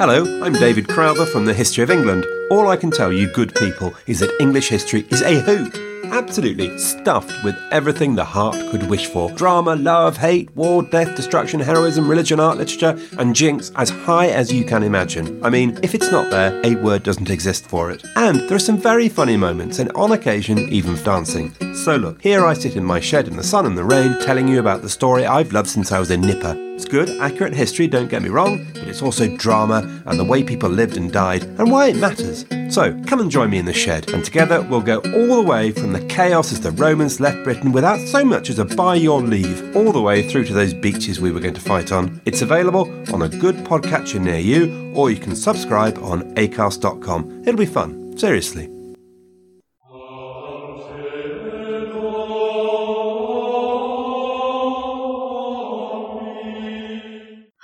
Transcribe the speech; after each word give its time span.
Hello, 0.00 0.24
I'm 0.42 0.54
David 0.54 0.88
Crowther 0.88 1.26
from 1.26 1.44
the 1.44 1.52
History 1.52 1.84
of 1.84 1.90
England. 1.90 2.24
All 2.50 2.68
I 2.68 2.76
can 2.76 2.90
tell 2.90 3.12
you, 3.12 3.30
good 3.34 3.54
people, 3.54 3.92
is 4.06 4.20
that 4.20 4.34
English 4.40 4.70
history 4.70 5.06
is 5.10 5.20
a 5.20 5.40
hoot. 5.40 5.78
Absolutely 6.06 6.78
stuffed 6.78 7.44
with 7.44 7.54
everything 7.70 8.14
the 8.14 8.24
heart 8.24 8.56
could 8.70 8.88
wish 8.88 9.08
for 9.08 9.30
drama, 9.32 9.76
love, 9.76 10.16
hate, 10.16 10.48
war, 10.56 10.82
death, 10.84 11.14
destruction, 11.16 11.60
heroism, 11.60 12.08
religion, 12.08 12.40
art, 12.40 12.56
literature, 12.56 12.98
and 13.18 13.36
jinx 13.36 13.72
as 13.76 13.90
high 13.90 14.28
as 14.28 14.50
you 14.50 14.64
can 14.64 14.82
imagine. 14.82 15.38
I 15.44 15.50
mean, 15.50 15.78
if 15.82 15.94
it's 15.94 16.10
not 16.10 16.30
there, 16.30 16.58
a 16.64 16.76
word 16.76 17.02
doesn't 17.02 17.28
exist 17.28 17.66
for 17.66 17.90
it. 17.90 18.02
And 18.16 18.40
there 18.48 18.56
are 18.56 18.58
some 18.58 18.78
very 18.78 19.10
funny 19.10 19.36
moments, 19.36 19.80
and 19.80 19.92
on 19.92 20.12
occasion, 20.12 20.60
even 20.70 20.94
dancing. 21.04 21.52
So 21.74 21.96
look, 21.96 22.22
here 22.22 22.46
I 22.46 22.54
sit 22.54 22.74
in 22.74 22.86
my 22.86 23.00
shed 23.00 23.28
in 23.28 23.36
the 23.36 23.44
sun 23.44 23.66
and 23.66 23.76
the 23.76 23.84
rain, 23.84 24.18
telling 24.22 24.48
you 24.48 24.60
about 24.60 24.80
the 24.80 24.88
story 24.88 25.26
I've 25.26 25.52
loved 25.52 25.68
since 25.68 25.92
I 25.92 25.98
was 25.98 26.10
a 26.10 26.16
nipper. 26.16 26.69
It's 26.80 26.88
good, 26.88 27.10
accurate 27.20 27.52
history, 27.52 27.88
don't 27.88 28.08
get 28.08 28.22
me 28.22 28.30
wrong, 28.30 28.66
but 28.72 28.88
it's 28.88 29.02
also 29.02 29.36
drama 29.36 30.02
and 30.06 30.18
the 30.18 30.24
way 30.24 30.42
people 30.42 30.70
lived 30.70 30.96
and 30.96 31.12
died 31.12 31.42
and 31.42 31.70
why 31.70 31.88
it 31.88 31.96
matters. 31.96 32.46
So 32.74 32.98
come 33.04 33.20
and 33.20 33.30
join 33.30 33.50
me 33.50 33.58
in 33.58 33.66
the 33.66 33.74
shed, 33.74 34.08
and 34.08 34.24
together 34.24 34.62
we'll 34.62 34.80
go 34.80 35.00
all 35.00 35.42
the 35.42 35.46
way 35.46 35.72
from 35.72 35.92
the 35.92 36.02
chaos 36.06 36.52
as 36.52 36.60
the 36.62 36.70
Romans 36.70 37.20
left 37.20 37.44
Britain 37.44 37.72
without 37.72 38.00
so 38.08 38.24
much 38.24 38.48
as 38.48 38.58
a 38.58 38.64
by 38.64 38.94
your 38.94 39.20
leave, 39.20 39.76
all 39.76 39.92
the 39.92 40.00
way 40.00 40.26
through 40.26 40.46
to 40.46 40.54
those 40.54 40.72
beaches 40.72 41.20
we 41.20 41.32
were 41.32 41.40
going 41.40 41.52
to 41.52 41.60
fight 41.60 41.92
on. 41.92 42.18
It's 42.24 42.40
available 42.40 42.90
on 43.12 43.20
a 43.20 43.28
good 43.28 43.56
podcatcher 43.56 44.18
near 44.18 44.38
you, 44.38 44.90
or 44.94 45.10
you 45.10 45.18
can 45.18 45.36
subscribe 45.36 45.98
on 45.98 46.34
acast.com. 46.36 47.42
It'll 47.42 47.58
be 47.58 47.66
fun, 47.66 48.16
seriously. 48.16 48.79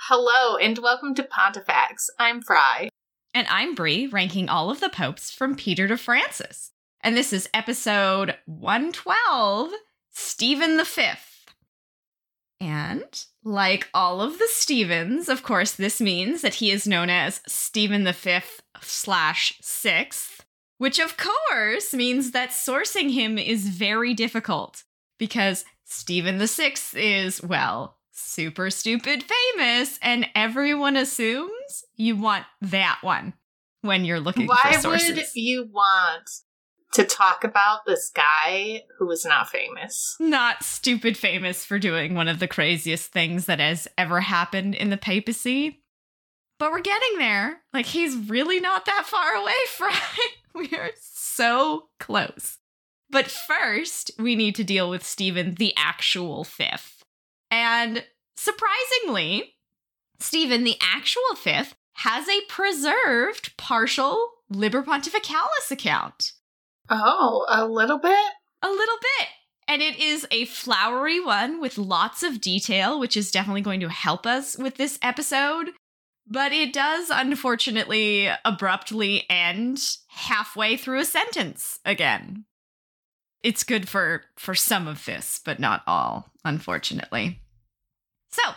Hello 0.09 0.55
and 0.55 0.77
welcome 0.77 1.13
to 1.15 1.23
Pontifex. 1.23 2.09
I'm 2.17 2.41
Fry. 2.41 2.87
And 3.33 3.45
I'm 3.49 3.75
Brie, 3.75 4.07
ranking 4.07 4.47
all 4.47 4.69
of 4.69 4.79
the 4.79 4.87
popes 4.87 5.31
from 5.31 5.53
Peter 5.53 5.85
to 5.89 5.97
Francis. 5.97 6.71
And 7.01 7.17
this 7.17 7.33
is 7.33 7.49
episode 7.53 8.37
112 8.45 9.71
Stephen 10.11 10.81
V. 10.81 11.03
And 12.61 13.25
like 13.43 13.89
all 13.93 14.21
of 14.21 14.39
the 14.39 14.47
Stevens, 14.49 15.27
of 15.27 15.43
course, 15.43 15.73
this 15.73 15.99
means 15.99 16.41
that 16.41 16.53
he 16.53 16.71
is 16.71 16.87
known 16.87 17.09
as 17.09 17.41
Stephen 17.45 18.05
V 18.09 18.39
slash 18.79 19.59
sixth, 19.61 20.45
which 20.77 20.99
of 20.99 21.17
course 21.17 21.93
means 21.93 22.31
that 22.31 22.51
sourcing 22.51 23.11
him 23.11 23.37
is 23.37 23.67
very 23.67 24.13
difficult 24.13 24.85
because 25.19 25.65
Stephen 25.83 26.39
VI 26.39 26.75
is, 26.93 27.43
well, 27.43 27.96
super 28.17 28.69
stupid 28.69 29.23
famous 29.23 29.99
and 30.01 30.27
everyone 30.35 30.97
assumes 30.97 31.85
you 31.95 32.15
want 32.15 32.45
that 32.61 32.97
one 33.01 33.33
when 33.81 34.05
you're 34.05 34.19
looking 34.19 34.47
Why 34.47 34.73
for 34.73 34.79
sources. 34.79 35.15
would 35.15 35.25
you 35.35 35.69
want 35.71 36.29
to 36.93 37.03
talk 37.03 37.43
about 37.43 37.85
this 37.85 38.11
guy 38.13 38.83
who 38.97 39.09
is 39.11 39.25
not 39.25 39.49
famous? 39.49 40.15
Not 40.19 40.63
stupid 40.63 41.17
famous 41.17 41.63
for 41.63 41.77
doing 41.77 42.15
one 42.15 42.27
of 42.27 42.39
the 42.39 42.47
craziest 42.47 43.11
things 43.11 43.45
that 43.45 43.59
has 43.59 43.87
ever 43.97 44.21
happened 44.21 44.75
in 44.75 44.89
the 44.89 44.97
papacy. 44.97 45.83
But 46.59 46.71
we're 46.71 46.81
getting 46.81 47.19
there. 47.19 47.61
Like 47.73 47.85
he's 47.85 48.15
really 48.15 48.59
not 48.59 48.85
that 48.85 49.05
far 49.05 49.35
away, 49.35 49.53
Fry. 49.69 49.99
we 50.55 50.69
are 50.75 50.89
so 50.99 51.89
close. 51.99 52.57
But 53.09 53.27
first, 53.27 54.11
we 54.19 54.35
need 54.35 54.55
to 54.55 54.63
deal 54.63 54.89
with 54.89 55.05
Stephen 55.05 55.55
the 55.55 55.73
actual 55.77 56.43
fifth. 56.43 56.96
And 57.51 58.03
surprisingly, 58.35 59.55
Stephen, 60.19 60.63
the 60.63 60.77
actual 60.81 61.35
fifth, 61.35 61.75
has 61.93 62.27
a 62.27 62.41
preserved 62.47 63.57
partial 63.57 64.29
Liber 64.49 64.83
Pontificalis 64.83 65.71
account. 65.71 66.33
Oh, 66.89 67.45
a 67.49 67.65
little 67.65 67.99
bit? 67.99 68.31
A 68.61 68.69
little 68.69 68.97
bit. 69.01 69.27
And 69.67 69.81
it 69.81 69.99
is 69.99 70.25
a 70.31 70.45
flowery 70.45 71.19
one 71.19 71.59
with 71.59 71.77
lots 71.77 72.23
of 72.23 72.39
detail, 72.39 72.99
which 72.99 73.17
is 73.17 73.31
definitely 73.31 73.61
going 73.61 73.81
to 73.81 73.89
help 73.89 74.25
us 74.25 74.57
with 74.57 74.77
this 74.77 74.97
episode. 75.01 75.71
But 76.25 76.53
it 76.53 76.73
does 76.73 77.09
unfortunately 77.09 78.29
abruptly 78.45 79.25
end 79.29 79.79
halfway 80.07 80.77
through 80.77 80.99
a 80.99 81.05
sentence 81.05 81.79
again. 81.83 82.45
It's 83.43 83.63
good 83.63 83.87
for 83.87 84.23
for 84.37 84.55
some 84.55 84.87
of 84.87 85.05
this, 85.05 85.41
but 85.43 85.59
not 85.59 85.83
all, 85.87 86.31
unfortunately. 86.43 87.41
So, 88.29 88.53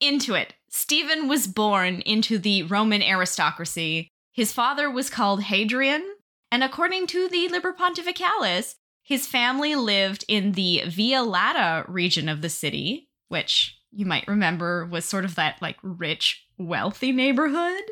into 0.00 0.34
it. 0.34 0.54
Stephen 0.68 1.28
was 1.28 1.46
born 1.46 2.00
into 2.00 2.38
the 2.38 2.62
Roman 2.64 3.02
aristocracy. 3.02 4.08
His 4.32 4.52
father 4.52 4.90
was 4.90 5.08
called 5.08 5.44
Hadrian, 5.44 6.16
and 6.50 6.62
according 6.62 7.06
to 7.08 7.28
the 7.28 7.48
Liber 7.48 7.72
Pontificalis, 7.72 8.74
his 9.02 9.26
family 9.26 9.74
lived 9.74 10.24
in 10.28 10.52
the 10.52 10.82
Via 10.86 11.22
Lata 11.22 11.84
region 11.88 12.28
of 12.28 12.42
the 12.42 12.48
city, 12.48 13.08
which 13.28 13.78
you 13.90 14.04
might 14.04 14.28
remember 14.28 14.84
was 14.84 15.04
sort 15.04 15.24
of 15.24 15.36
that 15.36 15.62
like 15.62 15.76
rich, 15.82 16.46
wealthy 16.58 17.12
neighborhood. 17.12 17.82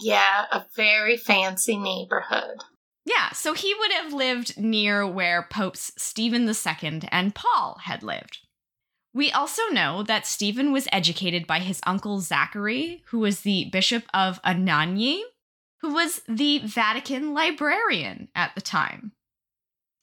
Yeah, 0.00 0.46
a 0.50 0.64
very 0.74 1.16
fancy 1.16 1.76
neighborhood. 1.76 2.62
Yeah, 3.04 3.30
so 3.32 3.54
he 3.54 3.74
would 3.78 3.92
have 3.92 4.12
lived 4.12 4.58
near 4.58 5.06
where 5.06 5.46
Popes 5.50 5.92
Stephen 5.96 6.48
II 6.48 7.02
and 7.10 7.34
Paul 7.34 7.78
had 7.84 8.02
lived. 8.02 8.38
We 9.16 9.32
also 9.32 9.62
know 9.68 10.02
that 10.02 10.26
Stephen 10.26 10.72
was 10.72 10.88
educated 10.92 11.46
by 11.46 11.60
his 11.60 11.80
uncle 11.86 12.20
Zachary, 12.20 13.02
who 13.06 13.20
was 13.20 13.40
the 13.40 13.70
Bishop 13.72 14.04
of 14.12 14.42
Anagni, 14.42 15.22
who 15.80 15.94
was 15.94 16.20
the 16.28 16.58
Vatican 16.58 17.32
librarian 17.32 18.28
at 18.34 18.54
the 18.54 18.60
time. 18.60 19.12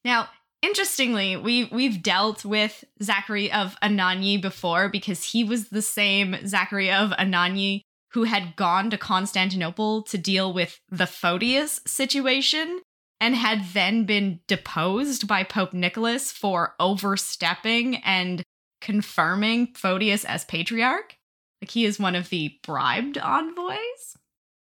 Now, 0.04 0.30
interestingly, 0.64 1.38
we 1.38 1.66
we've 1.66 2.02
dealt 2.02 2.44
with 2.44 2.86
Zachary 3.04 3.52
of 3.52 3.76
Anagni 3.84 4.42
before 4.42 4.90
because 4.90 5.26
he 5.26 5.44
was 5.44 5.70
the 5.70 5.84
same 5.84 6.48
Zachary 6.48 6.92
of 6.92 7.12
Anagni 7.12 7.82
who 8.14 8.24
had 8.24 8.56
gone 8.56 8.90
to 8.90 8.98
Constantinople 8.98 10.02
to 10.06 10.18
deal 10.18 10.52
with 10.52 10.82
the 10.90 11.06
Photius 11.06 11.82
situation 11.86 12.82
and 13.22 13.36
had 13.36 13.64
then 13.76 14.06
been 14.06 14.40
deposed 14.48 15.28
by 15.28 15.44
Pope 15.44 15.74
Nicholas 15.74 16.32
for 16.32 16.74
overstepping 16.80 17.98
and 17.98 18.44
confirming 18.84 19.74
Photius 19.74 20.26
as 20.26 20.46
patriarch. 20.46 21.18
Like 21.62 21.72
he 21.72 21.86
is 21.86 21.98
one 21.98 22.16
of 22.16 22.30
the 22.30 22.58
bribed 22.64 23.18
envoys. 23.18 24.18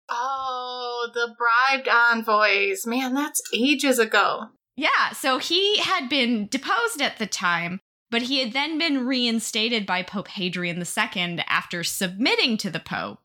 Oh, 0.08 1.10
the 1.12 1.34
bribed 1.36 1.86
envoys. 1.86 2.86
Man, 2.86 3.14
that's 3.14 3.42
ages 3.52 3.98
ago. 3.98 4.46
Yeah, 4.76 5.10
so 5.12 5.38
he 5.38 5.78
had 5.78 6.08
been 6.08 6.48
deposed 6.48 7.00
at 7.00 7.18
the 7.18 7.26
time, 7.26 7.80
but 8.10 8.22
he 8.22 8.40
had 8.40 8.52
then 8.52 8.78
been 8.78 9.06
reinstated 9.06 9.84
by 9.84 10.02
Pope 10.02 10.28
Hadrian 10.28 10.78
II 10.82 11.44
after 11.46 11.84
submitting 11.84 12.56
to 12.58 12.70
the 12.70 12.80
Pope, 12.80 13.18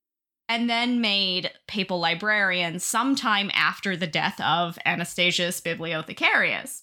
and 0.50 0.70
then 0.70 1.00
made 1.00 1.52
papal 1.68 2.00
librarian 2.00 2.80
sometime 2.80 3.50
after 3.54 3.96
the 3.96 4.08
death 4.08 4.40
of 4.42 4.78
Anastasius 4.86 5.62
Bibliothecarius. 5.62 6.82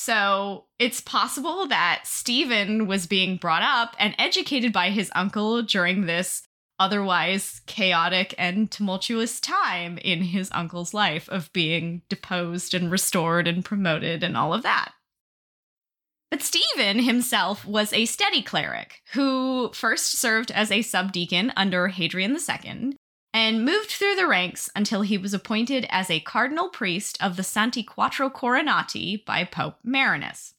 So 0.00 0.66
it's 0.78 1.00
possible 1.00 1.66
that 1.66 2.02
Stephen 2.04 2.86
was 2.86 3.08
being 3.08 3.36
brought 3.36 3.64
up 3.64 3.96
and 3.98 4.14
educated 4.16 4.72
by 4.72 4.90
his 4.90 5.10
uncle 5.12 5.60
during 5.60 6.06
this 6.06 6.44
otherwise 6.78 7.62
chaotic 7.66 8.32
and 8.38 8.70
tumultuous 8.70 9.40
time 9.40 9.98
in 9.98 10.22
his 10.22 10.50
uncle's 10.52 10.94
life 10.94 11.28
of 11.30 11.52
being 11.52 12.02
deposed 12.08 12.74
and 12.74 12.92
restored 12.92 13.48
and 13.48 13.64
promoted 13.64 14.22
and 14.22 14.36
all 14.36 14.54
of 14.54 14.62
that. 14.62 14.92
But 16.30 16.42
Stephen 16.42 17.00
himself 17.00 17.66
was 17.66 17.92
a 17.92 18.04
steady 18.04 18.40
cleric 18.40 19.02
who 19.14 19.72
first 19.74 20.12
served 20.12 20.52
as 20.52 20.70
a 20.70 20.82
subdeacon 20.82 21.52
under 21.56 21.88
Hadrian 21.88 22.36
II 22.36 22.94
and 23.32 23.64
moved 23.64 23.90
through 23.90 24.16
the 24.16 24.26
ranks 24.26 24.70
until 24.74 25.02
he 25.02 25.18
was 25.18 25.34
appointed 25.34 25.86
as 25.90 26.10
a 26.10 26.20
cardinal 26.20 26.68
priest 26.68 27.18
of 27.22 27.36
the 27.36 27.42
Santi 27.42 27.82
Quattro 27.82 28.30
Coronati 28.30 29.24
by 29.24 29.44
Pope 29.44 29.76
Marinus. 29.84 30.54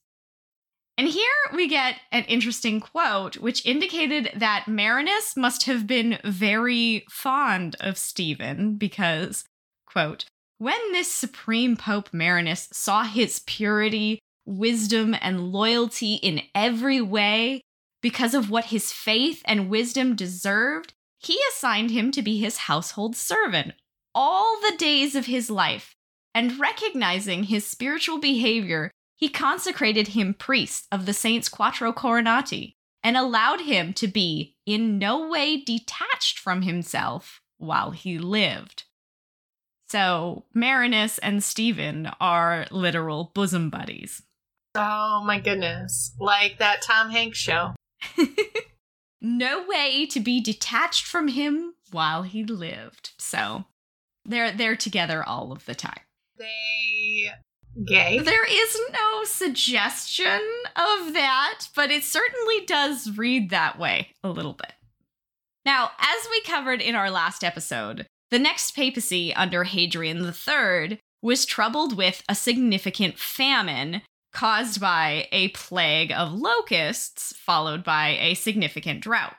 And 0.97 1.07
here 1.07 1.31
we 1.53 1.69
get 1.69 1.95
an 2.11 2.25
interesting 2.25 2.81
quote, 2.81 3.38
which 3.38 3.65
indicated 3.65 4.31
that 4.35 4.67
Marinus 4.67 5.38
must 5.38 5.63
have 5.63 5.88
been 5.88 6.19
very 6.25 7.05
fond 7.09 7.77
of 7.79 7.97
Stephen 7.97 8.75
because, 8.75 9.45
quote, 9.85 10.25
when 10.57 10.91
this 10.91 11.09
supreme 11.09 11.77
Pope 11.77 12.09
Marinus 12.11 12.67
saw 12.73 13.03
his 13.05 13.39
purity, 13.39 14.19
wisdom, 14.45 15.15
and 15.21 15.53
loyalty 15.53 16.15
in 16.15 16.41
every 16.53 16.99
way 16.99 17.61
because 18.01 18.33
of 18.33 18.49
what 18.49 18.65
his 18.65 18.91
faith 18.91 19.41
and 19.45 19.69
wisdom 19.69 20.17
deserved, 20.17 20.94
he 21.19 21.38
assigned 21.51 21.92
him 21.92 22.12
to 22.12 22.21
be 22.21 22.39
his 22.39 22.57
household 22.57 23.16
servant 23.16 23.74
all 24.16 24.60
the 24.62 24.75
days 24.77 25.16
of 25.16 25.27
his 25.27 25.50
life, 25.50 25.95
and 26.33 26.60
recognizing 26.60 27.44
his 27.44 27.66
spiritual 27.66 28.19
behavior, 28.19 28.92
he 29.16 29.30
consecrated 29.30 30.10
him 30.10 30.33
priest 30.33 30.88
of 30.92 31.06
the 31.06 31.13
Saints 31.13 31.50
Quattro 31.50 31.92
Coronati 31.92 32.74
and 33.04 33.16
allowed 33.16 33.62
him 33.62 33.94
to 33.94 34.07
be 34.07 34.56
in 34.66 34.98
no 34.98 35.27
way 35.27 35.62
detached 35.62 36.39
from 36.39 36.63
himself 36.63 37.42
while 37.57 37.92
he 37.92 38.18
lived. 38.18 38.86
So 39.89 40.45
Marinus 40.54 41.18
and 41.19 41.44
Stephen 41.44 42.12
are 42.19 42.66
literal 42.71 43.31
bosom 43.33 43.69
buddies. 43.69 44.21
Oh 44.75 45.24
my 45.25 45.39
goodness. 45.39 46.13
Like 46.19 46.60
that 46.60 46.81
Tom 46.81 47.10
Hanks 47.10 47.39
show. 47.39 47.74
no 49.21 49.66
way 49.68 50.06
to 50.07 50.19
be 50.19 50.42
detached 50.42 51.06
from 51.06 51.30
him 51.30 51.74
while 51.92 52.24
he 52.24 52.44
lived. 52.44 53.12
So 53.18 53.66
they're 54.25 54.51
they're 54.51 54.75
together 54.75 55.24
all 55.24 55.51
of 55.51 55.66
the 55.66 55.75
time. 55.75 56.01
They 56.38 57.31
gay? 57.86 58.19
There 58.19 58.45
is 58.45 58.80
no 58.92 59.24
suggestion 59.24 60.42
of 60.75 61.13
that, 61.13 61.68
but 61.75 61.92
it 61.92 62.04
certainly 62.04 62.66
does 62.66 63.18
read 63.18 63.50
that 63.50 63.77
way 63.77 64.10
a 64.24 64.30
little 64.30 64.54
bit. 64.54 64.74
Now, 65.66 65.92
as 66.00 66.27
we 66.31 66.42
covered 66.42 66.81
in 66.81 66.95
our 66.95 67.12
last 67.12 67.44
episode, 67.44 68.07
the 68.31 68.39
next 68.39 68.71
papacy 68.75 69.33
under 69.33 69.63
Hadrian 69.63 70.24
III 70.25 71.00
was 71.21 71.45
troubled 71.45 71.98
with 71.98 72.24
a 72.30 72.36
significant 72.36 73.19
famine 73.19 74.01
caused 74.31 74.79
by 74.79 75.27
a 75.31 75.49
plague 75.49 76.11
of 76.11 76.33
locusts, 76.33 77.33
followed 77.37 77.83
by 77.83 78.17
a 78.19 78.33
significant 78.35 79.01
drought. 79.01 79.35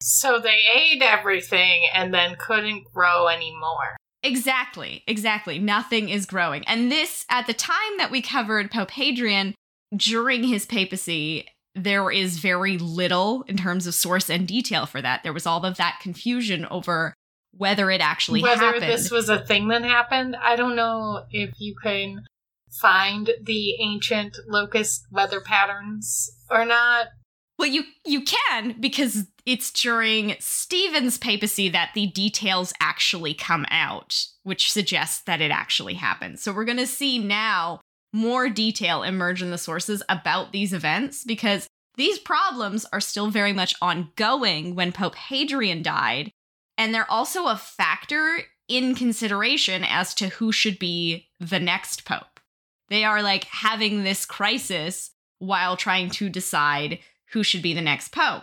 So 0.00 0.38
they 0.38 0.58
ate 0.74 1.02
everything 1.02 1.82
and 1.94 2.12
then 2.12 2.36
couldn't 2.38 2.84
grow 2.92 3.28
anymore. 3.28 3.96
Exactly, 4.24 5.02
exactly. 5.06 5.58
Nothing 5.58 6.08
is 6.08 6.26
growing. 6.26 6.64
And 6.66 6.90
this, 6.90 7.24
at 7.28 7.46
the 7.46 7.54
time 7.54 7.98
that 7.98 8.10
we 8.10 8.22
covered 8.22 8.70
Pope 8.70 8.92
Hadrian, 8.92 9.54
during 9.94 10.44
his 10.44 10.64
papacy, 10.64 11.46
there 11.74 12.10
is 12.10 12.38
very 12.38 12.78
little 12.78 13.42
in 13.48 13.56
terms 13.56 13.86
of 13.86 13.94
source 13.94 14.30
and 14.30 14.46
detail 14.46 14.86
for 14.86 15.02
that. 15.02 15.22
There 15.22 15.32
was 15.32 15.46
all 15.46 15.64
of 15.64 15.76
that 15.76 15.98
confusion 16.00 16.66
over 16.66 17.14
whether 17.56 17.90
it 17.90 18.00
actually 18.00 18.42
Whether 18.42 18.64
happened. 18.64 18.84
this 18.84 19.10
was 19.10 19.28
a 19.28 19.44
thing 19.44 19.68
that 19.68 19.82
happened, 19.82 20.36
I 20.36 20.56
don't 20.56 20.74
know 20.76 21.24
if 21.30 21.50
you 21.58 21.74
can 21.82 22.24
find 22.80 23.30
the 23.42 23.80
ancient 23.80 24.36
locust 24.48 25.06
weather 25.10 25.40
patterns 25.40 26.30
or 26.50 26.64
not. 26.64 27.08
Well, 27.58 27.68
you 27.68 27.84
you 28.04 28.24
can 28.24 28.76
because 28.80 29.26
it's 29.46 29.70
during 29.70 30.36
Stephen's 30.40 31.18
papacy 31.18 31.68
that 31.68 31.90
the 31.94 32.06
details 32.06 32.72
actually 32.80 33.34
come 33.34 33.66
out, 33.70 34.24
which 34.42 34.72
suggests 34.72 35.22
that 35.22 35.40
it 35.40 35.50
actually 35.50 35.94
happened. 35.94 36.40
So 36.40 36.52
we're 36.52 36.64
going 36.64 36.78
to 36.78 36.86
see 36.86 37.18
now 37.18 37.80
more 38.12 38.48
detail 38.48 39.02
emerge 39.02 39.42
in 39.42 39.50
the 39.50 39.58
sources 39.58 40.02
about 40.08 40.52
these 40.52 40.72
events 40.72 41.24
because 41.24 41.66
these 41.96 42.18
problems 42.18 42.86
are 42.92 43.00
still 43.00 43.28
very 43.28 43.52
much 43.52 43.74
ongoing 43.82 44.74
when 44.74 44.92
Pope 44.92 45.14
Hadrian 45.14 45.82
died, 45.82 46.32
and 46.78 46.94
they're 46.94 47.10
also 47.10 47.46
a 47.46 47.56
factor 47.56 48.40
in 48.68 48.94
consideration 48.94 49.84
as 49.84 50.14
to 50.14 50.28
who 50.28 50.52
should 50.52 50.78
be 50.78 51.28
the 51.38 51.60
next 51.60 52.04
pope. 52.04 52.31
They 52.92 53.04
are 53.04 53.22
like 53.22 53.44
having 53.44 54.04
this 54.04 54.26
crisis 54.26 55.12
while 55.38 55.78
trying 55.78 56.10
to 56.10 56.28
decide 56.28 56.98
who 57.30 57.42
should 57.42 57.62
be 57.62 57.72
the 57.72 57.80
next 57.80 58.12
pope. 58.12 58.42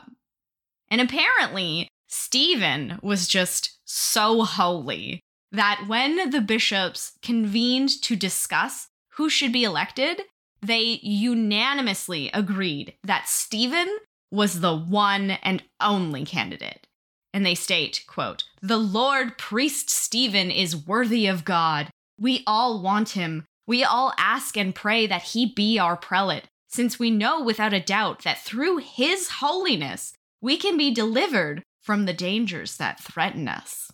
And 0.90 1.00
apparently, 1.00 1.88
Stephen 2.08 2.98
was 3.04 3.28
just 3.28 3.78
so 3.86 4.42
holy 4.42 5.22
that 5.52 5.84
when 5.88 6.32
the 6.32 6.42
bishops 6.42 7.12
convened 7.22 7.90
to 8.02 8.16
discuss 8.16 8.88
who 9.10 9.30
should 9.30 9.54
be 9.54 9.64
elected, 9.64 10.24
they 10.64 11.00
unanimously 11.04 12.32
agreed 12.34 12.96
that 13.04 13.30
Stephen 13.30 14.00
was 14.32 14.62
the 14.62 14.76
one 14.76 15.30
and 15.44 15.62
only 15.80 16.26
candidate. 16.26 16.88
And 17.36 17.46
they 17.46 17.54
state, 17.54 18.04
quote, 18.08 18.46
"The 18.64 18.78
Lord 18.78 19.38
priest 19.38 19.92
Stephen 19.92 20.50
is 20.50 20.76
worthy 20.76 21.28
of 21.28 21.46
God. 21.46 21.92
We 22.20 22.44
all 22.48 22.82
want 22.82 23.10
him. 23.10 23.46
We 23.70 23.84
all 23.84 24.14
ask 24.18 24.58
and 24.58 24.74
pray 24.74 25.06
that 25.06 25.22
he 25.22 25.46
be 25.46 25.78
our 25.78 25.96
prelate, 25.96 26.46
since 26.70 26.98
we 26.98 27.12
know 27.12 27.40
without 27.44 27.72
a 27.72 27.80
doubt 27.80 28.24
that 28.24 28.44
through 28.44 28.78
his 28.78 29.30
holiness 29.30 30.12
we 30.42 30.58
can 30.58 30.76
be 30.76 30.92
delivered 30.92 31.62
from 31.84 32.08
the 32.08 32.14
dangers 32.14 32.78
that 32.78 33.00
threaten 33.00 33.48
us." 33.48 33.92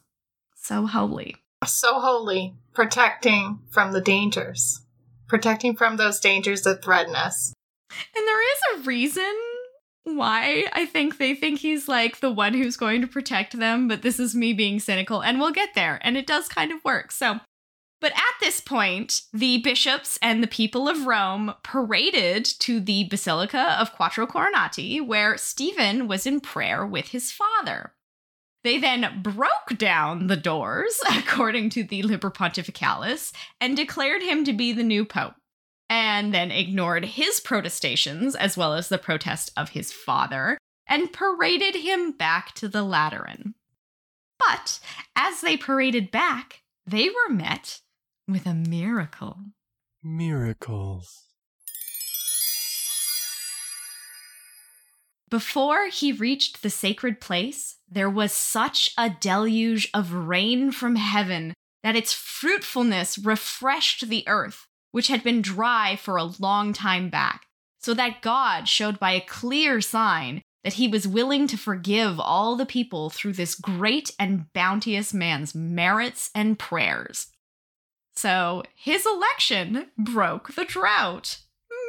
So 0.55 0.87
holy. 0.87 1.35
So 1.65 1.99
holy, 1.99 2.55
protecting 2.73 3.59
from 3.69 3.91
the 3.91 3.99
dangers, 3.99 4.79
protecting 5.27 5.75
from 5.75 5.97
those 5.97 6.21
dangers 6.21 6.61
that 6.61 6.81
threaten 6.81 7.13
us. 7.13 7.51
And 7.91 8.25
there 8.25 8.51
is 8.53 8.59
a 8.75 8.83
reason 8.83 9.35
why 10.05 10.69
I 10.71 10.85
think 10.85 11.17
they 11.17 11.35
think 11.35 11.59
he's 11.59 11.89
like 11.89 12.21
the 12.21 12.31
one 12.31 12.53
who's 12.53 12.77
going 12.77 13.01
to 13.01 13.07
protect 13.07 13.59
them, 13.59 13.89
but 13.89 14.03
this 14.03 14.21
is 14.21 14.35
me 14.35 14.53
being 14.53 14.79
cynical, 14.79 15.21
and 15.21 15.37
we'll 15.37 15.51
get 15.51 15.73
there, 15.75 15.99
and 16.01 16.15
it 16.15 16.25
does 16.25 16.47
kind 16.47 16.71
of 16.71 16.81
work. 16.85 17.11
So, 17.11 17.41
but 18.01 18.11
at 18.11 18.39
this 18.39 18.59
point, 18.59 19.21
the 19.33 19.59
bishops 19.59 20.19
and 20.21 20.43
the 20.43 20.47
people 20.47 20.87
of 20.87 21.05
Rome 21.05 21.53
paraded 21.63 22.45
to 22.59 22.79
the 22.79 23.05
Basilica 23.05 23.77
of 23.79 23.93
Quattro 23.93 24.27
Coronati, 24.27 25.05
where 25.05 25.37
Stephen 25.37 26.07
was 26.07 26.25
in 26.25 26.39
prayer 26.39 26.85
with 26.85 27.09
his 27.09 27.31
father. 27.31 27.93
They 28.63 28.79
then 28.79 29.21
broke 29.21 29.77
down 29.77 30.27
the 30.27 30.35
doors, 30.35 30.99
according 31.09 31.69
to 31.71 31.83
the 31.83 32.03
Liber 32.03 32.31
Pontificalis, 32.31 33.31
and 33.61 33.77
declared 33.77 34.23
him 34.23 34.43
to 34.45 34.53
be 34.53 34.73
the 34.73 34.83
new 34.83 35.05
pope 35.05 35.35
and 35.89 36.33
then 36.33 36.51
ignored 36.51 37.05
his 37.05 37.39
protestations 37.39 38.35
as 38.35 38.57
well 38.57 38.73
as 38.73 38.89
the 38.89 38.97
protest 38.97 39.51
of 39.55 39.69
his 39.69 39.91
father 39.91 40.57
and 40.87 41.13
paraded 41.13 41.75
him 41.75 42.11
back 42.11 42.53
to 42.55 42.67
the 42.67 42.83
Lateran. 42.83 43.53
But 44.39 44.79
as 45.15 45.41
they 45.41 45.57
paraded 45.57 46.11
back, 46.11 46.63
they 46.85 47.09
were 47.09 47.33
met 47.33 47.81
with 48.27 48.45
a 48.45 48.53
miracle. 48.53 49.37
Miracles. 50.03 51.23
Before 55.29 55.87
he 55.87 56.11
reached 56.11 56.61
the 56.61 56.69
sacred 56.69 57.19
place, 57.19 57.77
there 57.89 58.09
was 58.09 58.31
such 58.31 58.91
a 58.97 59.09
deluge 59.09 59.89
of 59.93 60.13
rain 60.13 60.71
from 60.71 60.95
heaven 60.95 61.53
that 61.83 61.95
its 61.95 62.13
fruitfulness 62.13 63.17
refreshed 63.17 64.07
the 64.07 64.23
earth 64.27 64.65
which 64.95 65.09
had 65.09 65.21
been 65.23 65.41
dry 65.41 65.97
for 65.97 66.15
a 66.15 66.31
long 66.39 66.71
time 66.71 67.09
back, 67.09 67.47
so 67.81 67.93
that 67.93 68.21
God 68.21 68.65
showed 68.65 68.97
by 68.97 69.11
a 69.11 69.19
clear 69.19 69.81
sign 69.81 70.41
that 70.63 70.75
he 70.75 70.87
was 70.87 71.05
willing 71.05 71.47
to 71.47 71.57
forgive 71.57 72.17
all 72.17 72.55
the 72.55 72.65
people 72.65 73.09
through 73.09 73.33
this 73.33 73.55
great 73.55 74.11
and 74.17 74.45
bounteous 74.53 75.13
man's 75.13 75.53
merits 75.53 76.31
and 76.33 76.57
prayers. 76.57 77.27
So 78.15 78.63
his 78.75 79.05
election 79.05 79.87
broke 79.97 80.55
the 80.55 80.65
drought. 80.65 81.39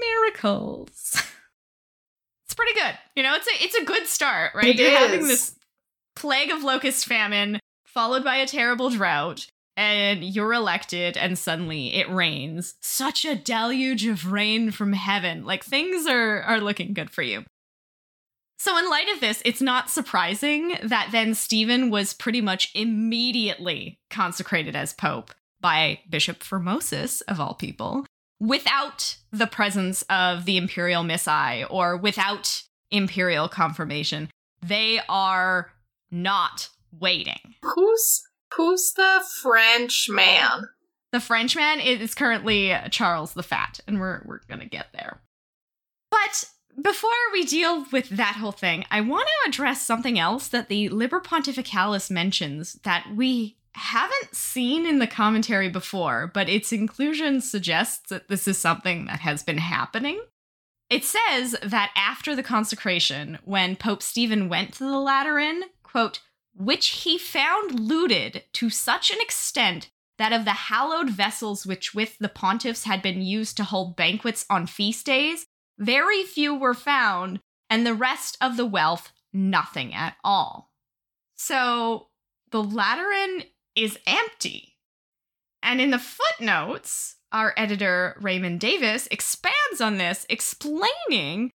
Miracles. 0.01 1.15
it's 2.45 2.55
pretty 2.55 2.75
good. 2.75 2.99
You 3.15 3.23
know, 3.23 3.35
it's 3.35 3.47
a 3.47 3.65
it's 3.65 3.77
a 3.77 3.85
good 3.85 4.07
start, 4.07 4.55
right? 4.55 4.67
It 4.67 4.77
You're 4.77 4.91
is. 4.91 4.99
having 4.99 5.29
this 5.29 5.55
plague 6.17 6.51
of 6.51 6.63
locust 6.63 7.07
famine 7.07 7.61
followed 7.85 8.25
by 8.25 8.37
a 8.37 8.47
terrible 8.47 8.91
drought 8.91 9.47
and 9.77 10.25
you're 10.25 10.55
elected 10.55 11.17
and 11.17 11.39
suddenly 11.39 11.95
it 11.95 12.11
rains 12.11 12.75
such 12.81 13.25
a 13.25 13.37
deluge 13.37 14.07
of 14.07 14.33
rain 14.33 14.71
from 14.71 14.95
heaven 14.95 15.45
like 15.45 15.63
things 15.63 16.07
are 16.07 16.43
are 16.43 16.61
looking 16.61 16.95
good 16.95 17.11
for 17.11 17.23
you 17.23 17.45
so 18.59 18.77
in 18.79 18.89
light 18.89 19.09
of 19.13 19.21
this 19.21 19.43
it's 19.45 19.61
not 19.61 19.91
surprising 19.91 20.75
that 20.83 21.09
then 21.13 21.35
stephen 21.35 21.91
was 21.91 22.15
pretty 22.15 22.41
much 22.41 22.71
immediately 22.75 23.99
consecrated 24.11 24.75
as 24.75 24.95
pope 24.95 25.33
by 25.61 26.01
bishop 26.09 26.41
formosus 26.41 27.23
of 27.29 27.41
all 27.41 27.55
people 27.55 28.07
without 28.41 29.17
the 29.33 29.47
presence 29.47 30.03
of 30.11 30.45
the 30.45 30.57
imperial 30.57 31.03
missi 31.03 31.65
or 31.71 31.97
without 31.97 32.63
imperial 32.91 33.49
confirmation 33.49 34.29
they 34.63 35.01
are 35.09 35.71
not 36.11 36.69
waiting 36.99 37.55
Who's 37.63 38.23
who's 38.55 38.93
the 38.93 39.23
French 39.43 40.09
man? 40.09 40.69
The 41.13 41.21
Frenchman 41.21 41.81
is 41.81 42.15
currently 42.15 42.75
Charles 42.91 43.35
the 43.35 43.43
Fat, 43.43 43.81
and 43.87 44.01
we're 44.01 44.23
we're 44.25 44.41
gonna 44.49 44.67
get 44.67 44.89
there. 44.93 45.21
But 46.11 46.51
before 46.81 47.11
we 47.33 47.45
deal 47.45 47.87
with 47.91 48.09
that 48.11 48.37
whole 48.37 48.53
thing, 48.53 48.85
I 48.91 49.01
want 49.01 49.27
to 49.27 49.49
address 49.49 49.83
something 49.83 50.19
else 50.19 50.49
that 50.49 50.69
the 50.69 50.89
Liber 50.91 51.21
Pontificalis 51.21 52.11
mentions 52.11 52.75
that 52.85 53.07
we 53.15 53.57
haven't 53.77 54.35
seen 54.35 54.87
in 54.87 54.99
the 54.99 55.07
commentary 55.07 55.69
before, 55.69 56.31
but 56.33 56.49
its 56.49 56.73
inclusion 56.73 57.41
suggests 57.41 58.09
that 58.09 58.29
this 58.29 58.49
is 58.49 58.59
something 58.59 59.07
that 59.07 59.21
has 59.21 59.43
been 59.43 59.59
happening. 59.59 60.21
It 60.89 61.05
says 61.05 61.57
that 61.63 61.93
after 61.97 62.35
the 62.35 62.43
consecration, 62.43 63.39
when 63.45 63.77
Pope 63.77 64.03
Stephen 64.03 64.49
went 64.49 64.75
to 64.75 64.85
the 64.85 64.99
Lateran, 64.99 65.65
quote, 65.83 66.21
which 66.55 66.89
he 66.89 67.19
found 67.19 67.79
looted 67.79 68.45
to 68.55 68.71
such 68.71 69.11
an 69.11 69.21
extent 69.21 69.91
that 70.17 70.33
of 70.33 70.45
the 70.45 70.53
hallowed 70.53 71.11
vessels 71.11 71.67
which 71.67 71.95
with 71.95 72.17
the 72.19 72.29
pontiffs 72.29 72.85
had 72.85 73.03
been 73.03 73.21
used 73.21 73.57
to 73.59 73.65
hold 73.65 73.97
banquets 73.97 74.47
on 74.49 74.67
feast 74.67 75.05
days, 75.05 75.47
very 75.79 76.23
few 76.23 76.55
were 76.55 76.73
found, 76.73 77.41
and 77.69 77.87
the 77.87 77.95
rest 77.95 78.39
of 78.41 78.57
the 78.57 78.65
wealth 78.65 79.13
nothing 79.33 79.93
at 79.93 80.17
all. 80.25 80.71
So 81.35 82.09
the 82.51 82.63
Lateran 82.63 83.43
is 83.77 83.99
empty. 84.07 84.77
And 85.63 85.81
in 85.81 85.91
the 85.91 85.99
footnotes, 85.99 87.17
our 87.33 87.53
editor 87.57 88.17
Raymond 88.21 88.61
Davis 88.61 89.07
expands 89.11 89.81
on 89.81 89.99
this, 89.99 90.27
explaining 90.31 91.51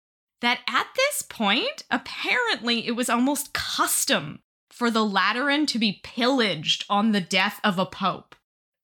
that 0.41 0.59
at 0.67 0.87
this 0.95 1.21
point, 1.21 1.83
apparently 1.91 2.87
it 2.87 2.95
was 2.95 3.09
almost 3.09 3.53
custom 3.53 4.39
for 4.69 4.91
the 4.91 5.05
Lateran 5.05 5.65
to 5.67 5.79
be 5.79 6.01
pillaged 6.03 6.85
on 6.89 7.11
the 7.11 7.21
death 7.21 7.59
of 7.63 7.79
a 7.79 7.85
pope. 7.85 8.35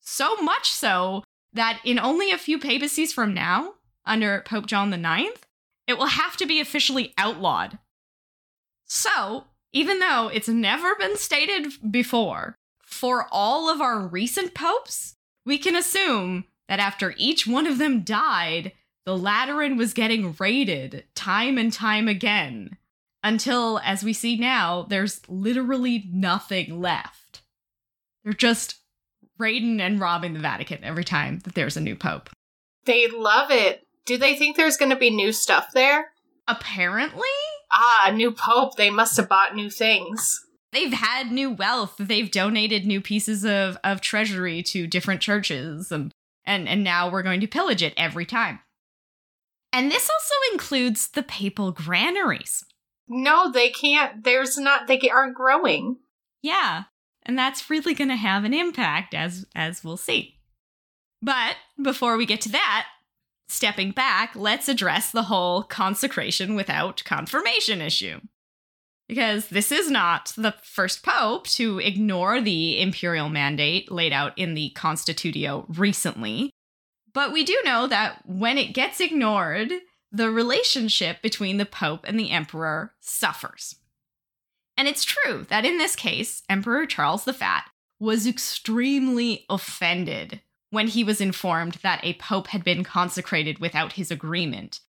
So 0.01 0.35
much 0.37 0.69
so 0.69 1.23
that 1.53 1.79
in 1.85 1.99
only 1.99 2.31
a 2.31 2.37
few 2.37 2.59
papacies 2.59 3.13
from 3.13 3.33
now, 3.33 3.75
under 4.05 4.41
Pope 4.45 4.65
John 4.65 4.93
IX, 4.93 5.39
it 5.87 5.97
will 5.97 6.07
have 6.07 6.35
to 6.37 6.45
be 6.45 6.59
officially 6.59 7.13
outlawed. 7.17 7.77
So, 8.85 9.45
even 9.71 9.99
though 9.99 10.29
it's 10.33 10.47
never 10.47 10.95
been 10.95 11.17
stated 11.17 11.73
before, 11.89 12.55
for 12.93 13.27
all 13.31 13.69
of 13.69 13.81
our 13.81 13.99
recent 13.99 14.53
popes, 14.53 15.15
we 15.45 15.57
can 15.57 15.75
assume 15.75 16.45
that 16.69 16.79
after 16.79 17.13
each 17.17 17.45
one 17.45 17.67
of 17.67 17.77
them 17.77 18.03
died, 18.03 18.71
the 19.05 19.17
Lateran 19.17 19.75
was 19.75 19.93
getting 19.93 20.35
raided 20.39 21.03
time 21.15 21.57
and 21.57 21.73
time 21.73 22.07
again 22.07 22.77
until, 23.23 23.79
as 23.83 24.03
we 24.03 24.13
see 24.13 24.37
now, 24.37 24.83
there's 24.83 25.21
literally 25.27 26.05
nothing 26.11 26.79
left. 26.79 27.41
They're 28.23 28.33
just 28.33 28.75
raiding 29.37 29.81
and 29.81 29.99
robbing 29.99 30.33
the 30.33 30.39
Vatican 30.39 30.83
every 30.83 31.03
time 31.03 31.39
that 31.39 31.55
there's 31.55 31.75
a 31.75 31.81
new 31.81 31.95
pope. 31.95 32.29
They 32.85 33.07
love 33.07 33.51
it. 33.51 33.85
Do 34.05 34.17
they 34.17 34.35
think 34.35 34.55
there's 34.55 34.77
going 34.77 34.91
to 34.91 34.97
be 34.97 35.09
new 35.09 35.31
stuff 35.31 35.69
there? 35.73 36.11
Apparently, 36.47 37.27
Ah, 37.73 38.03
a 38.05 38.11
new 38.11 38.31
pope. 38.31 38.75
They 38.75 38.91
must 38.91 39.17
have 39.17 39.27
bought 39.27 39.55
new 39.55 39.69
things. 39.69 40.45
They've 40.73 40.93
had 40.93 41.31
new 41.31 41.51
wealth. 41.51 41.95
They've 41.99 42.29
donated 42.29 42.85
new 42.85 43.01
pieces 43.01 43.45
of, 43.45 43.77
of 43.83 44.01
treasury 44.01 44.61
to 44.63 44.87
different 44.87 45.21
churches, 45.21 45.91
and, 45.91 46.11
and, 46.45 46.67
and 46.67 46.83
now 46.83 47.09
we're 47.09 47.23
going 47.23 47.41
to 47.41 47.47
pillage 47.47 47.83
it 47.83 47.93
every 47.95 48.25
time. 48.25 48.59
And 49.71 49.91
this 49.91 50.09
also 50.09 50.53
includes 50.53 51.09
the 51.09 51.23
papal 51.23 51.71
granaries. 51.71 52.63
No, 53.07 53.51
they 53.51 53.69
can't. 53.69 54.23
There's 54.23 54.57
not. 54.57 54.87
They 54.87 54.99
aren't 55.09 55.35
growing. 55.35 55.97
Yeah, 56.41 56.83
and 57.23 57.37
that's 57.37 57.69
really 57.69 57.93
going 57.93 58.09
to 58.09 58.15
have 58.15 58.43
an 58.43 58.53
impact 58.53 59.13
as 59.13 59.45
as 59.55 59.83
we'll 59.83 59.97
see. 59.97 60.39
But 61.21 61.55
before 61.81 62.17
we 62.17 62.25
get 62.25 62.41
to 62.41 62.51
that, 62.51 62.87
stepping 63.47 63.91
back, 63.91 64.35
let's 64.35 64.69
address 64.69 65.11
the 65.11 65.23
whole 65.23 65.63
consecration 65.63 66.55
without 66.55 67.03
confirmation 67.05 67.81
issue. 67.81 68.19
Because 69.07 69.49
this 69.49 69.71
is 69.71 69.91
not 69.91 70.31
the 70.37 70.55
first 70.63 71.03
pope 71.03 71.47
to 71.47 71.79
ignore 71.79 72.41
the 72.41 72.81
imperial 72.81 73.29
mandate 73.29 73.91
laid 73.91 74.13
out 74.13 74.37
in 74.37 74.53
the 74.53 74.71
Constitutio 74.75 75.65
recently. 75.77 76.49
But 77.13 77.31
we 77.31 77.43
do 77.43 77.59
know 77.63 77.85
that 77.87 78.21
when 78.25 78.57
it 78.57 78.73
gets 78.73 78.99
ignored, 78.99 79.71
the 80.11 80.29
relationship 80.29 81.21
between 81.21 81.57
the 81.57 81.65
pope 81.65 82.05
and 82.07 82.19
the 82.19 82.31
emperor 82.31 82.93
suffers. 83.01 83.75
And 84.77 84.87
it's 84.87 85.03
true 85.03 85.45
that 85.49 85.65
in 85.65 85.77
this 85.77 85.95
case, 85.95 86.43
Emperor 86.49 86.85
Charles 86.85 87.25
the 87.25 87.33
Fat 87.33 87.65
was 87.99 88.25
extremely 88.25 89.45
offended 89.49 90.41
when 90.69 90.87
he 90.87 91.03
was 91.03 91.21
informed 91.21 91.73
that 91.83 92.03
a 92.03 92.15
pope 92.15 92.47
had 92.47 92.63
been 92.63 92.83
consecrated 92.83 93.59
without 93.59 93.93
his 93.93 94.09
agreement. 94.09 94.79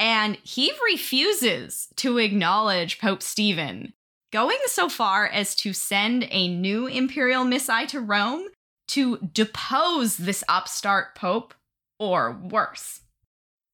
And 0.00 0.38
he 0.42 0.72
refuses 0.90 1.88
to 1.96 2.16
acknowledge 2.16 2.98
Pope 2.98 3.22
Stephen, 3.22 3.92
going 4.32 4.56
so 4.64 4.88
far 4.88 5.26
as 5.26 5.54
to 5.56 5.74
send 5.74 6.26
a 6.30 6.48
new 6.48 6.86
imperial 6.86 7.44
missi 7.44 7.86
to 7.88 8.00
Rome 8.00 8.46
to 8.88 9.18
depose 9.18 10.16
this 10.16 10.42
upstart 10.48 11.14
pope, 11.14 11.52
or 11.98 12.32
worse. 12.32 13.02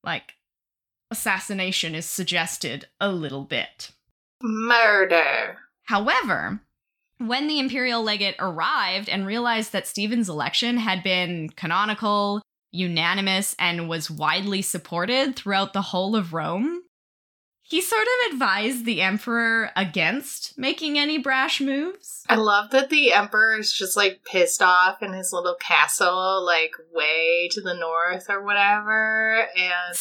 Like, 0.02 0.34
assassination 1.12 1.94
is 1.94 2.06
suggested 2.06 2.88
a 3.00 3.10
little 3.12 3.44
bit. 3.44 3.92
Murder. 4.42 5.58
However, 5.84 6.60
when 7.18 7.46
the 7.46 7.60
imperial 7.60 8.02
legate 8.02 8.34
arrived 8.40 9.08
and 9.08 9.26
realized 9.26 9.72
that 9.72 9.86
Stephen's 9.86 10.28
election 10.28 10.76
had 10.76 11.02
been 11.04 11.50
canonical, 11.50 12.42
unanimous, 12.76 13.56
and 13.58 13.88
was 13.88 14.10
widely 14.10 14.62
supported 14.62 15.34
throughout 15.36 15.72
the 15.72 15.82
whole 15.82 16.14
of 16.14 16.32
Rome, 16.32 16.82
he 17.62 17.80
sort 17.80 18.06
of 18.06 18.32
advised 18.32 18.84
the 18.84 19.02
emperor 19.02 19.70
against 19.74 20.56
making 20.56 20.96
any 20.98 21.18
brash 21.18 21.60
moves. 21.60 22.22
I 22.28 22.36
love 22.36 22.70
that 22.70 22.90
the 22.90 23.12
emperor 23.12 23.58
is 23.58 23.72
just 23.72 23.96
like 23.96 24.20
pissed 24.24 24.62
off 24.62 25.02
in 25.02 25.12
his 25.12 25.32
little 25.32 25.56
castle, 25.56 26.44
like 26.44 26.72
way 26.92 27.48
to 27.50 27.60
the 27.60 27.74
north 27.74 28.26
or 28.30 28.44
whatever, 28.44 29.48
and 29.56 29.98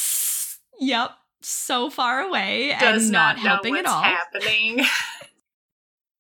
Yep, 0.80 1.12
so 1.42 1.90
far 1.90 2.20
away 2.22 2.72
and 2.72 3.12
not, 3.12 3.38
not, 3.38 3.44
know 3.44 3.50
helping 3.50 3.74
what's 3.74 3.88
at 3.88 3.94
all. 3.94 4.04
happening. 4.04 4.82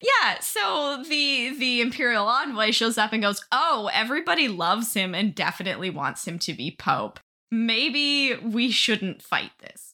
Yeah, 0.02 0.40
so 0.40 1.04
the 1.08 1.56
the 1.58 1.82
imperial 1.82 2.28
envoy 2.28 2.72
shows 2.72 2.98
up 2.98 3.14
and 3.14 3.24
goes, 3.24 3.44
"Oh, 3.52 3.90
everybody 3.94 4.48
loves 4.48 4.94
him 4.94 5.16
and 5.16 5.34
definitely 5.34 5.90
wants 5.90 6.28
him 6.28 6.38
to 6.40 6.54
be 6.54 6.72
pope. 6.72 7.20
Maybe 7.52 8.36
we 8.36 8.72
shouldn't 8.72 9.22
fight 9.22 9.52
this." 9.60 9.94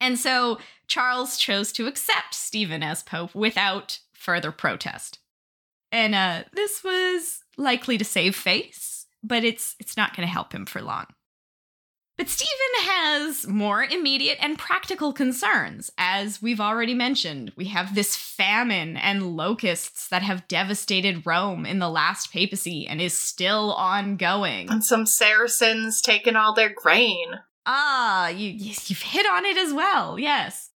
And 0.00 0.18
so 0.18 0.58
Charles 0.86 1.36
chose 1.38 1.72
to 1.72 1.86
accept 1.86 2.34
Stephen 2.34 2.82
as 2.82 3.02
pope 3.02 3.34
without 3.34 4.00
further 4.14 4.52
protest. 4.52 5.18
And 5.92 6.14
uh, 6.14 6.44
this 6.52 6.84
was 6.84 7.40
likely 7.56 7.98
to 7.98 8.04
save 8.04 8.36
face, 8.36 9.06
but 9.22 9.44
it's 9.44 9.76
it's 9.80 9.96
not 9.96 10.14
going 10.14 10.26
to 10.26 10.32
help 10.32 10.52
him 10.52 10.66
for 10.66 10.82
long. 10.82 11.06
But 12.20 12.28
Stephen 12.28 12.50
has 12.80 13.46
more 13.46 13.82
immediate 13.82 14.36
and 14.42 14.58
practical 14.58 15.10
concerns. 15.14 15.90
As 15.96 16.42
we've 16.42 16.60
already 16.60 16.92
mentioned, 16.92 17.50
we 17.56 17.68
have 17.68 17.94
this 17.94 18.14
famine 18.14 18.98
and 18.98 19.38
locusts 19.38 20.06
that 20.08 20.20
have 20.20 20.46
devastated 20.46 21.24
Rome 21.24 21.64
in 21.64 21.78
the 21.78 21.88
last 21.88 22.30
papacy 22.30 22.86
and 22.86 23.00
is 23.00 23.16
still 23.16 23.72
ongoing. 23.72 24.68
and 24.68 24.84
some 24.84 25.06
Saracens 25.06 26.02
taking 26.02 26.36
all 26.36 26.52
their 26.52 26.68
grain. 26.68 27.40
Ah, 27.64 28.28
you, 28.28 28.50
you've 28.50 29.00
hit 29.00 29.24
on 29.24 29.46
it 29.46 29.56
as 29.56 29.72
well, 29.72 30.18
yes. 30.18 30.68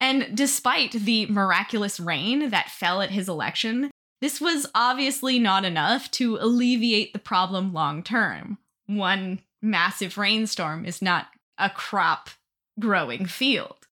And 0.00 0.36
despite 0.36 0.92
the 0.92 1.26
miraculous 1.26 1.98
rain 1.98 2.50
that 2.50 2.70
fell 2.70 3.02
at 3.02 3.10
his 3.10 3.28
election, 3.28 3.90
this 4.20 4.40
was 4.40 4.68
obviously 4.72 5.40
not 5.40 5.64
enough 5.64 6.12
to 6.12 6.36
alleviate 6.36 7.12
the 7.12 7.18
problem 7.18 7.72
long 7.72 8.04
term. 8.04 8.58
One 8.86 9.40
massive 9.62 10.18
rainstorm 10.18 10.84
is 10.84 11.00
not 11.00 11.28
a 11.58 11.70
crop 11.70 12.30
growing 12.78 13.26
field. 13.26 13.86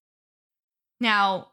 Now, 0.99 1.47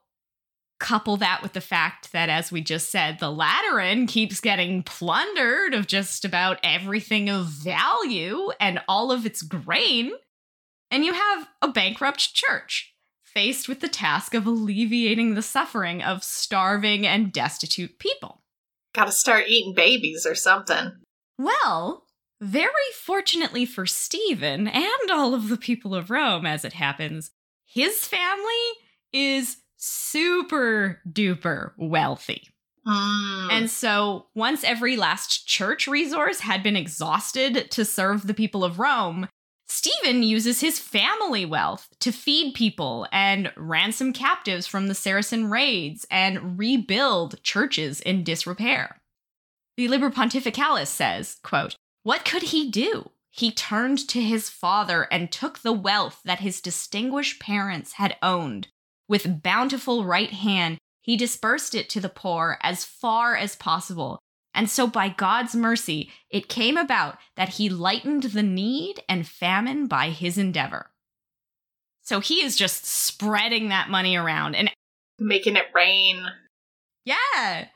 couple 0.79 1.17
that 1.17 1.43
with 1.43 1.53
the 1.53 1.61
fact 1.61 2.13
that, 2.13 2.29
as 2.29 2.53
we 2.53 2.61
just 2.61 2.91
said, 2.91 3.19
the 3.19 3.31
Lateran 3.31 4.07
keeps 4.07 4.41
getting 4.41 4.83
plundered 4.83 5.75
of 5.75 5.87
just 5.87 6.25
about 6.25 6.59
everything 6.63 7.29
of 7.29 7.47
value 7.47 8.51
and 8.61 8.81
all 8.89 9.11
of 9.11 9.27
its 9.27 9.43
grain, 9.43 10.13
and 10.91 11.05
you 11.05 11.13
have 11.13 11.49
a 11.63 11.69
bankrupt 11.69 12.35
church 12.35 12.95
faced 13.25 13.69
with 13.69 13.81
the 13.81 13.89
task 13.89 14.35
of 14.35 14.47
alleviating 14.47 15.35
the 15.35 15.43
suffering 15.43 16.03
of 16.03 16.25
starving 16.25 17.07
and 17.07 17.33
destitute 17.33 17.99
people. 17.99 18.43
Gotta 18.95 19.13
start 19.13 19.49
eating 19.49 19.75
babies 19.75 20.27
or 20.27 20.35
something. 20.35 20.93
Well, 21.39 22.05
very 22.40 22.71
fortunately 22.95 23.66
for 23.66 23.87
Stephen 23.87 24.68
and 24.68 25.11
all 25.11 25.35
of 25.35 25.49
the 25.49 25.57
people 25.57 25.95
of 25.95 26.11
Rome, 26.11 26.47
as 26.47 26.64
it 26.64 26.75
happens, 26.75 27.30
his 27.64 28.07
family 28.07 28.52
is 29.12 29.59
super 29.76 31.00
duper 31.09 31.73
wealthy. 31.76 32.49
Mm. 32.87 33.49
And 33.50 33.71
so, 33.71 34.26
once 34.35 34.64
every 34.64 34.97
last 34.97 35.47
church 35.47 35.87
resource 35.87 36.40
had 36.40 36.62
been 36.62 36.76
exhausted 36.76 37.71
to 37.73 37.85
serve 37.85 38.26
the 38.26 38.35
people 38.35 38.64
of 38.64 38.78
Rome, 38.78 39.28
Stephen 39.66 40.23
uses 40.23 40.61
his 40.61 40.78
family 40.78 41.45
wealth 41.45 41.88
to 42.00 42.11
feed 42.11 42.54
people 42.54 43.07
and 43.12 43.52
ransom 43.57 44.14
captives 44.14 44.66
from 44.66 44.88
the 44.88 44.95
Saracen 44.95 45.50
raids 45.50 46.07
and 46.11 46.59
rebuild 46.59 47.42
churches 47.42 48.00
in 48.00 48.25
disrepair. 48.25 48.99
The 49.76 49.88
Liber 49.88 50.11
Pontificalis 50.11 50.87
says, 50.87 51.37
quote, 51.45 51.76
What 52.09 52.25
could 52.25 52.45
he 52.45 52.71
do? 52.71 53.11
He 53.31 53.53
turned 53.53 54.09
to 54.09 54.23
his 54.23 54.49
father 54.49 55.07
and 55.12 55.31
took 55.31 55.59
the 55.59 55.75
wealth 55.75 56.23
that 56.25 56.41
his 56.41 56.62
distinguished 56.62 57.38
parents 57.38 57.93
had 57.93 58.17
owned. 58.23 58.69
With 59.09 59.43
bountiful 59.43 60.07
right 60.07 60.31
hand, 60.31 60.79
he 61.03 61.19
dispersed 61.19 61.75
it 61.75 61.91
to 61.91 62.00
the 62.00 62.09
poor 62.09 62.57
as 62.62 62.83
far 62.83 63.37
as 63.37 63.57
possible. 63.57 64.19
And 64.55 64.71
so, 64.71 64.87
by 64.87 65.11
God's 65.11 65.55
mercy, 65.55 66.11
it 66.31 66.49
came 66.49 66.79
about 66.79 67.19
that 67.37 67.50
he 67.50 67.69
lightened 67.69 68.23
the 68.23 68.43
need 68.43 69.03
and 69.07 69.29
famine 69.29 69.87
by 69.87 70.09
his 70.09 70.38
endeavor. 70.38 70.91
So 72.00 72.21
he 72.21 72.43
is 72.43 72.57
just 72.57 72.87
spreading 72.87 73.69
that 73.69 73.91
money 73.91 74.17
around. 74.17 74.55
And 74.55 74.73
Making 75.19 75.57
it 75.57 75.67
rain. 75.75 76.25
yeah, 77.05 77.67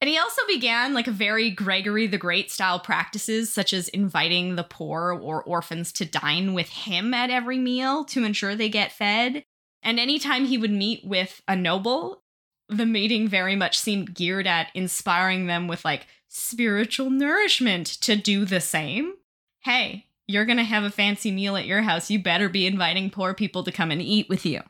And 0.00 0.10
he 0.10 0.18
also 0.18 0.42
began 0.46 0.92
like 0.92 1.06
a 1.06 1.12
very 1.12 1.50
Gregory 1.50 2.06
the 2.06 2.18
Great 2.18 2.50
style 2.50 2.78
practices, 2.78 3.52
such 3.52 3.72
as 3.72 3.88
inviting 3.88 4.56
the 4.56 4.64
poor 4.64 5.12
or 5.12 5.42
orphans 5.42 5.90
to 5.92 6.04
dine 6.04 6.52
with 6.52 6.68
him 6.68 7.14
at 7.14 7.30
every 7.30 7.58
meal 7.58 8.04
to 8.06 8.24
ensure 8.24 8.54
they 8.54 8.68
get 8.68 8.92
fed. 8.92 9.44
And 9.82 9.98
anytime 9.98 10.44
he 10.44 10.58
would 10.58 10.70
meet 10.70 11.04
with 11.04 11.40
a 11.48 11.56
noble, 11.56 12.22
the 12.68 12.86
meeting 12.86 13.28
very 13.28 13.56
much 13.56 13.78
seemed 13.78 14.14
geared 14.14 14.46
at 14.46 14.70
inspiring 14.74 15.46
them 15.46 15.68
with 15.68 15.84
like 15.84 16.06
spiritual 16.28 17.08
nourishment 17.08 17.86
to 17.86 18.16
do 18.16 18.44
the 18.44 18.60
same. 18.60 19.14
Hey, 19.60 20.06
you're 20.26 20.44
going 20.44 20.58
to 20.58 20.64
have 20.64 20.84
a 20.84 20.90
fancy 20.90 21.30
meal 21.30 21.56
at 21.56 21.66
your 21.66 21.82
house. 21.82 22.10
You 22.10 22.18
better 22.18 22.48
be 22.48 22.66
inviting 22.66 23.10
poor 23.10 23.32
people 23.32 23.62
to 23.64 23.72
come 23.72 23.90
and 23.90 24.02
eat 24.02 24.28
with 24.28 24.44
you. 24.44 24.60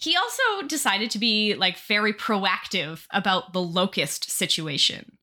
He 0.00 0.16
also 0.16 0.66
decided 0.66 1.10
to 1.10 1.18
be 1.18 1.54
like 1.54 1.76
very 1.76 2.12
proactive 2.12 3.04
about 3.10 3.52
the 3.52 3.60
locust 3.60 4.30
situation. 4.30 5.18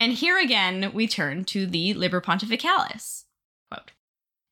And 0.00 0.14
here 0.14 0.38
again, 0.38 0.92
we 0.94 1.06
turn 1.06 1.44
to 1.46 1.66
the 1.66 1.92
Liber 1.92 2.22
Pontificalis. 2.22 3.24
Quote 3.70 3.92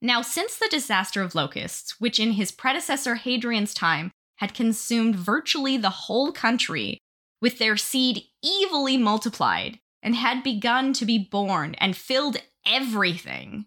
Now, 0.02 0.21
since 0.21 0.57
the 0.57 0.69
disaster 0.71 1.23
of 1.23 1.35
locusts, 1.35 1.99
which 1.99 2.21
in 2.21 2.33
his 2.33 2.52
predecessor 2.52 3.14
Hadrian's 3.14 3.73
time 3.73 4.12
had 4.37 4.52
consumed 4.52 5.17
virtually 5.17 5.79
the 5.79 5.91
whole 5.91 6.33
country, 6.33 6.99
with 7.41 7.59
their 7.59 7.79
seed 7.79 8.25
evilly 8.45 8.99
multiplied, 8.99 9.79
and 10.02 10.14
had 10.14 10.43
begun 10.43 10.93
to 10.93 11.07
be 11.07 11.19
born 11.19 11.75
and 11.76 11.97
filled 11.97 12.37
everything, 12.67 13.67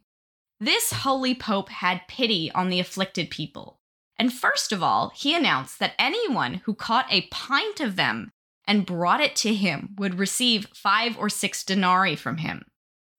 this 0.59 0.93
holy 0.93 1.33
pope 1.33 1.69
had 1.69 2.07
pity 2.07 2.51
on 2.51 2.69
the 2.69 2.79
afflicted 2.79 3.29
people 3.29 3.74
and 4.17 4.31
first 4.31 4.71
of 4.71 4.81
all, 4.81 5.11
he 5.15 5.35
announced 5.35 5.79
that 5.79 5.93
anyone 5.99 6.55
who 6.65 6.73
caught 6.73 7.11
a 7.11 7.27
pint 7.31 7.79
of 7.79 7.95
them 7.95 8.31
and 8.67 8.85
brought 8.85 9.21
it 9.21 9.35
to 9.37 9.53
him 9.53 9.95
would 9.97 10.19
receive 10.19 10.67
five 10.73 11.17
or 11.17 11.29
six 11.29 11.63
denarii 11.63 12.15
from 12.15 12.37
him. 12.37 12.65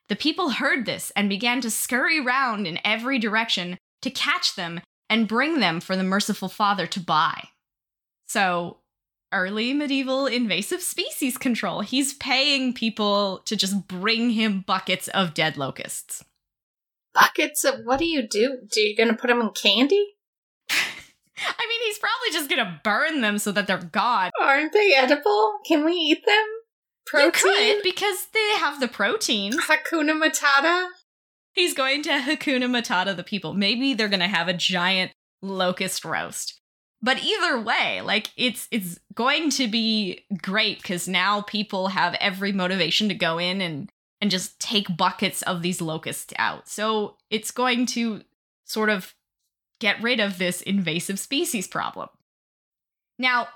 The 0.08 0.16
people 0.16 0.50
heard 0.50 0.86
this 0.86 1.12
and 1.16 1.28
began 1.28 1.60
to 1.60 1.70
scurry 1.70 2.20
round 2.20 2.66
in 2.66 2.78
every 2.84 3.18
direction 3.18 3.78
to 4.02 4.10
catch 4.10 4.54
them 4.54 4.80
and 5.10 5.28
bring 5.28 5.60
them 5.60 5.80
for 5.80 5.96
the 5.96 6.04
merciful 6.04 6.48
father 6.48 6.86
to 6.86 7.00
buy. 7.00 7.48
So, 8.26 8.78
early 9.32 9.72
medieval 9.72 10.26
invasive 10.26 10.80
species 10.80 11.36
control. 11.36 11.80
He's 11.80 12.14
paying 12.14 12.72
people 12.72 13.42
to 13.46 13.56
just 13.56 13.86
bring 13.86 14.30
him 14.30 14.64
buckets 14.66 15.08
of 15.08 15.34
dead 15.34 15.56
locusts. 15.56 16.24
Buckets 17.12 17.64
of 17.64 17.80
what 17.84 17.98
do 17.98 18.04
you 18.04 18.26
do? 18.26 18.58
Do 18.70 18.80
you 18.80 18.96
gonna 18.96 19.14
put 19.14 19.28
them 19.28 19.40
in 19.40 19.50
candy? 19.50 20.15
I 21.38 21.66
mean, 21.68 21.80
he's 21.84 21.98
probably 21.98 22.32
just 22.32 22.50
gonna 22.50 22.80
burn 22.82 23.20
them 23.20 23.38
so 23.38 23.52
that 23.52 23.66
they're 23.66 23.78
gone. 23.78 24.30
Aren't 24.40 24.72
they 24.72 24.94
edible? 24.94 25.58
Can 25.66 25.84
we 25.84 25.92
eat 25.92 26.24
them? 26.26 26.46
Protein? 27.06 27.52
You 27.52 27.74
could 27.74 27.82
because 27.82 28.26
they 28.32 28.50
have 28.58 28.80
the 28.80 28.88
protein. 28.88 29.52
Hakuna 29.52 30.20
Matata. 30.20 30.88
He's 31.52 31.74
going 31.74 32.02
to 32.04 32.10
Hakuna 32.10 32.68
Matata 32.68 33.16
the 33.16 33.22
people. 33.22 33.54
Maybe 33.54 33.94
they're 33.94 34.08
gonna 34.08 34.28
have 34.28 34.48
a 34.48 34.54
giant 34.54 35.12
locust 35.42 36.04
roast. 36.04 36.60
But 37.02 37.22
either 37.22 37.60
way, 37.60 38.00
like 38.00 38.30
it's 38.36 38.66
it's 38.70 38.98
going 39.14 39.50
to 39.50 39.68
be 39.68 40.24
great 40.42 40.82
because 40.82 41.06
now 41.06 41.42
people 41.42 41.88
have 41.88 42.14
every 42.20 42.52
motivation 42.52 43.08
to 43.08 43.14
go 43.14 43.38
in 43.38 43.60
and 43.60 43.90
and 44.20 44.30
just 44.30 44.58
take 44.58 44.96
buckets 44.96 45.42
of 45.42 45.62
these 45.62 45.80
locusts 45.80 46.32
out. 46.38 46.68
So 46.68 47.16
it's 47.30 47.50
going 47.50 47.86
to 47.86 48.22
sort 48.64 48.88
of 48.88 49.14
get 49.80 50.02
rid 50.02 50.20
of 50.20 50.38
this 50.38 50.62
invasive 50.62 51.18
species 51.18 51.66
problem. 51.66 52.08
Now, 53.18 53.48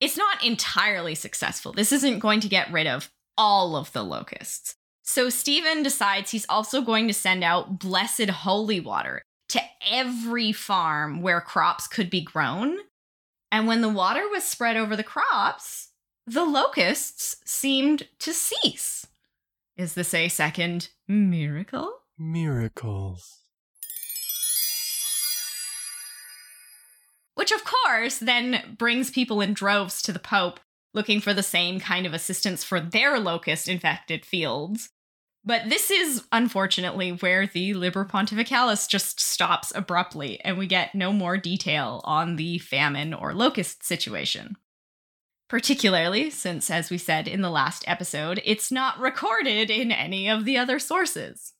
it's 0.00 0.16
not 0.16 0.44
entirely 0.44 1.14
successful. 1.14 1.72
This 1.72 1.92
isn't 1.92 2.18
going 2.18 2.40
to 2.40 2.48
get 2.48 2.72
rid 2.72 2.86
of 2.86 3.10
all 3.36 3.76
of 3.76 3.92
the 3.92 4.02
locusts. 4.02 4.76
So 5.02 5.28
Stephen 5.28 5.82
decides 5.82 6.30
he's 6.30 6.46
also 6.48 6.80
going 6.80 7.08
to 7.08 7.14
send 7.14 7.44
out 7.44 7.78
blessed 7.78 8.30
holy 8.30 8.80
water 8.80 9.22
to 9.50 9.60
every 9.88 10.52
farm 10.52 11.20
where 11.20 11.40
crops 11.40 11.86
could 11.86 12.10
be 12.10 12.22
grown. 12.22 12.78
And 13.52 13.66
when 13.66 13.82
the 13.82 13.88
water 13.88 14.28
was 14.28 14.44
spread 14.44 14.76
over 14.76 14.96
the 14.96 15.04
crops, 15.04 15.90
the 16.26 16.44
locusts 16.44 17.36
seemed 17.44 18.08
to 18.20 18.32
cease. 18.32 19.06
Is 19.76 19.94
this 19.94 20.14
a 20.14 20.28
second 20.28 20.88
miracle? 21.06 21.92
Miracles. 22.18 23.43
Which, 27.44 27.52
of 27.52 27.64
course, 27.66 28.16
then 28.16 28.74
brings 28.78 29.10
people 29.10 29.42
in 29.42 29.52
droves 29.52 30.00
to 30.00 30.12
the 30.12 30.18
Pope 30.18 30.60
looking 30.94 31.20
for 31.20 31.34
the 31.34 31.42
same 31.42 31.78
kind 31.78 32.06
of 32.06 32.14
assistance 32.14 32.64
for 32.64 32.80
their 32.80 33.20
locust 33.20 33.68
infected 33.68 34.24
fields. 34.24 34.88
But 35.44 35.68
this 35.68 35.90
is, 35.90 36.24
unfortunately, 36.32 37.10
where 37.10 37.46
the 37.46 37.74
Liber 37.74 38.06
Pontificalis 38.06 38.88
just 38.88 39.20
stops 39.20 39.74
abruptly, 39.74 40.40
and 40.40 40.56
we 40.56 40.66
get 40.66 40.94
no 40.94 41.12
more 41.12 41.36
detail 41.36 42.00
on 42.04 42.36
the 42.36 42.56
famine 42.60 43.12
or 43.12 43.34
locust 43.34 43.84
situation. 43.84 44.56
Particularly 45.50 46.30
since, 46.30 46.70
as 46.70 46.88
we 46.88 46.96
said 46.96 47.28
in 47.28 47.42
the 47.42 47.50
last 47.50 47.84
episode, 47.86 48.40
it's 48.46 48.72
not 48.72 48.98
recorded 48.98 49.68
in 49.68 49.92
any 49.92 50.30
of 50.30 50.46
the 50.46 50.56
other 50.56 50.78
sources. 50.78 51.52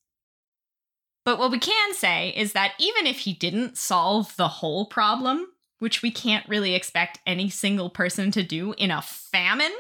But 1.27 1.39
what 1.39 1.51
we 1.51 1.59
can 1.59 1.93
say 1.93 2.31
is 2.31 2.55
that 2.55 2.73
even 2.79 3.07
if 3.07 3.19
he 3.19 3.35
didn't 3.35 3.77
solve 3.77 4.35
the 4.37 4.49
whole 4.49 4.87
problem, 4.87 5.49
which 5.85 6.01
we 6.01 6.11
can't 6.11 6.49
really 6.49 6.75
expect 6.75 7.19
any 7.27 7.51
single 7.51 7.91
person 7.91 8.31
to 8.31 8.43
do 8.43 8.73
in 8.79 8.91
a 8.91 9.03
famine, 9.03 9.75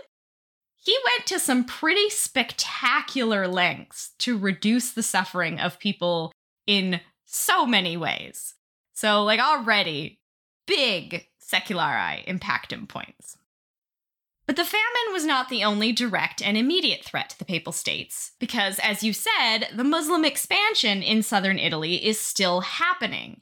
he 0.77 0.95
went 1.03 1.27
to 1.27 1.39
some 1.39 1.65
pretty 1.65 2.11
spectacular 2.11 3.49
lengths 3.49 4.11
to 4.19 4.37
reduce 4.37 4.93
the 4.93 5.03
suffering 5.03 5.59
of 5.59 5.79
people 5.79 6.31
in 6.67 7.01
so 7.25 7.65
many 7.65 7.97
ways. 7.97 8.55
So, 8.93 9.25
like, 9.25 9.41
already 9.41 10.21
big 10.67 11.27
seculari 11.43 12.23
impactum 12.27 12.87
points. 12.87 13.39
But 14.45 14.57
the 14.57 14.65
famine 14.67 15.11
was 15.11 15.25
not 15.25 15.49
the 15.49 15.65
only 15.65 15.91
direct 15.91 16.43
and 16.43 16.59
immediate 16.59 17.03
threat 17.03 17.31
to 17.31 17.39
the 17.39 17.47
Papal 17.47 17.73
States, 17.73 18.33
because, 18.39 18.79
as 18.81 19.03
you 19.03 19.15
said, 19.15 19.69
the 19.75 19.85
Muslim 19.85 20.23
expansion 20.23 21.03
in 21.03 21.23
southern 21.23 21.59
Italy 21.59 22.05
is 22.05 22.21
still 22.21 22.61
happening. 22.61 23.41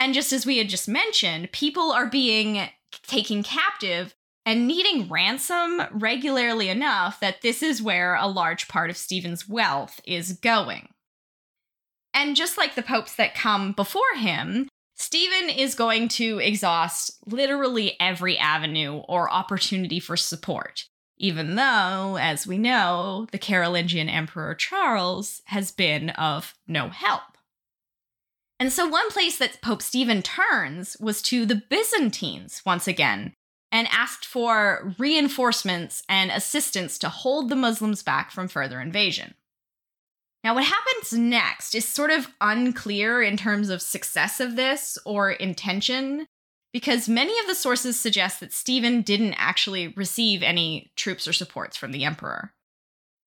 And 0.00 0.14
just 0.14 0.32
as 0.32 0.46
we 0.46 0.56
had 0.56 0.70
just 0.70 0.88
mentioned, 0.88 1.52
people 1.52 1.92
are 1.92 2.06
being 2.06 2.68
taken 3.06 3.42
captive 3.42 4.14
and 4.46 4.66
needing 4.66 5.08
ransom 5.08 5.82
regularly 5.92 6.70
enough 6.70 7.20
that 7.20 7.42
this 7.42 7.62
is 7.62 7.82
where 7.82 8.14
a 8.14 8.26
large 8.26 8.66
part 8.66 8.88
of 8.88 8.96
Stephen's 8.96 9.46
wealth 9.46 10.00
is 10.06 10.32
going. 10.32 10.88
And 12.14 12.34
just 12.34 12.56
like 12.56 12.74
the 12.74 12.82
popes 12.82 13.14
that 13.16 13.34
come 13.34 13.72
before 13.72 14.02
him, 14.16 14.68
Stephen 14.96 15.48
is 15.50 15.74
going 15.74 16.08
to 16.08 16.38
exhaust 16.38 17.18
literally 17.26 17.96
every 18.00 18.36
avenue 18.38 19.02
or 19.08 19.30
opportunity 19.30 20.00
for 20.00 20.16
support, 20.16 20.86
even 21.18 21.56
though, 21.56 22.18
as 22.20 22.46
we 22.46 22.58
know, 22.58 23.26
the 23.32 23.38
Carolingian 23.38 24.08
Emperor 24.08 24.54
Charles 24.54 25.42
has 25.46 25.70
been 25.70 26.10
of 26.10 26.54
no 26.66 26.88
help. 26.88 27.22
And 28.60 28.70
so, 28.70 28.86
one 28.86 29.10
place 29.10 29.38
that 29.38 29.62
Pope 29.62 29.80
Stephen 29.80 30.20
turns 30.20 30.94
was 31.00 31.22
to 31.22 31.46
the 31.46 31.62
Byzantines 31.70 32.60
once 32.66 32.86
again 32.86 33.32
and 33.72 33.88
asked 33.90 34.26
for 34.26 34.94
reinforcements 34.98 36.02
and 36.10 36.30
assistance 36.30 36.98
to 36.98 37.08
hold 37.08 37.48
the 37.48 37.56
Muslims 37.56 38.02
back 38.02 38.30
from 38.30 38.48
further 38.48 38.78
invasion. 38.78 39.34
Now, 40.44 40.54
what 40.54 40.64
happens 40.64 41.12
next 41.12 41.74
is 41.74 41.86
sort 41.86 42.10
of 42.10 42.28
unclear 42.40 43.22
in 43.22 43.38
terms 43.38 43.70
of 43.70 43.80
success 43.80 44.40
of 44.40 44.56
this 44.56 44.98
or 45.06 45.30
intention, 45.30 46.26
because 46.72 47.08
many 47.08 47.38
of 47.40 47.46
the 47.46 47.54
sources 47.54 47.98
suggest 47.98 48.40
that 48.40 48.52
Stephen 48.52 49.00
didn't 49.00 49.34
actually 49.34 49.88
receive 49.96 50.42
any 50.42 50.92
troops 50.96 51.26
or 51.26 51.32
supports 51.32 51.78
from 51.78 51.92
the 51.92 52.04
emperor. 52.04 52.52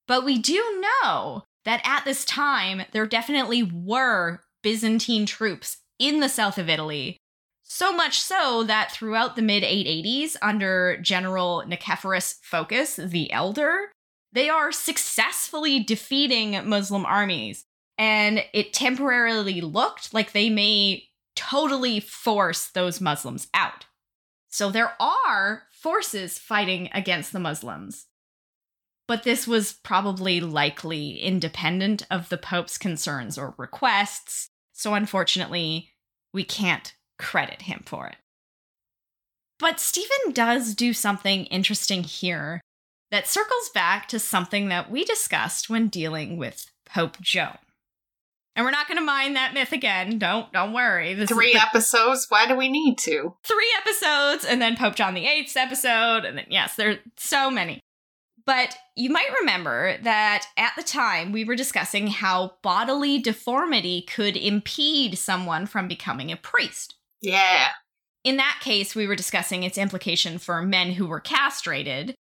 But 0.08 0.26
we 0.26 0.38
do 0.38 0.84
know 1.04 1.44
that 1.66 1.82
at 1.86 2.06
this 2.06 2.24
time, 2.24 2.84
there 2.92 3.08
definitely 3.08 3.64
were 3.64 4.42
Byzantine 4.64 5.28
troops 5.28 5.78
in 6.00 6.20
the 6.20 6.30
south 6.30 6.58
of 6.58 6.70
Italy. 6.70 7.18
So 7.64 7.94
much 7.94 8.20
so 8.20 8.64
that 8.64 8.92
throughout 8.92 9.36
the 9.36 9.42
mid 9.42 9.64
880s, 9.64 10.36
under 10.42 10.98
General 10.98 11.64
Nicephorus 11.68 12.40
Phocas 12.42 12.96
the 12.96 13.32
Elder, 13.32 13.92
they 14.32 14.50
are 14.50 14.72
successfully 14.72 15.80
defeating 15.80 16.68
Muslim 16.68 17.06
armies. 17.06 17.66
And 17.98 18.44
it 18.54 18.74
temporarily 18.74 19.62
looked 19.62 20.14
like 20.14 20.32
they 20.32 20.50
may 20.50 21.10
totally 21.36 22.00
force 22.00 22.68
those 22.68 23.00
Muslims 23.00 23.48
out. 23.54 23.86
So 24.50 24.70
there 24.70 24.94
are 25.00 25.64
forces 25.72 26.38
fighting 26.38 26.90
against 26.94 27.34
the 27.34 27.40
Muslims. 27.40 28.08
But 29.08 29.24
this 29.24 29.48
was 29.48 29.74
probably 29.74 30.40
likely 30.40 31.20
independent 31.20 32.06
of 32.10 32.30
the 32.30 32.38
Pope's 32.38 32.78
concerns 32.78 33.38
or 33.38 33.54
requests, 33.58 34.50
so 34.84 34.96
unfortunately, 34.96 35.92
we 36.34 36.44
can't 36.44 36.94
credit 37.18 37.62
him 37.62 37.84
for 37.86 38.08
it. 38.08 38.18
But 39.58 39.80
Stephen 39.80 40.34
does 40.34 40.76
do 40.76 40.92
something 40.92 41.46
interesting 41.46 42.04
here 42.04 42.60
that 43.10 43.26
circles 43.26 43.70
back 43.74 44.10
to 44.10 44.20
something 44.20 44.68
that 44.68 44.92
we 44.92 45.06
discussed 45.06 45.70
when 45.70 45.88
dealing 45.88 46.36
with 46.36 46.70
Pope 46.86 47.22
Joan. 47.22 47.58
And 48.58 48.66
we're 48.66 48.72
not 48.72 48.90
going 48.90 48.98
to 48.98 49.06
mind 49.06 49.38
that 49.38 49.54
myth 49.54 49.72
again. 49.72 50.20
Don't 50.20 50.52
don't 50.52 50.74
worry. 50.74 51.14
This 51.14 51.30
three 51.30 51.56
episodes. 51.56 52.26
Why 52.28 52.46
do 52.46 52.58
we 52.58 52.68
need 52.68 52.98
to? 53.00 53.36
Three 53.46 53.74
episodes, 53.78 54.44
and 54.44 54.62
then 54.62 54.76
Pope 54.76 54.96
John 54.96 55.14
VIII's 55.14 55.56
episode, 55.56 56.26
and 56.26 56.38
then 56.38 56.46
yes, 56.50 56.76
there's 56.76 56.98
so 57.16 57.50
many. 57.50 57.80
But 58.46 58.76
you 58.96 59.10
might 59.10 59.30
remember 59.40 59.98
that 60.04 60.46
at 60.58 60.74
the 60.76 60.84
time 60.84 61.32
we 61.32 61.46
were 61.46 61.56
discussing 61.56 62.08
how 62.08 62.56
bodily 62.62 63.20
deformity 63.20 64.02
could 64.02 64.36
impede 64.36 65.18
someone 65.18 65.66
from 65.66 65.88
becoming 65.88 66.32
a 66.32 66.36
priest. 66.36 66.96
Yeah. 67.22 67.70
In 68.24 68.38
that 68.38 68.60
case, 68.62 68.96
we 68.96 69.08
were 69.08 69.16
discussing 69.16 69.64
its 69.64 69.78
implication 69.78 70.38
for 70.38 70.62
men 70.62 70.94
who 70.94 71.08
were 71.08 71.20
castrated. 71.20 72.16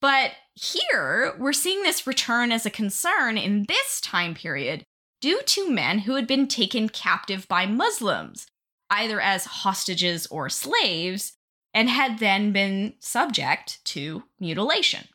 But 0.00 0.32
here, 0.54 1.34
we're 1.38 1.52
seeing 1.52 1.82
this 1.82 2.06
return 2.06 2.52
as 2.52 2.66
a 2.66 2.70
concern 2.70 3.36
in 3.38 3.64
this 3.68 4.00
time 4.00 4.34
period 4.34 4.84
due 5.20 5.40
to 5.42 5.70
men 5.70 6.00
who 6.00 6.14
had 6.14 6.26
been 6.26 6.46
taken 6.46 6.88
captive 6.88 7.48
by 7.48 7.66
Muslims, 7.66 8.46
either 8.90 9.20
as 9.20 9.44
hostages 9.44 10.26
or 10.26 10.48
slaves, 10.48 11.32
and 11.74 11.88
had 11.88 12.18
then 12.18 12.52
been 12.52 12.94
subject 13.00 13.84
to 13.84 14.24
mutilation. 14.38 15.08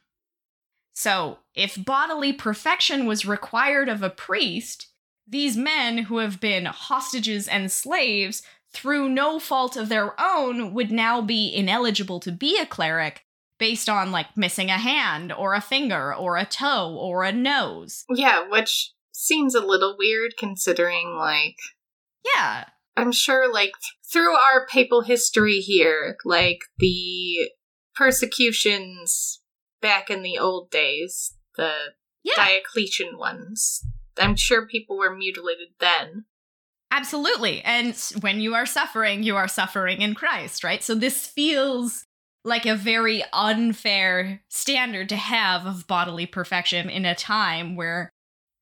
So, 0.93 1.39
if 1.55 1.83
bodily 1.83 2.33
perfection 2.33 3.05
was 3.05 3.25
required 3.25 3.89
of 3.89 4.03
a 4.03 4.09
priest, 4.09 4.87
these 5.27 5.57
men 5.57 5.99
who 5.99 6.17
have 6.19 6.39
been 6.39 6.65
hostages 6.65 7.47
and 7.47 7.71
slaves 7.71 8.43
through 8.71 9.09
no 9.09 9.39
fault 9.39 9.77
of 9.77 9.89
their 9.89 10.19
own 10.19 10.73
would 10.73 10.91
now 10.91 11.21
be 11.21 11.53
ineligible 11.53 12.19
to 12.19 12.31
be 12.31 12.57
a 12.59 12.65
cleric 12.65 13.25
based 13.59 13.87
on 13.87 14.11
like 14.11 14.35
missing 14.35 14.69
a 14.69 14.77
hand 14.77 15.31
or 15.31 15.53
a 15.53 15.61
finger 15.61 16.13
or 16.13 16.37
a 16.37 16.45
toe 16.45 16.95
or 16.95 17.23
a 17.23 17.31
nose. 17.31 18.03
Yeah, 18.09 18.47
which 18.49 18.91
seems 19.11 19.55
a 19.55 19.65
little 19.65 19.95
weird 19.97 20.33
considering 20.37 21.15
like 21.15 21.55
Yeah. 22.35 22.65
I'm 22.95 23.11
sure 23.11 23.51
like 23.51 23.71
through 24.11 24.35
our 24.35 24.67
papal 24.67 25.01
history 25.01 25.59
here, 25.59 26.17
like 26.25 26.59
the 26.77 27.49
persecutions 27.95 29.39
back 29.83 30.09
in 30.09 30.23
the 30.23 30.39
old 30.39 30.71
days, 30.71 31.35
the 31.57 31.73
yeah. 32.23 32.33
Diocletian 32.35 33.19
ones. 33.19 33.85
I'm 34.17 34.35
sure 34.35 34.65
people 34.65 34.97
were 34.97 35.15
mutilated 35.15 35.69
then. 35.79 36.25
Absolutely. 36.89 37.61
And 37.63 37.95
when 38.21 38.39
you 38.39 38.55
are 38.55 38.65
suffering, 38.65 39.23
you 39.23 39.35
are 39.35 39.47
suffering 39.47 40.01
in 40.01 40.15
Christ, 40.15 40.63
right? 40.63 40.81
So 40.81 40.95
this 40.95 41.27
feels 41.27 42.05
like 42.45 42.65
a 42.65 42.75
very 42.75 43.23
unfair 43.33 44.41
standard 44.49 45.09
to 45.09 45.15
have 45.15 45.65
of 45.65 45.87
bodily 45.87 46.25
perfection 46.25 46.89
in 46.89 47.05
a 47.05 47.15
time 47.15 47.75
where 47.75 48.09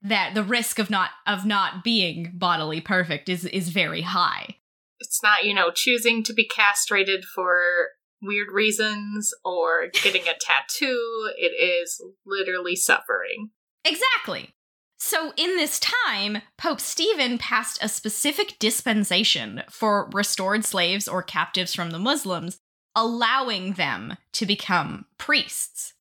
that 0.01 0.33
the 0.33 0.43
risk 0.43 0.79
of 0.79 0.89
not 0.89 1.11
of 1.27 1.45
not 1.45 1.83
being 1.83 2.31
bodily 2.33 2.81
perfect 2.81 3.29
is 3.29 3.45
is 3.45 3.69
very 3.69 4.01
high. 4.01 4.55
It's 4.99 5.21
not, 5.21 5.43
you 5.43 5.53
know, 5.53 5.71
choosing 5.71 6.23
to 6.23 6.33
be 6.33 6.47
castrated 6.47 7.25
for 7.25 7.89
weird 8.21 8.51
reasons 8.51 9.33
or 9.43 9.87
getting 9.93 10.23
a 10.23 10.37
tattoo. 10.39 11.29
It 11.37 11.51
is 11.51 12.01
literally 12.25 12.75
suffering. 12.75 13.51
Exactly. 13.85 14.53
So, 14.99 15.33
in 15.35 15.57
this 15.57 15.79
time, 15.79 16.43
Pope 16.59 16.79
Stephen 16.79 17.39
passed 17.39 17.79
a 17.81 17.89
specific 17.89 18.59
dispensation 18.59 19.63
for 19.67 20.09
restored 20.13 20.63
slaves 20.63 21.07
or 21.07 21.23
captives 21.23 21.73
from 21.73 21.89
the 21.89 21.97
Muslims, 21.97 22.59
allowing 22.95 23.73
them 23.73 24.17
to 24.33 24.45
become 24.45 25.05
priests. 25.17 25.93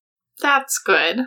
That's 0.42 0.78
good. 0.78 1.20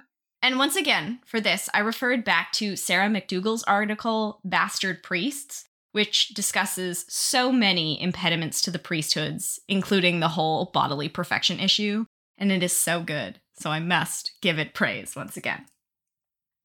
And 0.43 0.59
once 0.59 0.75
again, 0.75 1.19
for 1.25 1.39
this, 1.41 1.67
I 1.73 1.79
referred 1.79 2.23
back 2.23 2.51
to 2.53 2.75
Sarah 2.75 3.09
McDougall's 3.09 3.63
article, 3.63 4.39
Bastard 4.43 5.01
Priests, 5.01 5.65
which 5.93 6.29
discusses 6.29 7.05
so 7.07 7.51
many 7.51 8.01
impediments 8.01 8.61
to 8.61 8.71
the 8.71 8.79
priesthoods, 8.79 9.59
including 9.67 10.19
the 10.19 10.29
whole 10.29 10.65
bodily 10.73 11.07
perfection 11.07 11.59
issue. 11.59 12.05
And 12.37 12.51
it 12.51 12.61
is 12.61 12.73
so 12.73 13.01
good. 13.01 13.39
So 13.53 13.69
I 13.69 13.79
must 13.79 14.33
give 14.41 14.59
it 14.59 14.73
praise 14.73 15.15
once 15.15 15.37
again. 15.37 15.65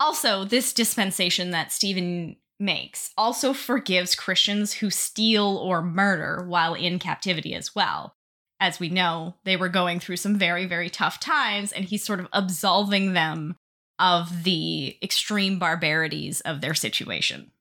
Also, 0.00 0.44
this 0.44 0.72
dispensation 0.72 1.50
that 1.50 1.72
Stephen 1.72 2.36
makes 2.58 3.12
also 3.16 3.52
forgives 3.52 4.14
Christians 4.14 4.72
who 4.74 4.90
steal 4.90 5.56
or 5.58 5.82
murder 5.82 6.44
while 6.46 6.74
in 6.74 6.98
captivity 6.98 7.54
as 7.54 7.74
well. 7.74 8.14
As 8.60 8.80
we 8.80 8.88
know, 8.88 9.34
they 9.44 9.56
were 9.56 9.68
going 9.68 10.00
through 10.00 10.16
some 10.16 10.36
very, 10.36 10.66
very 10.66 10.90
tough 10.90 11.20
times, 11.20 11.70
and 11.70 11.84
he's 11.84 12.04
sort 12.04 12.18
of 12.18 12.28
absolving 12.32 13.12
them 13.12 13.56
of 13.98 14.44
the 14.44 14.96
extreme 15.02 15.58
barbarities 15.58 16.40
of 16.40 16.60
their 16.60 16.74
situation. 16.74 17.52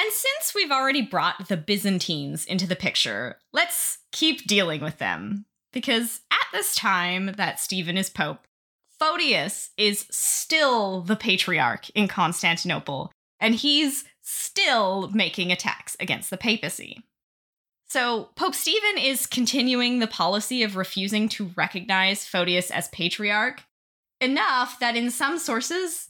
And 0.00 0.10
since 0.12 0.54
we've 0.54 0.70
already 0.70 1.02
brought 1.02 1.48
the 1.48 1.58
Byzantines 1.58 2.46
into 2.46 2.66
the 2.66 2.74
picture, 2.74 3.36
let's 3.52 3.98
keep 4.12 4.46
dealing 4.46 4.80
with 4.80 4.96
them. 4.96 5.44
Because 5.74 6.22
at 6.30 6.46
this 6.54 6.74
time 6.74 7.34
that 7.36 7.60
Stephen 7.60 7.98
is 7.98 8.08
Pope, 8.08 8.38
Photius 8.98 9.70
is 9.76 10.06
still 10.10 11.02
the 11.02 11.16
patriarch 11.16 11.90
in 11.90 12.08
Constantinople, 12.08 13.12
and 13.40 13.54
he's 13.54 14.04
still 14.22 15.10
making 15.10 15.52
attacks 15.52 15.98
against 16.00 16.30
the 16.30 16.38
papacy. 16.38 17.04
So, 17.86 18.30
Pope 18.36 18.54
Stephen 18.54 18.96
is 18.96 19.26
continuing 19.26 19.98
the 19.98 20.06
policy 20.06 20.62
of 20.62 20.76
refusing 20.76 21.28
to 21.30 21.50
recognize 21.56 22.24
Photius 22.24 22.70
as 22.70 22.88
patriarch, 22.88 23.64
enough 24.18 24.78
that 24.78 24.96
in 24.96 25.10
some 25.10 25.38
sources, 25.38 26.08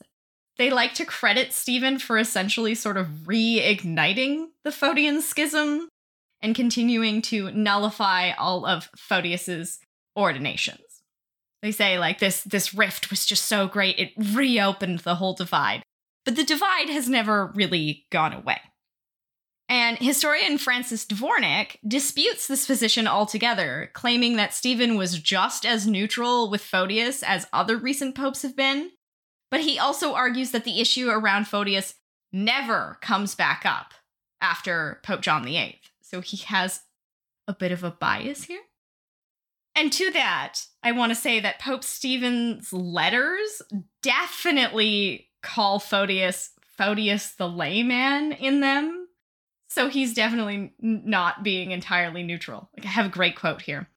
they 0.61 0.69
like 0.69 0.93
to 0.93 1.07
credit 1.07 1.55
Stephen 1.55 1.99
for 1.99 2.19
essentially 2.19 2.75
sort 2.75 2.99
of 2.99 3.07
reigniting 3.25 4.49
the 4.63 4.71
Photian 4.71 5.23
schism 5.23 5.89
and 6.43 6.55
continuing 6.55 7.23
to 7.23 7.51
nullify 7.53 8.33
all 8.33 8.67
of 8.67 8.91
Photius's 8.95 9.79
ordinations. 10.19 10.81
They 11.63 11.73
say 11.73 11.99
like 11.99 12.19
this 12.19 12.43
this 12.43 12.75
rift 12.75 13.09
was 13.09 13.25
just 13.25 13.47
so 13.47 13.69
great 13.69 13.99
it 13.99 14.13
reopened 14.35 14.99
the 14.99 15.15
whole 15.15 15.33
divide. 15.33 15.83
But 16.27 16.37
the 16.37 16.45
divide 16.45 16.91
has 16.91 17.09
never 17.09 17.53
really 17.55 18.05
gone 18.13 18.35
away. 18.35 18.61
And 19.67 19.97
historian 19.97 20.59
Francis 20.59 21.07
Dvornik 21.07 21.79
disputes 21.89 22.47
this 22.47 22.67
position 22.67 23.07
altogether, 23.07 23.91
claiming 23.95 24.37
that 24.37 24.53
Stephen 24.53 24.97
was 24.97 25.21
just 25.21 25.65
as 25.65 25.87
neutral 25.87 26.51
with 26.51 26.61
Photius 26.61 27.23
as 27.23 27.47
other 27.51 27.79
recent 27.79 28.15
popes 28.15 28.43
have 28.43 28.55
been. 28.55 28.91
But 29.51 29.61
he 29.61 29.79
also 29.79 30.15
argues 30.15 30.53
that 30.53 30.65
the 30.65 30.81
issue 30.81 31.11
around 31.11 31.47
Photius 31.47 31.95
never 32.33 32.99
comes 33.01 33.35
back 33.35 33.63
up 33.65 33.95
after 34.41 35.01
Pope 35.03 35.23
John 35.23 35.45
VIII. 35.45 35.81
So 36.03 36.21
he 36.21 36.39
has 36.39 36.81
a 37.49 37.55
bit 37.55 37.73
of 37.73 37.83
a 37.83 37.91
bias 37.91 38.45
here. 38.45 38.61
And 39.75 39.93
to 39.93 40.11
that, 40.13 40.61
I 40.83 40.93
want 40.93 41.11
to 41.11 41.17
say 41.17 41.41
that 41.41 41.61
Pope 41.61 41.85
Stephen's 41.85 42.73
letters 42.73 43.63
definitely 44.03 45.29
call 45.43 45.79
Photius 45.79 46.51
Photius 46.77 47.33
the 47.33 47.49
layman 47.49 48.33
in 48.33 48.61
them. 48.61 49.07
So 49.69 49.89
he's 49.89 50.15
definitely 50.15 50.73
not 50.81 51.43
being 51.43 51.71
entirely 51.71 52.23
neutral. 52.23 52.71
Like 52.77 52.87
I 52.87 52.89
have 52.89 53.07
a 53.07 53.11
great 53.11 53.37
quote 53.37 53.63
here. 53.63 53.89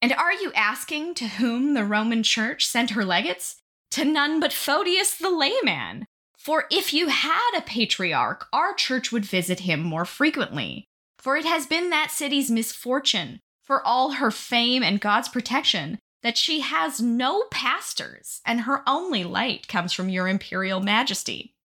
And 0.00 0.12
are 0.12 0.32
you 0.32 0.52
asking 0.54 1.14
to 1.16 1.26
whom 1.26 1.74
the 1.74 1.84
Roman 1.84 2.22
Church 2.22 2.66
sent 2.66 2.90
her 2.90 3.04
legates? 3.04 3.56
To 3.98 4.04
none 4.04 4.38
but 4.38 4.52
Photius 4.52 5.16
the 5.16 5.28
layman. 5.28 6.06
For 6.36 6.66
if 6.70 6.94
you 6.94 7.08
had 7.08 7.50
a 7.56 7.62
patriarch, 7.62 8.46
our 8.52 8.72
church 8.72 9.10
would 9.10 9.24
visit 9.24 9.58
him 9.58 9.82
more 9.82 10.04
frequently. 10.04 10.84
For 11.18 11.36
it 11.36 11.44
has 11.44 11.66
been 11.66 11.90
that 11.90 12.12
city's 12.12 12.48
misfortune 12.48 13.40
for 13.64 13.84
all 13.84 14.12
her 14.12 14.30
fame 14.30 14.84
and 14.84 15.00
God's 15.00 15.28
protection 15.28 15.98
that 16.22 16.38
she 16.38 16.60
has 16.60 17.00
no 17.00 17.46
pastors 17.50 18.40
and 18.46 18.60
her 18.60 18.88
only 18.88 19.24
light 19.24 19.66
comes 19.66 19.92
from 19.92 20.08
your 20.08 20.28
imperial 20.28 20.78
majesty. 20.78 21.56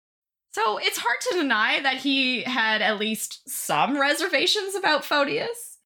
So 0.54 0.80
it's 0.80 0.98
hard 0.98 1.18
to 1.30 1.38
deny 1.38 1.82
that 1.82 1.98
he 1.98 2.42
had 2.42 2.82
at 2.82 2.98
least 2.98 3.48
some 3.48 4.02
reservations 4.02 4.74
about 4.74 5.06
Photius. 5.06 5.78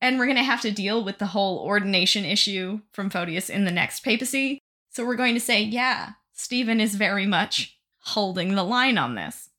And 0.00 0.20
we're 0.20 0.26
going 0.26 0.36
to 0.36 0.44
have 0.44 0.60
to 0.60 0.70
deal 0.70 1.02
with 1.02 1.18
the 1.18 1.26
whole 1.26 1.58
ordination 1.66 2.24
issue 2.24 2.82
from 2.92 3.10
Photius 3.10 3.50
in 3.50 3.64
the 3.64 3.72
next 3.72 4.04
papacy. 4.04 4.60
So 4.96 5.04
we're 5.04 5.16
going 5.16 5.34
to 5.34 5.40
say, 5.40 5.62
yeah, 5.62 6.12
Stephen 6.32 6.80
is 6.80 6.94
very 6.94 7.26
much 7.26 7.76
holding 7.98 8.54
the 8.54 8.62
line 8.62 8.96
on 8.96 9.14
this. 9.14 9.50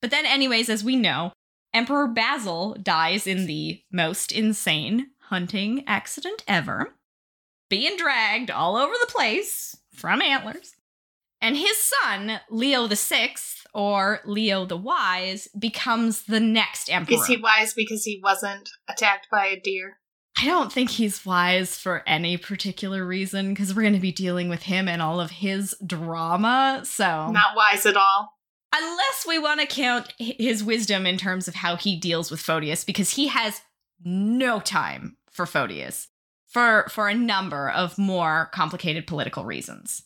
But 0.00 0.12
then, 0.12 0.24
anyways, 0.24 0.68
as 0.68 0.84
we 0.84 0.94
know, 0.94 1.32
Emperor 1.74 2.06
Basil 2.06 2.76
dies 2.80 3.26
in 3.26 3.46
the 3.46 3.82
most 3.90 4.30
insane 4.30 5.08
hunting 5.30 5.82
accident 5.88 6.44
ever, 6.46 6.94
being 7.68 7.96
dragged 7.96 8.48
all 8.48 8.76
over 8.76 8.94
the 9.00 9.12
place 9.12 9.76
from 9.92 10.22
antlers. 10.22 10.76
And 11.40 11.56
his 11.56 11.76
son, 11.78 12.38
Leo 12.48 12.86
Sixth, 12.86 13.66
or 13.74 14.20
Leo 14.24 14.64
the 14.64 14.76
Wise, 14.76 15.48
becomes 15.58 16.22
the 16.22 16.38
next 16.38 16.88
emperor. 16.88 17.16
Is 17.16 17.26
he 17.26 17.36
wise 17.36 17.74
because 17.74 18.04
he 18.04 18.20
wasn't 18.22 18.70
attacked 18.88 19.26
by 19.28 19.46
a 19.46 19.58
deer? 19.58 19.98
I 20.38 20.44
don't 20.44 20.70
think 20.70 20.90
he's 20.90 21.24
wise 21.24 21.78
for 21.78 22.02
any 22.06 22.36
particular 22.36 23.06
reason 23.06 23.50
because 23.50 23.74
we're 23.74 23.82
going 23.82 23.94
to 23.94 24.00
be 24.00 24.12
dealing 24.12 24.48
with 24.48 24.62
him 24.62 24.86
and 24.86 25.00
all 25.00 25.20
of 25.20 25.30
his 25.30 25.74
drama. 25.84 26.82
So, 26.84 27.30
not 27.30 27.56
wise 27.56 27.86
at 27.86 27.96
all. 27.96 28.34
Unless 28.74 29.24
we 29.26 29.38
want 29.38 29.60
to 29.60 29.66
count 29.66 30.12
his 30.18 30.62
wisdom 30.62 31.06
in 31.06 31.16
terms 31.16 31.48
of 31.48 31.54
how 31.54 31.76
he 31.76 31.96
deals 31.96 32.30
with 32.30 32.40
Photius, 32.40 32.84
because 32.84 33.10
he 33.10 33.28
has 33.28 33.62
no 34.04 34.60
time 34.60 35.16
for 35.30 35.46
Photius 35.46 36.08
for, 36.46 36.86
for 36.90 37.08
a 37.08 37.14
number 37.14 37.70
of 37.70 37.96
more 37.96 38.50
complicated 38.52 39.06
political 39.06 39.44
reasons. 39.44 40.02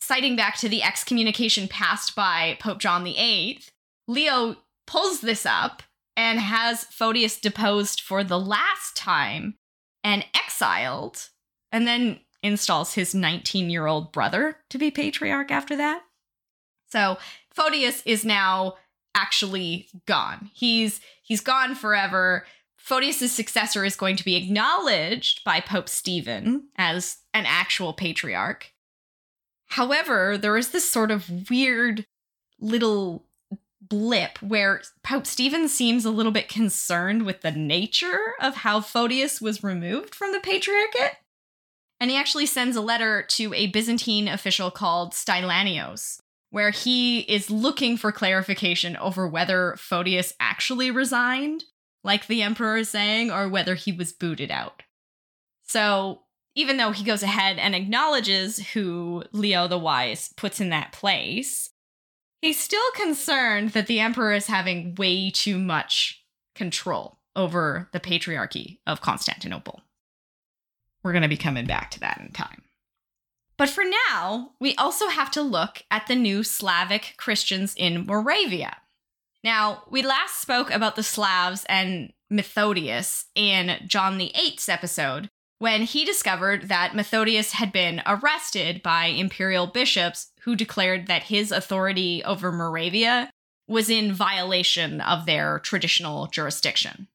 Citing 0.00 0.36
back 0.36 0.56
to 0.58 0.68
the 0.68 0.82
excommunication 0.82 1.68
passed 1.68 2.14
by 2.14 2.56
Pope 2.60 2.78
John 2.78 3.04
VIII, 3.04 3.60
Leo 4.06 4.56
pulls 4.86 5.20
this 5.20 5.44
up 5.44 5.82
and 6.16 6.40
has 6.40 6.84
Photius 6.84 7.38
deposed 7.38 8.00
for 8.00 8.24
the 8.24 8.38
last 8.38 8.96
time 8.96 9.56
and 10.02 10.24
exiled, 10.34 11.28
and 11.70 11.86
then 11.86 12.20
installs 12.42 12.94
his 12.94 13.14
19 13.14 13.70
year 13.70 13.86
old 13.86 14.12
brother 14.12 14.58
to 14.70 14.78
be 14.78 14.90
patriarch 14.90 15.50
after 15.50 15.76
that. 15.76 16.02
So 16.88 17.18
Photius 17.52 18.02
is 18.06 18.24
now 18.24 18.74
actually 19.14 19.88
gone. 20.06 20.50
He's 20.54 21.00
he's 21.22 21.40
gone 21.40 21.74
forever. 21.74 22.46
Photius's 22.76 23.32
successor 23.32 23.84
is 23.84 23.96
going 23.96 24.14
to 24.16 24.24
be 24.24 24.36
acknowledged 24.36 25.42
by 25.42 25.60
Pope 25.60 25.88
Stephen 25.88 26.68
as 26.76 27.16
an 27.34 27.44
actual 27.46 27.92
patriarch. 27.92 28.72
However, 29.70 30.38
there 30.38 30.56
is 30.56 30.70
this 30.70 30.88
sort 30.88 31.10
of 31.10 31.50
weird 31.50 32.06
little 32.60 33.25
blip 33.88 34.40
where 34.42 34.82
Pope 35.02 35.26
Stephen 35.26 35.68
seems 35.68 36.04
a 36.04 36.10
little 36.10 36.32
bit 36.32 36.48
concerned 36.48 37.24
with 37.24 37.42
the 37.42 37.50
nature 37.50 38.34
of 38.40 38.56
how 38.56 38.80
Photius 38.80 39.40
was 39.40 39.64
removed 39.64 40.14
from 40.14 40.32
the 40.32 40.40
patriarchate. 40.40 41.16
And 41.98 42.10
he 42.10 42.16
actually 42.16 42.46
sends 42.46 42.76
a 42.76 42.82
letter 42.82 43.22
to 43.30 43.54
a 43.54 43.68
Byzantine 43.68 44.28
official 44.28 44.70
called 44.70 45.12
Stylianos, 45.12 46.20
where 46.50 46.70
he 46.70 47.20
is 47.20 47.50
looking 47.50 47.96
for 47.96 48.12
clarification 48.12 48.96
over 48.96 49.26
whether 49.26 49.76
Photius 49.78 50.34
actually 50.38 50.90
resigned, 50.90 51.64
like 52.04 52.26
the 52.26 52.42
emperor 52.42 52.76
is 52.76 52.90
saying, 52.90 53.30
or 53.30 53.48
whether 53.48 53.74
he 53.74 53.92
was 53.92 54.12
booted 54.12 54.50
out. 54.50 54.82
So, 55.62 56.22
even 56.54 56.76
though 56.76 56.92
he 56.92 57.04
goes 57.04 57.22
ahead 57.22 57.58
and 57.58 57.74
acknowledges 57.74 58.68
who 58.68 59.24
Leo 59.32 59.68
the 59.68 59.78
Wise 59.78 60.32
puts 60.36 60.60
in 60.60 60.70
that 60.70 60.92
place, 60.92 61.70
He's 62.46 62.60
still 62.60 62.92
concerned 62.94 63.70
that 63.70 63.88
the 63.88 63.98
emperor 63.98 64.32
is 64.32 64.46
having 64.46 64.94
way 64.94 65.30
too 65.30 65.58
much 65.58 66.24
control 66.54 67.18
over 67.34 67.88
the 67.90 67.98
patriarchy 67.98 68.78
of 68.86 69.00
Constantinople. 69.00 69.80
We're 71.02 71.10
going 71.10 71.22
to 71.22 71.28
be 71.28 71.36
coming 71.36 71.66
back 71.66 71.90
to 71.90 72.00
that 72.00 72.20
in 72.20 72.30
time. 72.30 72.62
But 73.56 73.68
for 73.68 73.82
now, 74.08 74.52
we 74.60 74.76
also 74.76 75.08
have 75.08 75.32
to 75.32 75.42
look 75.42 75.82
at 75.90 76.06
the 76.06 76.14
new 76.14 76.44
Slavic 76.44 77.14
Christians 77.16 77.74
in 77.76 78.06
Moravia. 78.06 78.76
Now, 79.42 79.82
we 79.90 80.02
last 80.02 80.40
spoke 80.40 80.70
about 80.70 80.94
the 80.94 81.02
Slavs 81.02 81.66
and 81.68 82.12
Methodius 82.30 83.24
in 83.34 83.76
John 83.88 84.18
VIII's 84.18 84.68
episode, 84.68 85.30
when 85.58 85.82
he 85.82 86.04
discovered 86.04 86.68
that 86.68 86.94
Methodius 86.94 87.52
had 87.52 87.72
been 87.72 88.02
arrested 88.06 88.84
by 88.84 89.06
imperial 89.06 89.66
bishops 89.66 90.30
who 90.46 90.56
declared 90.56 91.08
that 91.08 91.24
his 91.24 91.50
authority 91.50 92.22
over 92.24 92.52
Moravia 92.52 93.28
was 93.68 93.90
in 93.90 94.14
violation 94.14 95.00
of 95.00 95.26
their 95.26 95.58
traditional 95.58 96.28
jurisdiction. 96.28 97.08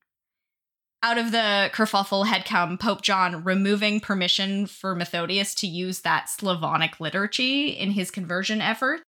Out 1.01 1.17
of 1.17 1.31
the 1.31 1.71
kerfuffle 1.73 2.27
had 2.27 2.43
come 2.43 2.77
Pope 2.77 3.01
John 3.01 3.45
removing 3.45 4.01
permission 4.01 4.67
for 4.67 4.93
Methodius 4.93 5.55
to 5.55 5.67
use 5.67 6.01
that 6.01 6.29
Slavonic 6.29 6.99
liturgy 6.99 7.69
in 7.69 7.91
his 7.91 8.11
conversion 8.11 8.59
effort. 8.61 9.01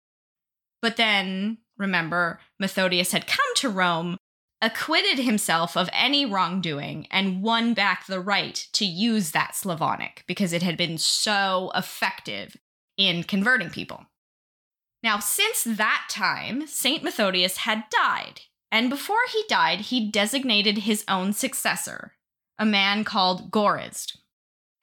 But 0.84 0.98
then, 0.98 1.58
remember, 1.78 2.40
Methodius 2.60 3.12
had 3.12 3.26
come 3.26 3.56
to 3.56 3.70
Rome 3.70 4.18
acquitted 4.62 5.18
himself 5.18 5.76
of 5.76 5.90
any 5.92 6.28
wrongdoing 6.28 7.08
and 7.10 7.42
won 7.42 7.74
back 7.74 8.06
the 8.06 8.20
right 8.20 8.68
to 8.74 8.86
use 8.86 9.32
that 9.32 9.56
Slavonic 9.56 10.24
because 10.28 10.54
it 10.54 10.62
had 10.62 10.78
been 10.78 11.00
so 11.00 11.72
effective 11.74 12.56
in 12.98 13.24
converting 13.24 13.72
people. 13.72 14.06
Now, 15.04 15.20
since 15.20 15.64
that 15.64 16.08
time, 16.10 16.68
St. 16.68 17.04
Methodius 17.04 17.58
had 17.58 17.86
died, 17.90 18.42
and 18.72 18.90
before 18.90 19.26
he 19.32 19.44
died, 19.50 19.82
he 19.82 20.10
designated 20.10 20.80
his 20.80 21.04
own 21.08 21.34
successor, 21.34 22.14
a 22.60 22.66
man 22.66 23.04
called 23.04 23.52
Gorazd. 23.52 24.18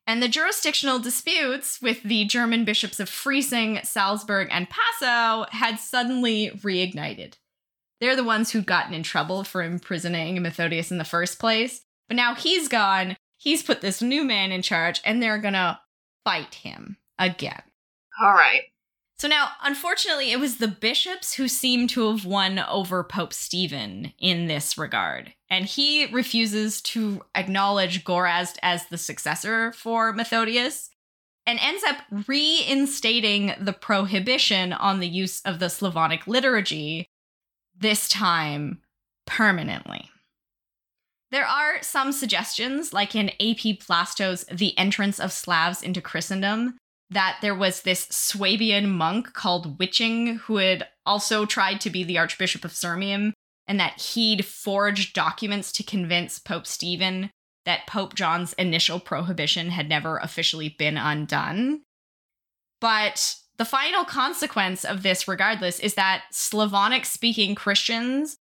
And 0.07 0.23
the 0.23 0.29
jurisdictional 0.29 0.99
disputes 0.99 1.81
with 1.83 2.03
the 2.03 2.25
German 2.25 2.65
bishops 2.65 2.99
of 2.99 3.11
Freising, 3.11 3.85
Salzburg, 3.85 4.49
and 4.51 4.69
Passau 4.71 5.47
had 5.51 5.79
suddenly 5.79 6.51
reignited. 6.63 7.35
They're 8.01 8.17
the 8.17 8.25
ones 8.25 8.51
who'd 8.51 8.67
gotten 8.67 8.95
in 8.95 9.03
trouble 9.03 9.45
for 9.45 9.63
imprisoning 9.63 10.41
Methodius 10.41 10.91
in 10.91 10.99
the 10.99 11.05
first 11.05 11.39
place. 11.39 11.83
But 12.09 12.17
now 12.17 12.35
he's 12.35 12.69
gone. 12.69 13.17
He's 13.37 13.63
put 13.63 13.83
this 13.83 14.01
new 14.01 14.25
man 14.25 14.51
in 14.51 14.63
charge, 14.63 15.01
and 15.05 15.23
they're 15.23 15.39
gonna 15.39 15.81
fight 16.25 16.55
him 16.55 16.97
again. 17.19 17.63
All 18.21 18.33
right. 18.33 18.63
So 19.19 19.27
now, 19.27 19.51
unfortunately, 19.65 20.31
it 20.31 20.39
was 20.39 20.59
the 20.59 20.69
bishops 20.69 21.35
who 21.35 21.49
seem 21.49 21.89
to 21.89 22.09
have 22.11 22.25
won 22.25 22.61
over 22.61 23.03
Pope 23.03 23.33
Stephen 23.33 24.13
in 24.19 24.47
this 24.47 24.79
regard. 24.79 25.35
And 25.51 25.65
he 25.65 26.07
refuses 26.07 26.81
to 26.83 27.23
acknowledge 27.35 28.05
Gorazd 28.05 28.59
as 28.63 28.87
the 28.87 28.99
successor 28.99 29.73
for 29.73 30.13
Methodius 30.13 30.91
and 31.47 31.59
ends 31.61 31.83
up 31.83 31.97
reinstating 32.29 33.55
the 33.59 33.73
prohibition 33.73 34.73
on 34.73 35.01
the 35.01 35.09
use 35.09 35.41
of 35.41 35.59
the 35.59 35.71
Slavonic 35.71 36.29
liturgy 36.29 37.09
this 37.77 38.09
time 38.09 38.83
permanently. 39.27 40.11
There 41.31 41.47
are 41.47 41.83
some 41.83 42.13
suggestions, 42.13 42.93
like 42.93 43.17
in 43.17 43.33
A.P. 43.41 43.79
Vlasto's 43.79 44.45
The 44.45 44.79
Entrance 44.79 45.19
of 45.19 45.33
Slavs 45.33 45.83
into 45.83 46.01
Christendom, 46.01 46.79
that 47.11 47.39
there 47.41 47.55
was 47.55 47.83
this 47.83 48.07
Swabian 48.11 48.91
monk 48.91 49.33
called 49.33 49.79
Wiching 49.79 50.37
who 50.37 50.57
had 50.57 50.87
also 51.07 51.47
tried 51.47 51.81
to 51.81 51.91
be 51.91 52.05
the 52.05 52.19
Archbishop 52.19 52.65
of 52.65 52.73
Sirmium, 52.73 53.33
and 53.67 53.81
that 53.81 54.01
he'd 54.01 54.45
forged 54.45 55.15
documents 55.15 55.73
to 55.73 55.83
convince 55.83 56.39
Pope 56.39 56.67
Stephen 56.67 57.31
that 57.65 57.87
Pope 57.87 58.15
John's 58.15 58.55
initial 58.55 58.99
prohibition 58.99 59.71
had 59.71 59.89
never 59.89 60.19
officially 60.19 60.71
been 60.79 60.97
undone. 60.97 61.83
But 62.81 63.37
the 63.59 63.65
final 63.65 64.05
consequence 64.05 64.85
of 64.85 65.03
this, 65.03 65.29
regardless, 65.29 65.79
is 65.81 65.95
that 65.95 66.25
Slavonic 66.31 67.05
speaking 67.05 67.55
Christians 67.55 68.39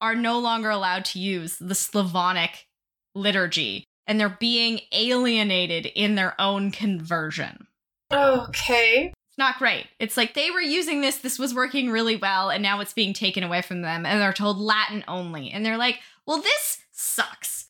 are 0.00 0.14
no 0.14 0.38
longer 0.38 0.70
allowed 0.70 1.04
to 1.06 1.18
use 1.18 1.56
the 1.58 1.74
Slavonic 1.74 2.66
liturgy 3.14 3.84
and 4.06 4.18
they're 4.18 4.36
being 4.40 4.80
alienated 4.92 5.86
in 5.86 6.16
their 6.16 6.40
own 6.40 6.70
conversion. 6.70 7.66
Okay. 8.12 9.12
It's 9.28 9.38
not 9.38 9.58
great. 9.58 9.86
It's 9.98 10.16
like 10.16 10.34
they 10.34 10.50
were 10.50 10.60
using 10.60 11.00
this, 11.00 11.16
this 11.18 11.38
was 11.38 11.54
working 11.54 11.90
really 11.90 12.16
well, 12.16 12.50
and 12.50 12.62
now 12.62 12.80
it's 12.80 12.92
being 12.92 13.14
taken 13.14 13.42
away 13.42 13.62
from 13.62 13.80
them, 13.80 14.04
and 14.04 14.20
they're 14.20 14.32
told 14.32 14.58
Latin 14.58 15.04
only. 15.08 15.50
And 15.50 15.64
they're 15.64 15.78
like, 15.78 16.00
well, 16.26 16.40
this 16.40 16.82
sucks. 16.92 17.68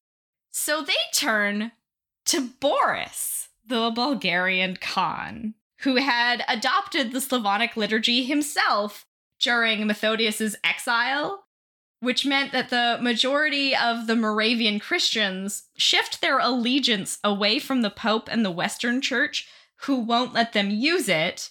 So 0.51 0.83
they 0.83 0.93
turn 1.15 1.73
to 2.27 2.49
Boris, 2.61 3.49
the 3.67 3.93
Bulgarian 3.95 4.77
Khan, 4.77 5.55
who 5.81 5.97
had 5.97 6.45
adopted 6.49 7.13
the 7.13 7.21
Slavonic 7.21 7.77
liturgy 7.77 8.25
himself 8.25 9.07
during 9.41 9.87
Methodius's 9.87 10.57
exile, 10.65 11.45
which 12.01 12.27
meant 12.27 12.51
that 12.53 12.71
the 12.71 12.99
majority 13.01 13.75
of 13.77 14.09
the 14.09 14.17
Moravian 14.17 14.81
Christians 14.81 15.65
shift 15.77 16.21
their 16.21 16.39
allegiance 16.41 17.19
away 17.23 17.61
from 17.61 17.83
the 17.83 17.91
Pope 17.91 18.29
and 18.31 18.45
the 18.45 18.51
Western 18.51 19.01
Church, 19.01 19.49
who 19.85 19.97
won't 19.97 20.33
let 20.33 20.53
them 20.53 20.71
use 20.71 21.09
it, 21.09 21.51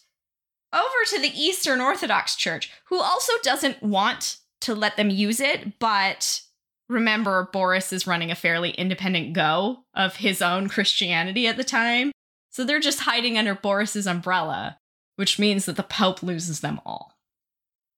over 0.74 1.06
to 1.08 1.20
the 1.20 1.32
Eastern 1.40 1.82
Orthodox 1.82 2.36
Church, 2.36 2.72
who 2.86 3.00
also 3.00 3.34
doesn't 3.44 3.84
want 3.84 4.38
to 4.62 4.74
let 4.74 4.96
them 4.96 5.10
use 5.10 5.40
it, 5.40 5.80
but 5.80 6.42
remember, 6.88 7.50
Boris 7.52 7.92
is 7.92 8.08
running 8.08 8.32
a 8.32 8.36
fairly 8.36 8.72
independent 8.72 9.34
go 9.34 9.80
of 9.94 10.18
his 10.18 10.42
own 10.42 10.70
Christianity 10.70 11.48
at 11.48 11.58
the 11.58 11.64
time. 11.64 12.12
So 12.52 12.64
they're 12.64 12.80
just 12.80 13.02
hiding 13.02 13.38
under 13.38 13.56
Boris's 13.56 14.08
umbrella, 14.08 14.78
which 15.16 15.40
means 15.40 15.66
that 15.66 15.78
the 15.78 15.84
Pope 15.84 16.22
loses 16.22 16.60
them 16.60 16.80
all. 16.86 17.18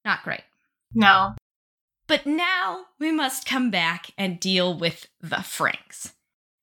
Not 0.05 0.23
great. 0.23 0.43
No. 0.93 1.35
But 2.07 2.25
now 2.25 2.85
we 2.99 3.11
must 3.11 3.47
come 3.47 3.71
back 3.71 4.11
and 4.17 4.39
deal 4.39 4.77
with 4.77 5.07
the 5.21 5.41
Franks. 5.41 6.13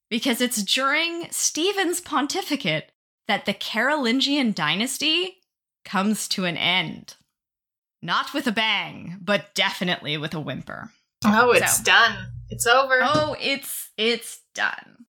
Because 0.08 0.40
it's 0.40 0.62
during 0.62 1.28
Stephen's 1.30 2.00
pontificate 2.00 2.90
that 3.30 3.46
the 3.46 3.54
Carolingian 3.54 4.52
dynasty 4.52 5.36
comes 5.84 6.26
to 6.26 6.46
an 6.46 6.56
end. 6.56 7.14
Not 8.02 8.34
with 8.34 8.48
a 8.48 8.52
bang, 8.52 9.18
but 9.22 9.54
definitely 9.54 10.16
with 10.16 10.34
a 10.34 10.40
whimper. 10.40 10.90
Oh, 11.24 11.52
it's 11.52 11.76
so, 11.76 11.84
done. 11.84 12.16
It's 12.48 12.66
over. 12.66 12.98
Oh, 13.00 13.36
it's 13.40 13.90
it's 13.96 14.40
done. 14.52 15.06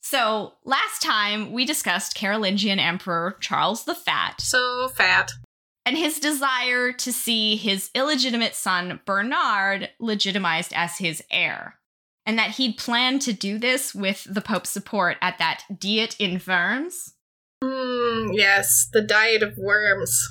So, 0.00 0.54
last 0.64 1.02
time 1.02 1.52
we 1.52 1.66
discussed 1.66 2.16
Carolingian 2.16 2.78
Emperor 2.78 3.36
Charles 3.40 3.84
the 3.84 3.94
Fat. 3.94 4.40
So 4.40 4.88
fat. 4.88 5.32
And 5.84 5.98
his 5.98 6.18
desire 6.18 6.92
to 6.92 7.12
see 7.12 7.56
his 7.56 7.90
illegitimate 7.94 8.54
son, 8.54 9.00
Bernard, 9.04 9.90
legitimized 9.98 10.72
as 10.74 10.96
his 10.96 11.22
heir. 11.30 11.74
And 12.24 12.38
that 12.38 12.52
he'd 12.52 12.78
planned 12.78 13.20
to 13.22 13.34
do 13.34 13.58
this 13.58 13.94
with 13.94 14.26
the 14.30 14.40
Pope's 14.40 14.70
support 14.70 15.18
at 15.20 15.36
that 15.38 15.64
Diet 15.78 16.16
in 16.18 16.40
Worms. 16.46 17.14
Mm, 17.62 18.30
yes, 18.34 18.88
the 18.92 19.02
Diet 19.02 19.42
of 19.42 19.56
Worms. 19.58 20.30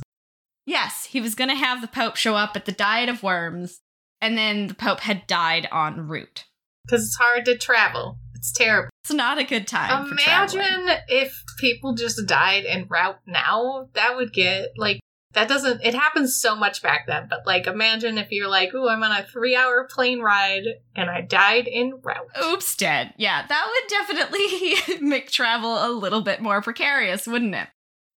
Yes, 0.65 1.05
he 1.05 1.21
was 1.21 1.35
going 1.35 1.49
to 1.49 1.55
have 1.55 1.81
the 1.81 1.87
Pope 1.87 2.15
show 2.15 2.35
up 2.35 2.55
at 2.55 2.65
the 2.65 2.71
Diet 2.71 3.09
of 3.09 3.23
Worms, 3.23 3.81
and 4.21 4.37
then 4.37 4.67
the 4.67 4.73
Pope 4.73 5.01
had 5.01 5.27
died 5.27 5.67
en 5.73 6.07
route. 6.07 6.45
Because 6.85 7.05
it's 7.05 7.17
hard 7.17 7.45
to 7.45 7.57
travel. 7.57 8.17
It's 8.35 8.51
terrible. 8.51 8.89
It's 9.03 9.13
not 9.13 9.37
a 9.37 9.43
good 9.43 9.67
time. 9.67 10.11
Imagine 10.11 10.87
if 11.07 11.43
people 11.57 11.93
just 11.93 12.25
died 12.25 12.65
en 12.65 12.85
route 12.87 13.19
now. 13.25 13.89
That 13.93 14.15
would 14.15 14.31
get 14.31 14.69
like 14.77 14.99
that 15.33 15.47
doesn't 15.47 15.83
it 15.83 15.93
happens 15.93 16.35
so 16.35 16.55
much 16.55 16.81
back 16.81 17.05
then, 17.07 17.27
but 17.29 17.45
like 17.45 17.67
imagine 17.67 18.17
if 18.17 18.31
you're 18.31 18.47
like, 18.47 18.73
"Ooh, 18.73 18.89
I'm 18.89 19.03
on 19.03 19.11
a 19.11 19.23
3-hour 19.23 19.87
plane 19.91 20.19
ride 20.21 20.65
and 20.95 21.09
I 21.09 21.21
died 21.21 21.67
en 21.71 22.01
route." 22.01 22.29
Oops, 22.43 22.75
dead. 22.75 23.13
Yeah, 23.17 23.45
that 23.47 23.67
would 23.71 23.89
definitely 23.89 25.01
make 25.07 25.31
travel 25.31 25.85
a 25.85 25.91
little 25.91 26.21
bit 26.21 26.41
more 26.41 26.61
precarious, 26.61 27.27
wouldn't 27.27 27.55
it? 27.55 27.67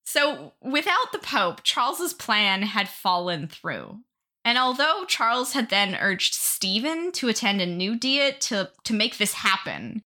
So, 0.05 0.53
without 0.61 1.11
the 1.11 1.19
pope, 1.19 1.63
Charles's 1.63 2.13
plan 2.13 2.63
had 2.63 2.89
fallen 2.89 3.47
through. 3.47 3.99
And 4.43 4.57
although 4.57 5.05
Charles 5.05 5.53
had 5.53 5.69
then 5.69 5.95
urged 5.95 6.33
Stephen 6.33 7.11
to 7.13 7.27
attend 7.27 7.61
a 7.61 7.65
new 7.65 7.95
diet 7.95 8.41
to, 8.41 8.71
to 8.83 8.93
make 8.93 9.17
this 9.17 9.33
happen, 9.33 10.01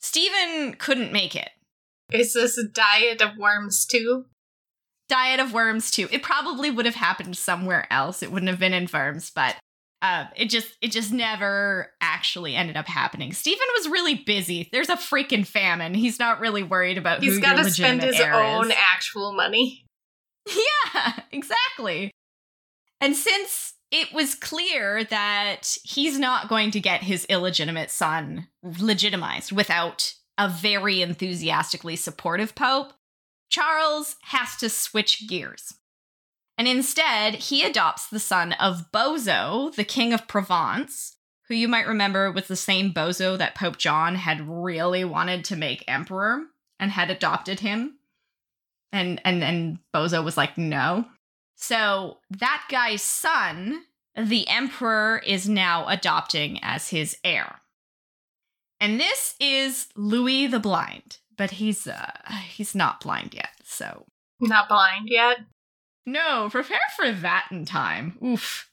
Stephen 0.00 0.74
couldn't 0.74 1.12
make 1.12 1.34
it. 1.34 1.50
Is 2.12 2.34
this 2.34 2.56
a 2.56 2.68
diet 2.68 3.20
of 3.20 3.36
worms 3.36 3.84
too? 3.84 4.26
Diet 5.14 5.38
of 5.38 5.52
worms 5.52 5.92
too. 5.92 6.08
It 6.10 6.24
probably 6.24 6.72
would 6.72 6.86
have 6.86 6.96
happened 6.96 7.36
somewhere 7.36 7.86
else. 7.88 8.20
It 8.20 8.32
wouldn't 8.32 8.50
have 8.50 8.58
been 8.58 8.74
in 8.74 8.88
Worms, 8.92 9.30
but 9.30 9.54
uh, 10.02 10.24
it 10.34 10.46
just 10.50 10.76
it 10.82 10.90
just 10.90 11.12
never 11.12 11.92
actually 12.00 12.56
ended 12.56 12.76
up 12.76 12.88
happening. 12.88 13.32
Stephen 13.32 13.64
was 13.78 13.88
really 13.88 14.16
busy. 14.16 14.68
There's 14.72 14.88
a 14.88 14.96
freaking 14.96 15.46
famine. 15.46 15.94
He's 15.94 16.18
not 16.18 16.40
really 16.40 16.64
worried 16.64 16.98
about. 16.98 17.22
He's 17.22 17.38
got 17.38 17.58
to 17.58 17.70
spend 17.70 18.02
his 18.02 18.18
own 18.18 18.72
is. 18.72 18.76
actual 18.76 19.32
money. 19.32 19.86
Yeah, 20.94 21.20
exactly. 21.32 22.10
And 23.00 23.16
since 23.16 23.72
it 23.90 24.12
was 24.12 24.34
clear 24.34 25.04
that 25.04 25.78
he's 25.84 26.18
not 26.18 26.50
going 26.50 26.70
to 26.72 26.80
get 26.80 27.02
his 27.02 27.24
illegitimate 27.26 27.90
son 27.90 28.48
legitimized 28.62 29.52
without 29.52 30.12
a 30.36 30.48
very 30.48 31.00
enthusiastically 31.00 31.96
supportive 31.96 32.54
pope, 32.54 32.92
Charles 33.48 34.16
has 34.24 34.56
to 34.56 34.68
switch 34.68 35.28
gears. 35.28 35.74
And 36.56 36.68
instead, 36.68 37.34
he 37.34 37.64
adopts 37.64 38.06
the 38.06 38.20
son 38.20 38.52
of 38.54 38.92
Bozo, 38.92 39.74
the 39.74 39.84
king 39.84 40.12
of 40.12 40.28
Provence, 40.28 41.16
who 41.48 41.54
you 41.54 41.68
might 41.68 41.86
remember 41.86 42.30
was 42.30 42.46
the 42.46 42.56
same 42.56 42.92
Bozo 42.92 43.36
that 43.36 43.54
Pope 43.54 43.76
John 43.76 44.14
had 44.14 44.48
really 44.48 45.04
wanted 45.04 45.44
to 45.46 45.56
make 45.56 45.84
emperor 45.88 46.44
and 46.78 46.90
had 46.90 47.10
adopted 47.10 47.60
him. 47.60 47.98
And 48.92 49.20
and 49.24 49.42
and 49.42 49.78
Bozo 49.92 50.24
was 50.24 50.36
like, 50.36 50.56
"No." 50.56 51.06
So, 51.56 52.18
that 52.30 52.66
guy's 52.70 53.02
son, 53.02 53.84
the 54.16 54.46
emperor 54.48 55.22
is 55.26 55.48
now 55.48 55.88
adopting 55.88 56.58
as 56.62 56.88
his 56.88 57.16
heir. 57.24 57.60
And 58.80 59.00
this 59.00 59.34
is 59.40 59.88
Louis 59.96 60.46
the 60.46 60.60
Blind, 60.60 61.18
but 61.36 61.52
he's 61.52 61.86
uh 61.86 62.12
he's 62.48 62.74
not 62.74 63.00
blind 63.00 63.34
yet. 63.34 63.50
So, 63.64 64.06
not 64.40 64.68
blind 64.68 65.08
yet. 65.08 65.38
No, 66.06 66.48
prepare 66.50 66.78
for 66.96 67.10
that 67.10 67.46
in 67.50 67.64
time. 67.64 68.18
Oof. 68.22 68.68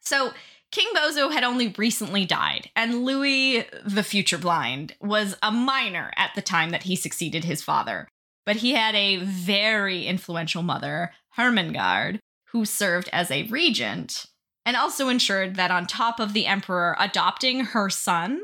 So, 0.00 0.32
King 0.72 0.88
Bozo 0.94 1.32
had 1.32 1.44
only 1.44 1.74
recently 1.76 2.24
died, 2.24 2.70
and 2.74 3.04
Louis, 3.04 3.66
the 3.84 4.02
future 4.02 4.38
blind, 4.38 4.94
was 5.00 5.36
a 5.42 5.50
minor 5.50 6.12
at 6.16 6.30
the 6.34 6.42
time 6.42 6.70
that 6.70 6.84
he 6.84 6.96
succeeded 6.96 7.44
his 7.44 7.62
father. 7.62 8.08
But 8.44 8.56
he 8.56 8.72
had 8.72 8.94
a 8.94 9.16
very 9.16 10.06
influential 10.06 10.62
mother, 10.62 11.12
Hermengarde, 11.36 12.20
who 12.50 12.64
served 12.64 13.10
as 13.12 13.30
a 13.30 13.42
regent 13.44 14.26
and 14.64 14.76
also 14.76 15.08
ensured 15.08 15.54
that 15.54 15.70
on 15.70 15.86
top 15.86 16.18
of 16.18 16.32
the 16.32 16.46
emperor 16.46 16.96
adopting 16.98 17.60
her 17.66 17.88
son, 17.88 18.40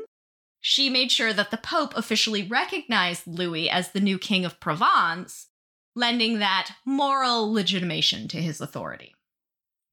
she 0.65 0.89
made 0.89 1.11
sure 1.11 1.33
that 1.33 1.51
the 1.51 1.57
pope 1.57 1.93
officially 1.97 2.41
recognized 2.41 3.27
Louis 3.27 3.69
as 3.69 3.91
the 3.91 3.99
new 3.99 4.17
king 4.17 4.45
of 4.45 4.61
Provence 4.61 5.47
lending 5.93 6.39
that 6.39 6.71
moral 6.85 7.51
legitimation 7.51 8.29
to 8.29 8.41
his 8.41 8.61
authority. 8.61 9.13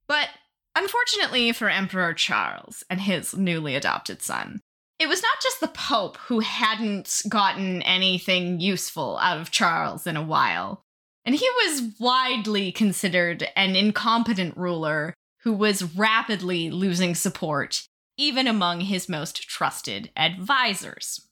But 0.07 0.29
unfortunately 0.77 1.51
for 1.51 1.69
Emperor 1.69 2.15
Charles 2.15 2.85
and 2.89 3.01
his 3.01 3.37
newly 3.37 3.75
adopted 3.75 4.23
son, 4.23 4.61
it 5.01 5.09
was 5.09 5.23
not 5.23 5.43
just 5.43 5.59
the 5.59 5.67
Pope 5.67 6.17
who 6.29 6.39
hadn't 6.39 7.23
gotten 7.29 7.83
anything 7.83 8.61
useful 8.61 9.19
out 9.19 9.41
of 9.41 9.51
Charles 9.51 10.07
in 10.07 10.17
a 10.17 10.23
while. 10.23 10.83
And 11.25 11.35
he 11.35 11.49
was 11.65 11.95
widely 11.99 12.71
considered 12.71 13.49
an 13.57 13.75
incompetent 13.75 14.57
ruler 14.57 15.15
who 15.43 15.53
was 15.53 15.97
rapidly 15.97 16.71
losing 16.71 17.17
support, 17.17 17.89
even 18.21 18.47
among 18.47 18.83
his 18.83 19.09
most 19.09 19.49
trusted 19.49 20.11
advisors. 20.15 21.27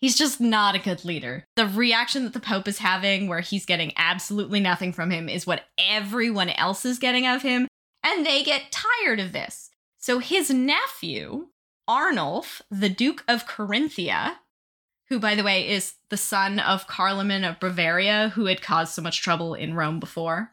He's 0.00 0.16
just 0.16 0.40
not 0.40 0.76
a 0.76 0.80
good 0.80 1.04
leader. 1.04 1.44
The 1.56 1.66
reaction 1.66 2.22
that 2.22 2.32
the 2.32 2.40
Pope 2.40 2.68
is 2.68 2.78
having, 2.78 3.26
where 3.26 3.40
he's 3.40 3.66
getting 3.66 3.92
absolutely 3.96 4.60
nothing 4.60 4.92
from 4.92 5.10
him, 5.10 5.28
is 5.28 5.44
what 5.44 5.64
everyone 5.78 6.50
else 6.50 6.84
is 6.84 7.00
getting 7.00 7.26
of 7.26 7.42
him, 7.42 7.66
and 8.04 8.24
they 8.24 8.44
get 8.44 8.72
tired 8.72 9.18
of 9.18 9.32
this. 9.32 9.70
So 9.98 10.20
his 10.20 10.50
nephew, 10.50 11.48
Arnulf, 11.88 12.62
the 12.70 12.88
Duke 12.88 13.24
of 13.26 13.46
Carinthia, 13.46 14.36
who, 15.08 15.18
by 15.18 15.34
the 15.34 15.44
way, 15.44 15.68
is 15.68 15.94
the 16.10 16.16
son 16.16 16.60
of 16.60 16.86
Carloman 16.86 17.44
of 17.44 17.58
Bavaria, 17.58 18.30
who 18.34 18.46
had 18.46 18.62
caused 18.62 18.94
so 18.94 19.02
much 19.02 19.20
trouble 19.20 19.54
in 19.54 19.74
Rome 19.74 19.98
before, 19.98 20.52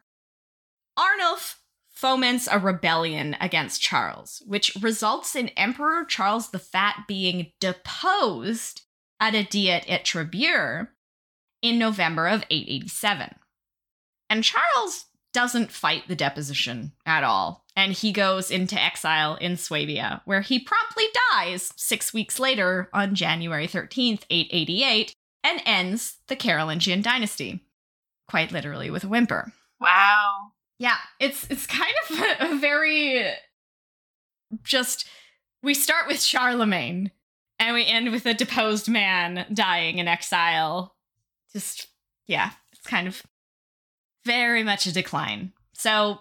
Arnulf 0.97 1.58
foments 1.99 2.47
a 2.49 2.57
rebellion 2.57 3.35
against 3.41 3.81
Charles, 3.81 4.41
which 4.45 4.73
results 4.79 5.35
in 5.35 5.49
Emperor 5.49 6.05
Charles 6.05 6.51
the 6.51 6.59
Fat 6.59 7.03
being 7.09 7.51
deposed 7.59 8.83
at 9.19 9.35
a 9.35 9.43
diet 9.43 9.83
at 9.89 10.05
Trebur 10.05 10.87
in 11.61 11.77
November 11.77 12.27
of 12.27 12.45
887. 12.49 13.35
And 14.29 14.45
Charles 14.45 15.07
doesn't 15.33 15.73
fight 15.73 16.07
the 16.07 16.15
deposition 16.15 16.93
at 17.05 17.25
all, 17.25 17.65
and 17.75 17.91
he 17.91 18.13
goes 18.13 18.49
into 18.49 18.81
exile 18.81 19.35
in 19.35 19.57
Swabia, 19.57 20.21
where 20.23 20.41
he 20.41 20.57
promptly 20.57 21.03
dies 21.33 21.73
six 21.75 22.13
weeks 22.13 22.39
later 22.39 22.89
on 22.93 23.13
January 23.13 23.67
13th, 23.67 24.23
888, 24.29 25.13
and 25.43 25.61
ends 25.65 26.19
the 26.27 26.37
Carolingian 26.37 27.01
dynasty, 27.01 27.65
quite 28.29 28.53
literally 28.53 28.89
with 28.89 29.03
a 29.03 29.09
whimper. 29.09 29.51
Wow. 29.81 30.53
Yeah, 30.79 30.97
it's 31.19 31.45
it's 31.49 31.67
kind 31.67 31.93
of 32.09 32.19
a, 32.19 32.51
a 32.53 32.57
very 32.57 33.25
just 34.63 35.07
we 35.61 35.73
start 35.73 36.07
with 36.07 36.21
Charlemagne 36.21 37.11
and 37.59 37.75
we 37.75 37.85
end 37.85 38.11
with 38.11 38.25
a 38.25 38.33
deposed 38.33 38.89
man 38.89 39.45
dying 39.53 39.99
in 39.99 40.07
exile. 40.07 40.95
Just, 41.51 41.87
yeah, 42.25 42.51
it's 42.71 42.87
kind 42.87 43.07
of 43.07 43.21
very 44.25 44.63
much 44.63 44.85
a 44.85 44.93
decline. 44.93 45.51
So 45.73 46.19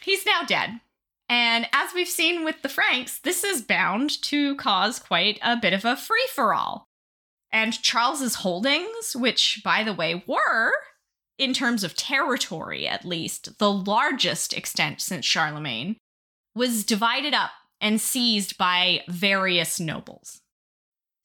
he's 0.00 0.24
now 0.24 0.42
dead. 0.46 0.80
And 1.28 1.66
as 1.72 1.92
we've 1.94 2.08
seen 2.08 2.44
with 2.44 2.62
the 2.62 2.68
Franks, 2.68 3.18
this 3.18 3.42
is 3.42 3.62
bound 3.62 4.22
to 4.22 4.54
cause 4.56 4.98
quite 4.98 5.38
a 5.42 5.56
bit 5.56 5.72
of 5.72 5.84
a 5.84 5.96
free 5.96 6.26
for 6.32 6.54
all. 6.54 6.88
And 7.50 7.80
Charles's 7.82 8.36
holdings, 8.36 9.16
which, 9.16 9.62
by 9.64 9.84
the 9.84 9.94
way, 9.94 10.22
were, 10.26 10.72
in 11.38 11.52
terms 11.52 11.84
of 11.84 11.96
territory 11.96 12.86
at 12.86 13.04
least, 13.04 13.58
the 13.58 13.72
largest 13.72 14.52
extent 14.52 15.00
since 15.00 15.24
Charlemagne, 15.24 15.96
was 16.54 16.84
divided 16.84 17.34
up 17.34 17.50
and 17.80 18.00
seized 18.00 18.56
by 18.56 19.02
various 19.08 19.80
nobles. 19.80 20.40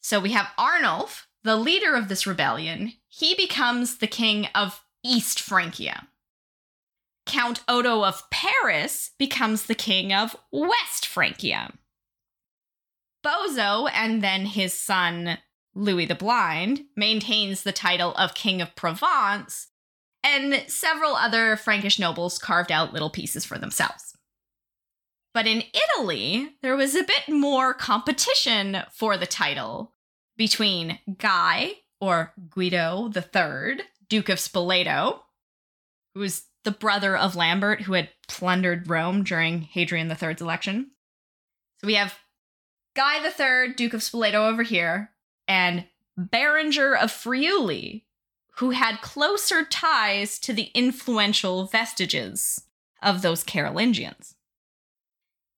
So 0.01 0.19
we 0.19 0.31
have 0.31 0.51
Arnulf, 0.57 1.27
the 1.43 1.55
leader 1.55 1.95
of 1.95 2.07
this 2.07 2.25
rebellion. 2.25 2.93
He 3.07 3.35
becomes 3.35 3.97
the 3.97 4.07
king 4.07 4.47
of 4.55 4.83
East 5.03 5.39
Francia. 5.39 6.07
Count 7.25 7.61
Odo 7.67 8.03
of 8.03 8.29
Paris 8.31 9.11
becomes 9.19 9.63
the 9.63 9.75
king 9.75 10.11
of 10.11 10.35
West 10.51 11.05
Francia. 11.05 11.71
Bozo 13.23 13.89
and 13.93 14.23
then 14.23 14.45
his 14.45 14.73
son 14.73 15.37
Louis 15.75 16.05
the 16.05 16.15
Blind 16.15 16.85
maintains 16.95 17.63
the 17.63 17.71
title 17.71 18.15
of 18.15 18.33
King 18.33 18.61
of 18.61 18.75
Provence, 18.75 19.67
and 20.23 20.63
several 20.67 21.15
other 21.15 21.55
Frankish 21.55 21.99
nobles 21.99 22.37
carved 22.37 22.71
out 22.71 22.93
little 22.93 23.09
pieces 23.09 23.45
for 23.45 23.57
themselves. 23.57 24.15
But 25.33 25.47
in 25.47 25.63
Italy, 25.97 26.55
there 26.61 26.75
was 26.75 26.95
a 26.95 27.03
bit 27.03 27.29
more 27.29 27.73
competition 27.73 28.83
for 28.91 29.15
the 29.15 29.27
title 29.27 29.93
between 30.37 30.99
Guy, 31.17 31.73
or 32.01 32.33
Guido 32.49 33.11
III, 33.15 33.81
Duke 34.07 34.29
of 34.29 34.39
Spoleto, 34.39 35.19
who 36.13 36.21
was 36.21 36.45
the 36.63 36.71
brother 36.71 37.15
of 37.15 37.35
Lambert, 37.35 37.81
who 37.81 37.93
had 37.93 38.09
plundered 38.27 38.89
Rome 38.89 39.23
during 39.23 39.61
Hadrian 39.61 40.09
III's 40.09 40.41
election. 40.41 40.91
So 41.79 41.87
we 41.87 41.95
have 41.95 42.17
Guy 42.95 43.23
III, 43.23 43.73
Duke 43.73 43.93
of 43.93 44.01
Spoleto 44.01 44.49
over 44.49 44.63
here, 44.63 45.11
and 45.47 45.85
Berenger 46.17 46.95
of 46.95 47.11
Friuli, 47.11 48.05
who 48.59 48.71
had 48.71 48.99
closer 48.99 49.63
ties 49.63 50.37
to 50.37 50.51
the 50.51 50.69
influential 50.73 51.65
vestiges 51.65 52.65
of 53.01 53.21
those 53.21 53.41
Carolingians. 53.41 54.35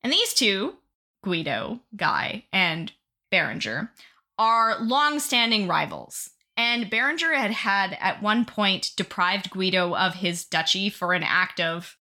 And 0.03 0.13
these 0.13 0.35
two, 0.35 0.75
Guido, 1.23 1.79
Guy, 1.95 2.45
and 2.53 2.91
Berenger, 3.31 3.91
are 4.37 4.79
long 4.79 5.19
standing 5.19 5.67
rivals. 5.67 6.29
And 6.55 6.91
Berenger 6.91 7.33
had 7.33 7.49
had 7.49 7.97
at 7.99 8.21
one 8.21 8.45
point 8.45 8.91
deprived 8.95 9.49
Guido 9.49 9.95
of 9.95 10.13
his 10.13 10.45
duchy 10.45 10.91
for 10.91 11.13
an 11.13 11.23
act 11.23 11.59
of 11.59 11.97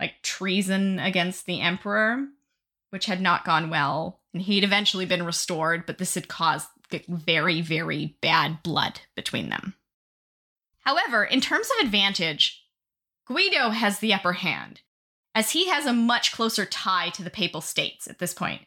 like 0.00 0.20
treason 0.22 0.98
against 0.98 1.46
the 1.46 1.60
emperor, 1.60 2.26
which 2.90 3.06
had 3.06 3.20
not 3.20 3.44
gone 3.44 3.70
well. 3.70 4.20
And 4.32 4.42
he'd 4.42 4.64
eventually 4.64 5.06
been 5.06 5.24
restored, 5.24 5.86
but 5.86 5.98
this 5.98 6.14
had 6.14 6.26
caused 6.26 6.66
very, 7.08 7.60
very 7.60 8.16
bad 8.20 8.64
blood 8.64 9.00
between 9.14 9.48
them. 9.48 9.74
However, 10.80 11.24
in 11.24 11.40
terms 11.40 11.68
of 11.70 11.84
advantage, 11.84 12.64
Guido 13.26 13.70
has 13.70 13.98
the 13.98 14.12
upper 14.14 14.34
hand, 14.34 14.80
as 15.34 15.52
he 15.52 15.68
has 15.68 15.86
a 15.86 15.92
much 15.92 16.32
closer 16.32 16.64
tie 16.64 17.10
to 17.10 17.22
the 17.22 17.30
Papal 17.30 17.60
States 17.60 18.08
at 18.08 18.18
this 18.18 18.34
point. 18.34 18.62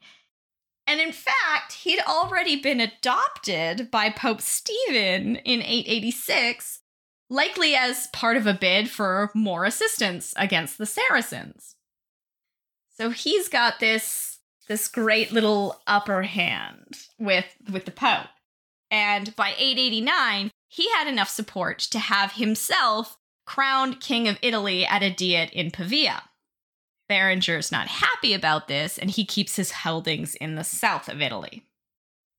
And 0.85 0.99
in 0.99 1.11
fact, 1.11 1.73
he'd 1.83 2.01
already 2.01 2.55
been 2.55 2.81
adopted 2.81 3.89
by 3.89 4.09
Pope 4.09 4.41
Stephen 4.41 5.37
in 5.37 5.61
886, 5.61 6.79
likely 7.29 7.75
as 7.75 8.07
part 8.07 8.37
of 8.37 8.45
a 8.45 8.53
bid 8.53 8.89
for 8.89 9.31
more 9.33 9.65
assistance 9.65 10.33
against 10.37 10.77
the 10.77 10.85
Saracens. 10.85 11.75
So 12.95 13.09
he's 13.09 13.49
got 13.49 13.79
this 13.79 14.39
this 14.69 14.87
great 14.87 15.31
little 15.31 15.81
upper 15.87 16.21
hand 16.21 16.97
with 17.19 17.45
with 17.71 17.85
the 17.85 17.91
Pope. 17.91 18.27
And 18.89 19.35
by 19.35 19.49
889, 19.57 20.51
he 20.73 20.89
had 20.93 21.07
enough 21.07 21.29
support 21.29 21.77
to 21.77 21.99
have 21.99 22.31
himself 22.31 23.19
crowned 23.45 23.99
king 23.99 24.27
of 24.27 24.39
Italy 24.41 24.83
at 24.83 25.03
a 25.03 25.13
diet 25.13 25.51
in 25.53 25.69
Pavia. 25.69 26.23
Berenger's 27.07 27.71
not 27.71 27.87
happy 27.87 28.33
about 28.33 28.67
this, 28.67 28.97
and 28.97 29.11
he 29.11 29.23
keeps 29.23 29.55
his 29.55 29.71
holdings 29.71 30.33
in 30.33 30.55
the 30.55 30.63
south 30.63 31.09
of 31.09 31.21
Italy. 31.21 31.67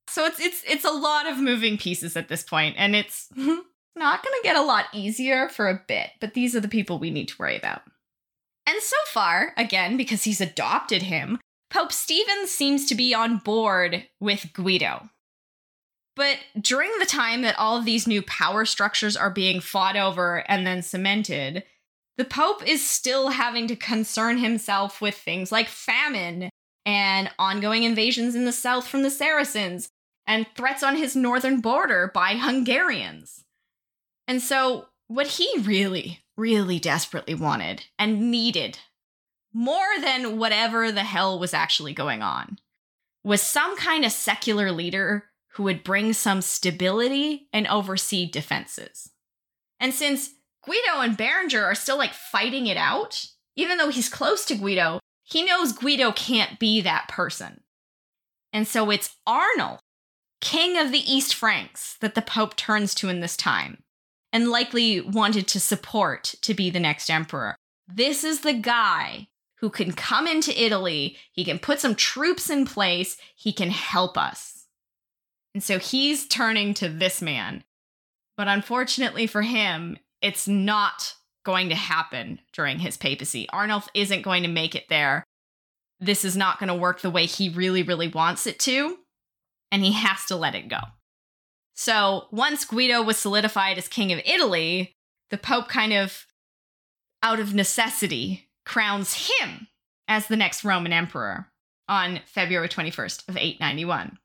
So 0.09 0.25
it's 0.25 0.41
it's 0.41 0.65
it's 0.67 0.85
a 0.85 0.91
lot 0.91 1.29
of 1.29 1.39
moving 1.39 1.79
pieces 1.79 2.17
at 2.17 2.29
this 2.29 2.43
point, 2.43 2.75
and 2.77 2.97
it's 2.97 3.29
not 3.37 4.25
going 4.25 4.35
to 4.35 4.41
get 4.43 4.57
a 4.57 4.63
lot 4.63 4.87
easier 4.93 5.49
for 5.49 5.69
a 5.69 5.83
bit. 5.87 6.11
But 6.21 6.35
these 6.35 6.57
are 6.57 6.61
the 6.61 6.67
people 6.67 6.99
we 6.99 7.13
need 7.13 7.29
to 7.29 7.39
worry 7.39 7.57
about. 7.57 7.83
And 8.67 8.83
so 8.83 8.97
far, 9.07 9.53
again, 9.57 9.97
because 9.97 10.25
he's 10.25 10.41
adopted 10.41 11.03
him, 11.03 11.39
Pope 11.71 11.93
Stephen 11.93 12.49
seems 12.49 12.87
to 12.87 12.97
be 12.97 13.15
on 13.15 13.39
board 13.39 14.09
with 14.19 14.53
Guido. 14.53 15.09
But 16.17 16.39
during 16.61 16.91
the 16.99 17.07
time 17.07 17.43
that 17.43 17.59
all 17.59 17.77
of 17.77 17.85
these 17.85 18.07
new 18.07 18.23
power 18.23 18.65
structures 18.65 19.17
are 19.17 19.31
being 19.31 19.61
fought 19.61 19.97
over 19.97 20.45
and 20.49 20.67
then 20.67 20.83
cemented, 20.83 21.65
the 22.17 22.25
Pope 22.25 22.67
is 22.67 22.89
still 22.89 23.31
having 23.31 23.67
to 23.67 23.77
concern 23.77 24.39
himself 24.39 25.01
with 25.01 25.17
things 25.17 25.51
like 25.51 25.69
famine 25.69 26.51
and 26.87 27.31
ongoing 27.39 27.83
invasions 27.83 28.35
in 28.35 28.45
the 28.45 28.53
south 28.53 28.87
from 28.87 29.03
the 29.03 29.11
Saracens 29.11 29.89
and 30.27 30.47
threats 30.57 30.83
on 30.83 30.97
his 30.97 31.17
northern 31.17 31.61
border 31.61 32.11
by 32.15 32.37
Hungarians. 32.37 33.45
And 34.29 34.41
so, 34.41 34.87
what 35.09 35.27
he 35.27 35.59
really, 35.61 36.21
really 36.37 36.79
desperately 36.79 37.35
wanted 37.35 37.87
and 37.99 38.31
needed 38.31 38.79
more 39.53 40.01
than 40.01 40.39
whatever 40.39 40.91
the 40.91 41.05
hell 41.05 41.39
was 41.39 41.55
actually 41.55 41.93
going 41.93 42.23
on, 42.23 42.59
was 43.23 43.41
some 43.41 43.77
kind 43.77 44.05
of 44.05 44.13
secular 44.13 44.73
leader 44.73 45.25
who 45.55 45.63
would 45.63 45.85
bring 45.85 46.13
some 46.13 46.43
stability 46.43 47.49
and 47.53 47.67
oversee 47.67 48.29
defenses. 48.29 49.11
And 49.79 49.95
since 49.95 50.31
Guido 50.65 51.01
and 51.01 51.17
Berenger 51.17 51.65
are 51.65 51.75
still 51.75 51.99
like 51.99 52.13
fighting 52.13 52.67
it 52.67 52.77
out, 52.77 53.27
even 53.57 53.79
though 53.79 53.91
he's 53.91 54.09
close 54.09 54.45
to 54.47 54.57
Guido, 54.57 55.01
he 55.23 55.45
knows 55.45 55.73
Guido 55.73 56.13
can't 56.13 56.59
be 56.59 56.81
that 56.81 57.09
person. 57.09 57.61
And 58.53 58.67
so 58.67 58.91
it's 58.91 59.17
Arnulf, 59.27 59.81
king 60.41 60.79
of 60.79 60.93
the 60.93 61.13
East 61.13 61.35
Franks, 61.35 61.97
that 62.01 62.15
the 62.15 62.23
Pope 62.23 62.57
turns 62.57 62.95
to 62.97 63.09
in 63.09 63.21
this 63.21 63.37
time, 63.37 63.83
and 64.33 64.51
likely 64.51 65.01
wanted 65.01 65.49
to 65.49 65.61
support 65.61 66.35
to 66.43 66.55
be 66.55 66.71
the 66.71 66.81
next 66.81 67.11
emperor. 67.11 67.57
This 67.87 68.25
is 68.25 68.41
the 68.41 68.53
guy 68.53 69.29
who 69.57 69.71
can 69.71 69.93
come 69.93 70.27
into 70.27 70.63
Italy. 70.63 71.17
He 71.33 71.45
can 71.45 71.59
put 71.59 71.81
some 71.81 71.95
troops 71.95 72.51
in 72.51 72.67
place. 72.67 73.17
He 73.35 73.53
can 73.53 73.71
help 73.71 74.19
us. 74.19 74.54
And 75.55 75.63
so 75.63 75.79
he's 75.79 76.27
turning 76.27 76.75
to 76.75 76.89
this 76.89 77.23
man. 77.23 77.65
But 78.37 78.49
unfortunately 78.49 79.27
for 79.27 79.43
him, 79.43 79.97
it's 80.21 80.49
not 80.49 81.15
going 81.45 81.69
to 81.69 81.75
happen 81.75 82.41
during 82.53 82.81
his 82.81 82.97
papacy. 82.97 83.49
Arnulf 83.53 83.89
isn't 83.95 84.23
going 84.23 84.43
to 84.43 84.49
make 84.49 84.75
it 84.75 84.89
there. 84.89 85.25
This 86.01 86.25
is 86.25 86.37
not 86.37 86.59
going 86.59 86.69
to 86.69 86.75
work 86.75 87.01
the 87.01 87.11
way 87.11 87.27
he 87.27 87.49
really, 87.49 87.83
really 87.83 88.09
wants 88.09 88.47
it 88.47 88.59
to. 88.61 88.99
And 89.71 89.85
he 89.85 89.93
has 89.93 90.25
to 90.27 90.37
let 90.37 90.55
it 90.55 90.69
go. 90.69 90.79
So 91.77 92.27
once 92.31 92.65
Guido 92.65 93.03
was 93.03 93.19
solidified 93.19 93.79
as 93.79 93.89
king 93.89 94.13
of 94.13 94.21
Italy, 94.25 94.95
the 95.31 95.39
Pope 95.39 95.69
kind 95.69 95.93
of, 95.93 96.27
out 97.23 97.41
of 97.41 97.55
necessity, 97.55 98.49
crowns 98.65 99.29
him 99.41 99.69
as 100.07 100.27
the 100.27 100.37
next 100.37 100.65
Roman 100.65 100.93
emperor 100.93 101.49
on 101.89 102.21
February 102.27 102.69
21st 102.69 103.29
of 103.29 103.37
891. 103.37 104.19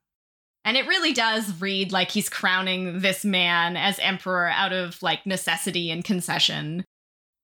And 0.70 0.76
it 0.76 0.86
really 0.86 1.12
does 1.12 1.60
read 1.60 1.90
like 1.90 2.12
he's 2.12 2.28
crowning 2.28 3.00
this 3.00 3.24
man 3.24 3.76
as 3.76 3.98
emperor 3.98 4.46
out 4.46 4.72
of 4.72 5.02
like 5.02 5.26
necessity 5.26 5.90
and 5.90 6.04
concession, 6.04 6.84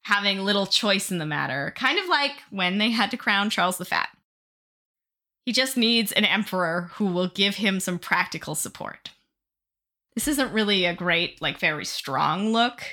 having 0.04 0.38
little 0.38 0.64
choice 0.64 1.10
in 1.10 1.18
the 1.18 1.26
matter, 1.26 1.74
kind 1.74 1.98
of 1.98 2.08
like 2.08 2.34
when 2.50 2.78
they 2.78 2.90
had 2.90 3.10
to 3.10 3.16
crown 3.16 3.50
Charles 3.50 3.78
the 3.78 3.84
Fat. 3.84 4.10
He 5.44 5.52
just 5.52 5.76
needs 5.76 6.12
an 6.12 6.24
emperor 6.24 6.90
who 6.94 7.06
will 7.06 7.26
give 7.26 7.56
him 7.56 7.80
some 7.80 7.98
practical 7.98 8.54
support. 8.54 9.10
This 10.14 10.28
isn't 10.28 10.52
really 10.52 10.84
a 10.84 10.94
great, 10.94 11.42
like, 11.42 11.58
very 11.58 11.84
strong 11.84 12.52
look 12.52 12.84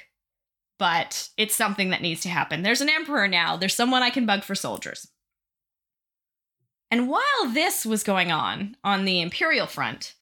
but 0.79 1.29
it's 1.37 1.53
something 1.53 1.91
that 1.91 2.01
needs 2.01 2.21
to 2.21 2.29
happen. 2.29 2.63
There's 2.63 2.81
an 2.81 2.89
emperor 2.89 3.27
now, 3.27 3.55
there's 3.55 3.75
someone 3.75 4.01
I 4.01 4.09
can 4.09 4.25
bug 4.25 4.43
for 4.43 4.55
soldiers. 4.55 5.07
And 6.91 7.07
while 7.07 7.21
this 7.53 7.85
was 7.85 8.03
going 8.03 8.31
on 8.31 8.75
on 8.83 9.05
the 9.05 9.21
imperial 9.21 9.67
front, 9.67 10.15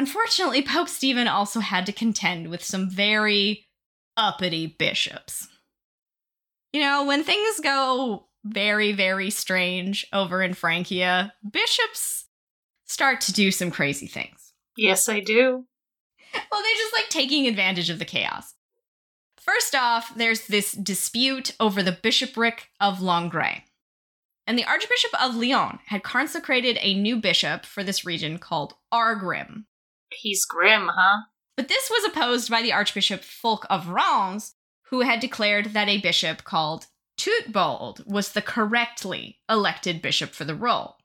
unfortunately, 0.00 0.62
Pope 0.62 0.88
Stephen 0.88 1.28
also 1.28 1.60
had 1.60 1.84
to 1.84 1.92
contend 1.92 2.48
with 2.48 2.64
some 2.64 2.88
very 2.88 3.66
uppity 4.16 4.66
bishops. 4.66 5.46
You 6.72 6.80
know, 6.80 7.04
when 7.04 7.22
things 7.22 7.60
go 7.60 8.24
very, 8.42 8.92
very 8.92 9.28
strange 9.28 10.06
over 10.10 10.42
in 10.42 10.54
Francia, 10.54 11.34
bishops 11.48 12.24
start 12.86 13.20
to 13.22 13.32
do 13.34 13.50
some 13.50 13.70
crazy 13.70 14.06
things. 14.06 14.54
Yes, 14.74 15.06
I 15.06 15.20
do. 15.20 15.66
Well, 16.50 16.62
they're 16.62 16.74
just 16.78 16.94
like 16.94 17.10
taking 17.10 17.46
advantage 17.46 17.90
of 17.90 17.98
the 17.98 18.06
chaos. 18.06 18.54
First 19.38 19.74
off, 19.74 20.14
there's 20.14 20.46
this 20.46 20.72
dispute 20.72 21.54
over 21.60 21.82
the 21.82 21.98
bishopric 22.02 22.70
of 22.80 23.00
Langres. 23.00 23.64
And 24.46 24.58
the 24.58 24.64
Archbishop 24.64 25.12
of 25.22 25.36
Lyon 25.36 25.78
had 25.86 26.02
consecrated 26.02 26.78
a 26.80 26.94
new 26.94 27.16
bishop 27.16 27.66
for 27.66 27.84
this 27.84 28.06
region 28.06 28.38
called 28.38 28.74
Argrim. 28.90 29.66
He's 30.12 30.44
grim, 30.44 30.88
huh? 30.92 31.22
But 31.56 31.68
this 31.68 31.90
was 31.90 32.04
opposed 32.04 32.50
by 32.50 32.62
the 32.62 32.72
Archbishop 32.72 33.22
Fulk 33.22 33.66
of 33.68 33.88
Reims, 33.88 34.54
who 34.90 35.02
had 35.02 35.20
declared 35.20 35.66
that 35.66 35.88
a 35.88 36.00
bishop 36.00 36.44
called 36.44 36.86
Teutbold 37.18 38.06
was 38.06 38.32
the 38.32 38.42
correctly 38.42 39.40
elected 39.48 40.00
bishop 40.00 40.30
for 40.30 40.44
the 40.44 40.54
role. 40.54 40.96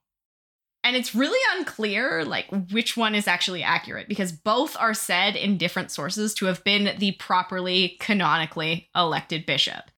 And 0.83 0.95
it's 0.95 1.15
really 1.15 1.39
unclear 1.57 2.23
like 2.23 2.47
which 2.71 2.95
one 2.95 3.15
is 3.15 3.27
actually 3.27 3.63
accurate 3.63 4.07
because 4.07 4.31
both 4.31 4.77
are 4.77 4.93
said 4.93 5.35
in 5.35 5.57
different 5.57 5.91
sources 5.91 6.33
to 6.35 6.45
have 6.45 6.63
been 6.63 6.97
the 6.99 7.13
properly 7.13 7.97
canonically 7.99 8.89
elected 8.95 9.45
bishop. 9.45 9.91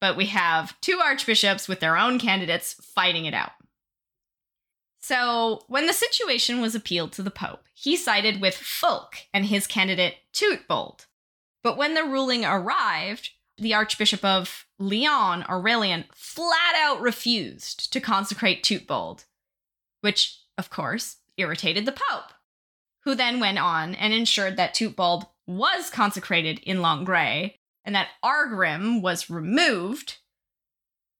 But 0.00 0.16
we 0.16 0.26
have 0.26 0.74
two 0.80 0.98
archbishops 0.98 1.68
with 1.68 1.80
their 1.80 1.96
own 1.96 2.18
candidates 2.18 2.72
fighting 2.94 3.26
it 3.26 3.34
out. 3.34 3.52
So, 5.02 5.64
when 5.66 5.86
the 5.86 5.92
situation 5.92 6.60
was 6.60 6.74
appealed 6.74 7.12
to 7.12 7.22
the 7.22 7.30
Pope, 7.30 7.64
he 7.74 7.96
sided 7.96 8.40
with 8.40 8.54
Fulk 8.54 9.16
and 9.34 9.46
his 9.46 9.66
candidate 9.66 10.16
Teutbold. 10.32 11.06
But 11.64 11.76
when 11.76 11.94
the 11.94 12.04
ruling 12.04 12.44
arrived, 12.44 13.30
the 13.58 13.74
Archbishop 13.74 14.24
of 14.24 14.66
Lyon, 14.78 15.44
Aurelian, 15.48 16.04
flat 16.14 16.74
out 16.76 17.00
refused 17.00 17.92
to 17.92 18.00
consecrate 18.00 18.62
Teutbold 18.62 19.24
which, 20.02 20.40
of 20.58 20.68
course, 20.68 21.16
irritated 21.38 21.86
the 21.86 21.92
Pope, 21.92 22.34
who 23.04 23.14
then 23.14 23.40
went 23.40 23.58
on 23.58 23.94
and 23.94 24.12
ensured 24.12 24.58
that 24.58 24.74
Teutbold 24.74 25.26
was 25.46 25.88
consecrated 25.88 26.58
in 26.58 26.78
Langres 26.78 27.54
and 27.84 27.94
that 27.94 28.08
Argrim 28.22 29.00
was 29.00 29.30
removed. 29.30 30.18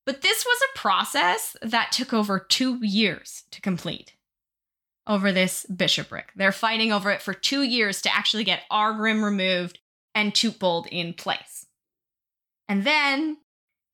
But 0.05 0.23
this 0.23 0.45
was 0.45 0.61
a 0.63 0.79
process 0.79 1.57
that 1.63 1.93
took 1.93 2.13
over 2.13 2.39
two 2.39 2.79
years 2.85 3.45
to 3.53 3.61
complete 3.61 4.15
over 5.07 5.33
this 5.33 5.65
bishopric. 5.67 6.31
They're 6.37 6.53
fighting 6.53 6.93
over 6.93 7.11
it 7.11 7.23
for 7.23 7.35
two 7.35 7.63
years 7.63 8.03
to 8.03 8.15
actually 8.15 8.45
get 8.45 8.63
Argrim 8.71 9.23
removed 9.23 9.79
and 10.15 10.33
Teutbold 10.33 10.87
in 10.89 11.15
place. 11.15 11.67
And 12.69 12.85
then 12.85 13.39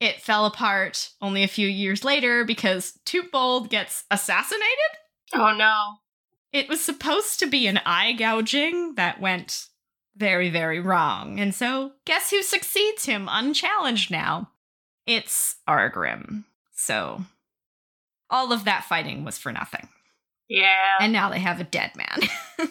it 0.00 0.20
fell 0.20 0.46
apart 0.46 1.10
only 1.20 1.42
a 1.42 1.48
few 1.48 1.66
years 1.66 2.04
later 2.04 2.44
because 2.44 2.98
Teutbold 3.04 3.70
gets 3.70 4.04
assassinated. 4.10 4.66
Oh 5.34 5.54
no. 5.56 5.96
It 6.52 6.68
was 6.68 6.80
supposed 6.80 7.38
to 7.40 7.46
be 7.46 7.66
an 7.66 7.80
eye 7.84 8.12
gouging 8.12 8.94
that 8.94 9.20
went 9.20 9.66
very, 10.16 10.50
very 10.50 10.80
wrong. 10.80 11.38
And 11.38 11.54
so, 11.54 11.92
guess 12.04 12.30
who 12.30 12.42
succeeds 12.42 13.04
him 13.04 13.28
unchallenged 13.30 14.10
now? 14.10 14.50
It's 15.08 15.56
Argrim. 15.66 16.44
So, 16.74 17.24
all 18.28 18.52
of 18.52 18.66
that 18.66 18.84
fighting 18.84 19.24
was 19.24 19.38
for 19.38 19.50
nothing. 19.50 19.88
Yeah. 20.50 20.96
And 21.00 21.14
now 21.14 21.30
they 21.30 21.38
have 21.38 21.60
a 21.60 21.64
dead 21.64 21.92
man. 21.96 22.20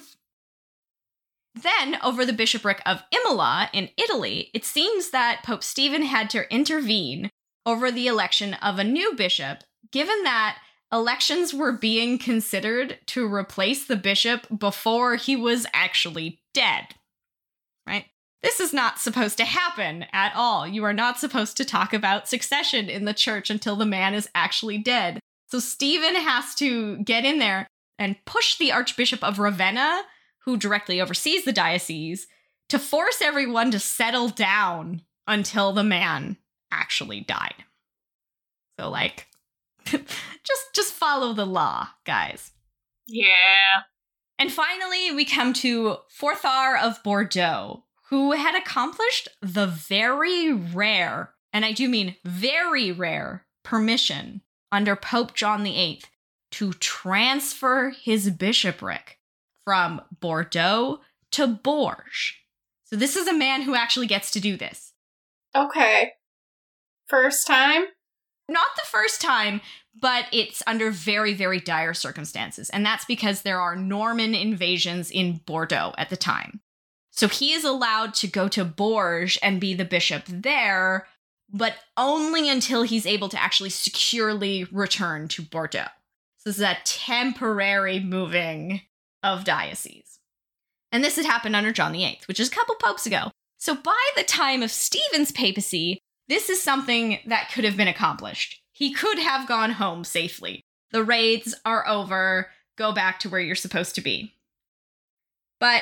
then, 1.55 1.97
over 2.03 2.27
the 2.27 2.33
bishopric 2.33 2.79
of 2.85 3.01
Imola 3.11 3.71
in 3.73 3.89
Italy, 3.97 4.51
it 4.53 4.63
seems 4.63 5.09
that 5.09 5.41
Pope 5.43 5.63
Stephen 5.63 6.03
had 6.03 6.29
to 6.29 6.53
intervene 6.53 7.31
over 7.65 7.91
the 7.91 8.05
election 8.05 8.53
of 8.55 8.77
a 8.77 8.83
new 8.83 9.15
bishop, 9.15 9.63
given 9.91 10.21
that 10.21 10.59
elections 10.93 11.55
were 11.55 11.71
being 11.71 12.19
considered 12.19 12.99
to 13.07 13.33
replace 13.33 13.83
the 13.85 13.95
bishop 13.95 14.45
before 14.55 15.15
he 15.15 15.35
was 15.35 15.65
actually 15.73 16.39
dead. 16.53 16.83
Right? 17.87 18.05
This 18.47 18.61
is 18.61 18.73
not 18.73 18.97
supposed 18.97 19.35
to 19.39 19.45
happen 19.45 20.05
at 20.13 20.31
all. 20.33 20.65
You 20.65 20.85
are 20.85 20.93
not 20.93 21.19
supposed 21.19 21.57
to 21.57 21.65
talk 21.65 21.93
about 21.93 22.29
succession 22.29 22.89
in 22.89 23.03
the 23.03 23.13
church 23.13 23.49
until 23.49 23.75
the 23.75 23.85
man 23.85 24.13
is 24.13 24.29
actually 24.33 24.77
dead. 24.77 25.19
So 25.47 25.59
Stephen 25.59 26.15
has 26.15 26.55
to 26.55 26.95
get 26.99 27.25
in 27.25 27.39
there 27.39 27.67
and 27.99 28.15
push 28.23 28.57
the 28.57 28.71
Archbishop 28.71 29.21
of 29.21 29.37
Ravenna, 29.37 30.03
who 30.45 30.55
directly 30.55 31.01
oversees 31.01 31.43
the 31.43 31.51
diocese, 31.51 32.25
to 32.69 32.79
force 32.79 33.21
everyone 33.21 33.69
to 33.71 33.79
settle 33.79 34.29
down 34.29 35.01
until 35.27 35.73
the 35.73 35.83
man 35.83 36.37
actually 36.71 37.19
died. 37.19 37.65
So 38.79 38.89
like 38.89 39.27
just 39.85 40.73
just 40.73 40.93
follow 40.93 41.33
the 41.33 41.45
law, 41.45 41.89
guys. 42.05 42.53
Yeah. 43.07 43.83
And 44.39 44.53
finally, 44.53 45.11
we 45.11 45.25
come 45.25 45.51
to 45.55 45.97
Frothar 46.17 46.79
of 46.81 47.03
Bordeaux, 47.03 47.83
who 48.09 48.31
had 48.31 48.55
accomplished 48.55 49.27
the 49.41 49.67
very 49.67 50.53
rare, 50.53 51.33
and 51.51 51.65
I 51.65 51.71
do 51.71 51.89
mean 51.89 52.15
very 52.23 52.91
rare, 52.91 53.45
permission 53.63 54.41
under 54.71 54.95
Pope 54.95 55.33
John 55.33 55.63
VIII 55.63 56.01
to 56.51 56.73
transfer 56.73 57.89
his 57.89 58.29
bishopric 58.29 59.19
from 59.65 60.01
Bordeaux 60.19 61.01
to 61.31 61.47
Bourges. 61.47 62.33
So, 62.85 62.95
this 62.95 63.17
is 63.17 63.27
a 63.27 63.33
man 63.33 63.63
who 63.63 63.75
actually 63.75 64.07
gets 64.07 64.31
to 64.31 64.39
do 64.39 64.55
this. 64.55 64.93
Okay. 65.53 66.13
First 67.07 67.45
time? 67.45 67.83
Not 68.47 68.67
the 68.77 68.87
first 68.87 69.19
time, 69.19 69.59
but 69.99 70.25
it's 70.31 70.63
under 70.65 70.89
very, 70.89 71.33
very 71.33 71.59
dire 71.59 71.93
circumstances. 71.93 72.69
And 72.69 72.85
that's 72.85 73.03
because 73.03 73.41
there 73.41 73.59
are 73.59 73.75
Norman 73.75 74.33
invasions 74.33 75.11
in 75.11 75.41
Bordeaux 75.45 75.93
at 75.97 76.09
the 76.09 76.15
time. 76.15 76.61
So 77.17 77.27
he 77.27 77.53
is 77.53 77.63
allowed 77.63 78.13
to 78.15 78.27
go 78.27 78.47
to 78.49 78.63
Bourges 78.63 79.39
and 79.41 79.59
be 79.59 79.73
the 79.73 79.83
bishop 79.83 80.25
there, 80.27 81.07
but 81.51 81.73
only 81.97 82.47
until 82.47 82.83
he's 82.83 83.07
able 83.07 83.27
to 83.29 83.41
actually 83.41 83.71
securely 83.71 84.65
return 84.71 85.27
to 85.29 85.41
Bordeaux. 85.41 85.87
So 86.37 86.51
this 86.51 86.57
is 86.57 86.61
a 86.61 86.77
temporary 86.83 87.99
moving 87.99 88.81
of 89.23 89.45
dioceses. 89.45 90.19
And 90.91 91.03
this 91.03 91.15
had 91.15 91.25
happened 91.25 91.55
under 91.55 91.71
John 91.71 91.93
VIII, 91.93 92.19
which 92.27 92.39
is 92.39 92.49
a 92.49 92.55
couple 92.55 92.75
popes 92.75 93.07
ago. 93.07 93.31
So 93.57 93.73
by 93.73 93.97
the 94.15 94.23
time 94.23 94.61
of 94.61 94.69
Stephen's 94.69 95.31
papacy, 95.31 95.97
this 96.27 96.51
is 96.51 96.61
something 96.61 97.17
that 97.25 97.49
could 97.51 97.63
have 97.63 97.75
been 97.75 97.87
accomplished. 97.87 98.61
He 98.73 98.93
could 98.93 99.17
have 99.17 99.47
gone 99.47 99.71
home 99.71 100.03
safely. 100.03 100.61
The 100.91 101.03
raids 101.03 101.55
are 101.65 101.87
over. 101.87 102.51
Go 102.77 102.91
back 102.91 103.19
to 103.21 103.29
where 103.29 103.41
you're 103.41 103.55
supposed 103.55 103.95
to 103.95 104.01
be. 104.01 104.35
But 105.59 105.81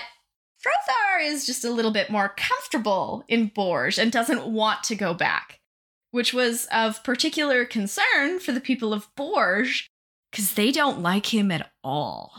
Frothar 0.65 1.23
is 1.23 1.45
just 1.45 1.63
a 1.63 1.69
little 1.69 1.91
bit 1.91 2.09
more 2.09 2.33
comfortable 2.35 3.23
in 3.27 3.51
Bourges 3.53 3.99
and 3.99 4.11
doesn't 4.11 4.47
want 4.47 4.83
to 4.85 4.95
go 4.95 5.13
back, 5.13 5.59
which 6.09 6.33
was 6.33 6.67
of 6.71 7.03
particular 7.03 7.65
concern 7.65 8.39
for 8.39 8.51
the 8.51 8.59
people 8.59 8.91
of 8.91 9.07
Bourges 9.15 9.87
because 10.31 10.55
they 10.55 10.71
don't 10.71 11.01
like 11.01 11.33
him 11.33 11.51
at 11.51 11.69
all. 11.83 12.33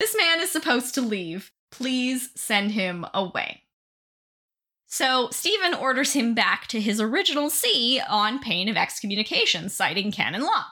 This 0.00 0.16
man 0.16 0.40
is 0.40 0.50
supposed 0.50 0.94
to 0.94 1.02
leave. 1.02 1.52
Please 1.70 2.30
send 2.34 2.70
him 2.70 3.04
away. 3.12 3.64
So 4.86 5.28
Stephen 5.30 5.74
orders 5.74 6.14
him 6.14 6.34
back 6.34 6.68
to 6.68 6.80
his 6.80 7.00
original 7.00 7.50
see 7.50 8.00
on 8.08 8.38
pain 8.38 8.68
of 8.68 8.76
excommunication, 8.76 9.68
citing 9.68 10.12
canon 10.12 10.42
law. 10.42 10.64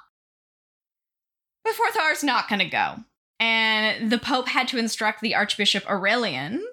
But 1.65 1.75
Frothar's 1.75 2.25
not 2.25 2.49
going 2.49 2.61
to 2.61 2.65
go, 2.67 2.97
and 3.39 4.11
the 4.11 4.19
Pope 4.19 4.49
had 4.49 4.69
to 4.69 4.79
instruct 4.79 5.21
the 5.21 5.35
Archbishop 5.35 5.89
Aurelian 5.91 6.65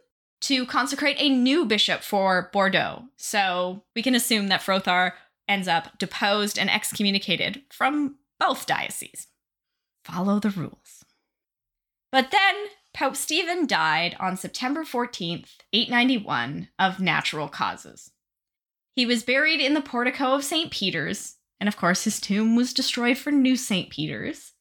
to 0.42 0.66
consecrate 0.66 1.18
a 1.20 1.30
new 1.30 1.66
bishop 1.66 2.02
for 2.02 2.50
Bordeaux. 2.52 3.06
So 3.18 3.84
we 3.96 4.02
can 4.02 4.16
assume 4.16 4.48
that 4.48 4.62
Frothar 4.62 5.14
ends 5.48 5.68
up 5.68 5.98
deposed 5.98 6.58
and 6.58 6.70
excommunicated 6.70 7.64
from 7.72 8.16
both 8.40 8.66
dioceses. 8.66 9.28
Follow 10.04 10.40
the 10.40 10.50
rules. 10.50 11.06
But 12.12 12.32
then 12.32 12.56
Pope 12.94 13.16
Stephen 13.16 13.68
died 13.68 14.18
on 14.20 14.36
September 14.36 14.84
14th, 14.84 15.50
891, 15.72 16.70
of 16.78 17.00
natural 17.00 17.48
causes. 17.48 18.12
He 18.96 19.06
was 19.06 19.24
buried 19.24 19.62
in 19.62 19.74
the 19.74 19.82
portico 19.82 20.34
of 20.34 20.44
St. 20.44 20.72
Peter's, 20.72 21.38
and 21.60 21.70
of 21.70 21.78
course, 21.78 22.04
his 22.04 22.20
tomb 22.20 22.56
was 22.56 22.74
destroyed 22.74 23.18
for 23.18 23.32
New 23.32 23.56
St. 23.56 23.90
Peter's. 23.90 24.54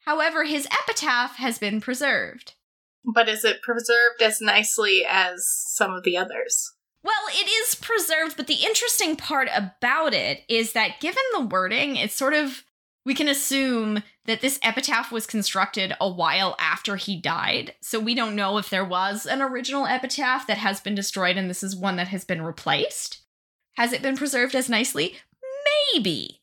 However, 0.00 0.44
his 0.44 0.66
epitaph 0.66 1.36
has 1.36 1.58
been 1.58 1.80
preserved. 1.80 2.54
But 3.04 3.28
is 3.28 3.44
it 3.44 3.62
preserved 3.62 4.22
as 4.22 4.40
nicely 4.40 5.04
as 5.08 5.48
some 5.48 5.92
of 5.92 6.04
the 6.04 6.16
others? 6.16 6.72
Well, 7.02 7.14
it 7.30 7.48
is 7.48 7.74
preserved, 7.74 8.36
but 8.36 8.48
the 8.48 8.64
interesting 8.66 9.16
part 9.16 9.48
about 9.54 10.12
it 10.12 10.42
is 10.48 10.72
that 10.72 11.00
given 11.00 11.22
the 11.32 11.46
wording, 11.46 11.96
it's 11.96 12.14
sort 12.14 12.34
of 12.34 12.64
we 13.08 13.14
can 13.14 13.28
assume 13.28 14.02
that 14.26 14.42
this 14.42 14.58
epitaph 14.62 15.10
was 15.10 15.26
constructed 15.26 15.94
a 15.98 16.10
while 16.10 16.54
after 16.58 16.96
he 16.96 17.18
died. 17.18 17.74
So 17.80 17.98
we 17.98 18.14
don't 18.14 18.36
know 18.36 18.58
if 18.58 18.68
there 18.68 18.84
was 18.84 19.24
an 19.24 19.40
original 19.40 19.86
epitaph 19.86 20.46
that 20.46 20.58
has 20.58 20.80
been 20.80 20.94
destroyed 20.94 21.38
and 21.38 21.48
this 21.48 21.62
is 21.62 21.74
one 21.74 21.96
that 21.96 22.08
has 22.08 22.26
been 22.26 22.42
replaced. 22.42 23.22
Has 23.76 23.94
it 23.94 24.02
been 24.02 24.16
preserved 24.16 24.54
as 24.54 24.68
nicely? 24.68 25.16
Maybe. 25.94 26.42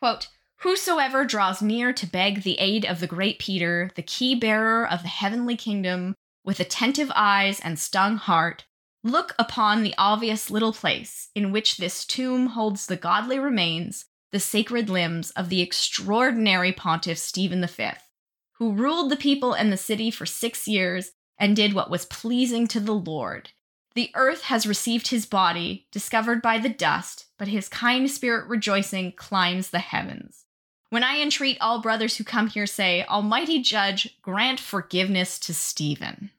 Quote, 0.00 0.30
Whosoever 0.58 1.24
draws 1.24 1.60
near 1.60 1.92
to 1.92 2.06
beg 2.06 2.42
the 2.42 2.58
aid 2.58 2.84
of 2.86 3.00
the 3.00 3.06
great 3.06 3.38
Peter, 3.38 3.90
the 3.96 4.02
key 4.02 4.34
bearer 4.34 4.88
of 4.88 5.02
the 5.02 5.08
heavenly 5.08 5.56
kingdom, 5.56 6.14
with 6.44 6.60
attentive 6.60 7.12
eyes 7.14 7.60
and 7.60 7.78
stung 7.78 8.16
heart, 8.16 8.64
look 9.02 9.34
upon 9.38 9.82
the 9.82 9.94
obvious 9.98 10.50
little 10.50 10.72
place 10.72 11.28
in 11.34 11.52
which 11.52 11.76
this 11.76 12.04
tomb 12.06 12.48
holds 12.48 12.86
the 12.86 12.96
godly 12.96 13.38
remains 13.38 14.06
the 14.32 14.40
sacred 14.40 14.88
limbs 14.88 15.30
of 15.32 15.48
the 15.48 15.60
extraordinary 15.60 16.72
pontiff 16.72 17.18
Stephen 17.18 17.64
V, 17.64 17.90
who 18.54 18.72
ruled 18.72 19.10
the 19.10 19.16
people 19.16 19.52
and 19.52 19.72
the 19.72 19.76
city 19.76 20.10
for 20.10 20.26
six 20.26 20.66
years 20.66 21.12
and 21.38 21.54
did 21.54 21.72
what 21.72 21.90
was 21.90 22.06
pleasing 22.06 22.66
to 22.68 22.80
the 22.80 22.94
Lord. 22.94 23.50
The 23.94 24.10
earth 24.14 24.42
has 24.44 24.66
received 24.66 25.08
his 25.08 25.24
body, 25.24 25.86
discovered 25.92 26.42
by 26.42 26.58
the 26.58 26.68
dust, 26.68 27.26
but 27.38 27.48
his 27.48 27.68
kind 27.68 28.10
spirit 28.10 28.48
rejoicing 28.48 29.12
climbs 29.12 29.70
the 29.70 29.78
heavens. 29.78 30.43
When 30.94 31.02
I 31.02 31.20
entreat 31.20 31.58
all 31.60 31.80
brothers 31.80 32.16
who 32.16 32.22
come 32.22 32.46
here, 32.46 32.66
say, 32.66 33.04
Almighty 33.06 33.60
Judge, 33.60 34.16
grant 34.22 34.60
forgiveness 34.60 35.40
to 35.40 35.52
Stephen. 35.52 36.30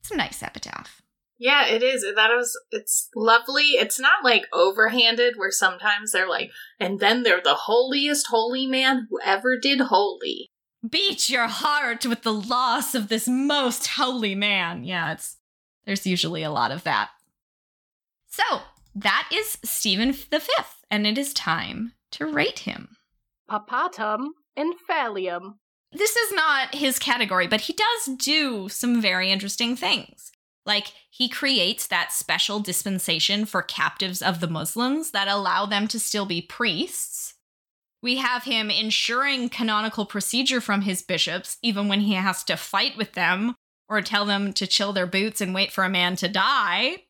It's 0.00 0.10
a 0.10 0.16
nice 0.18 0.42
epitaph. 0.42 1.00
Yeah, 1.38 1.66
it 1.66 1.82
is. 1.82 2.02
That 2.02 2.28
was 2.28 2.54
it's 2.70 3.08
lovely. 3.16 3.68
It's 3.78 3.98
not 3.98 4.22
like 4.22 4.44
overhanded 4.52 5.38
where 5.38 5.50
sometimes 5.50 6.12
they're 6.12 6.28
like, 6.28 6.50
and 6.78 7.00
then 7.00 7.22
they're 7.22 7.40
the 7.42 7.54
holiest 7.54 8.26
holy 8.26 8.66
man 8.66 9.06
who 9.08 9.18
ever 9.24 9.58
did 9.58 9.80
holy. 9.80 10.50
Beat 10.86 11.30
your 11.30 11.48
heart 11.48 12.04
with 12.04 12.24
the 12.24 12.34
loss 12.34 12.94
of 12.94 13.08
this 13.08 13.26
most 13.26 13.86
holy 13.86 14.34
man. 14.34 14.84
Yeah, 14.84 15.12
it's 15.12 15.38
there's 15.86 16.06
usually 16.06 16.42
a 16.42 16.52
lot 16.52 16.72
of 16.72 16.84
that. 16.84 17.08
So 18.28 18.42
that 18.94 19.30
is 19.32 19.56
Stephen 19.64 20.12
V, 20.12 20.40
and 20.90 21.06
it 21.06 21.16
is 21.16 21.32
time 21.32 21.94
to 22.10 22.26
rate 22.26 22.58
him. 22.58 22.98
Papatum 23.52 24.28
infallium. 24.58 25.56
this 25.92 26.16
is 26.16 26.32
not 26.32 26.74
his 26.74 26.98
category, 26.98 27.46
but 27.46 27.62
he 27.62 27.74
does 27.74 28.16
do 28.16 28.70
some 28.70 29.02
very 29.02 29.30
interesting 29.30 29.76
things. 29.76 30.32
Like, 30.64 30.92
he 31.10 31.28
creates 31.28 31.86
that 31.86 32.12
special 32.12 32.60
dispensation 32.60 33.44
for 33.44 33.60
captives 33.60 34.22
of 34.22 34.40
the 34.40 34.48
Muslims 34.48 35.10
that 35.10 35.28
allow 35.28 35.66
them 35.66 35.86
to 35.88 35.98
still 35.98 36.24
be 36.24 36.40
priests. 36.40 37.34
We 38.02 38.16
have 38.16 38.44
him 38.44 38.70
ensuring 38.70 39.50
canonical 39.50 40.06
procedure 40.06 40.62
from 40.62 40.82
his 40.82 41.02
bishops, 41.02 41.58
even 41.62 41.88
when 41.88 42.00
he 42.00 42.14
has 42.14 42.42
to 42.44 42.56
fight 42.56 42.96
with 42.96 43.12
them 43.12 43.54
or 43.86 44.00
tell 44.00 44.24
them 44.24 44.54
to 44.54 44.66
chill 44.66 44.94
their 44.94 45.06
boots 45.06 45.42
and 45.42 45.54
wait 45.54 45.72
for 45.72 45.84
a 45.84 45.90
man 45.90 46.16
to 46.16 46.28
die. 46.28 47.04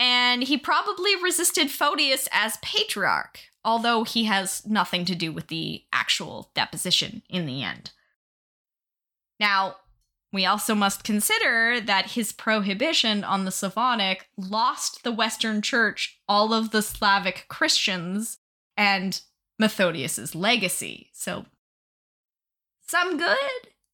And 0.00 0.42
he 0.42 0.56
probably 0.58 1.14
resisted 1.22 1.70
Photius 1.70 2.28
as 2.32 2.56
patriarch, 2.62 3.38
although 3.64 4.04
he 4.04 4.24
has 4.24 4.66
nothing 4.66 5.04
to 5.04 5.14
do 5.14 5.32
with 5.32 5.48
the 5.48 5.84
actual 5.92 6.50
deposition 6.54 7.22
in 7.28 7.46
the 7.46 7.62
end. 7.62 7.92
Now, 9.38 9.76
we 10.32 10.46
also 10.46 10.74
must 10.74 11.04
consider 11.04 11.80
that 11.80 12.12
his 12.12 12.32
prohibition 12.32 13.22
on 13.22 13.44
the 13.44 13.50
Slavonic 13.50 14.28
lost 14.36 15.04
the 15.04 15.12
Western 15.12 15.60
Church 15.60 16.18
all 16.28 16.54
of 16.54 16.70
the 16.70 16.80
Slavic 16.80 17.44
Christians 17.48 18.38
and 18.76 19.20
Methodius's 19.58 20.34
legacy. 20.34 21.10
So, 21.12 21.44
some 22.86 23.18
good, 23.18 23.36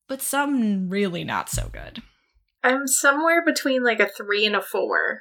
but 0.06 0.22
some 0.22 0.88
really 0.88 1.24
not 1.24 1.48
so 1.48 1.68
good. 1.72 2.02
I'm 2.62 2.86
somewhere 2.86 3.44
between 3.44 3.82
like 3.82 4.00
a 4.00 4.08
three 4.08 4.46
and 4.46 4.56
a 4.56 4.62
four. 4.62 5.20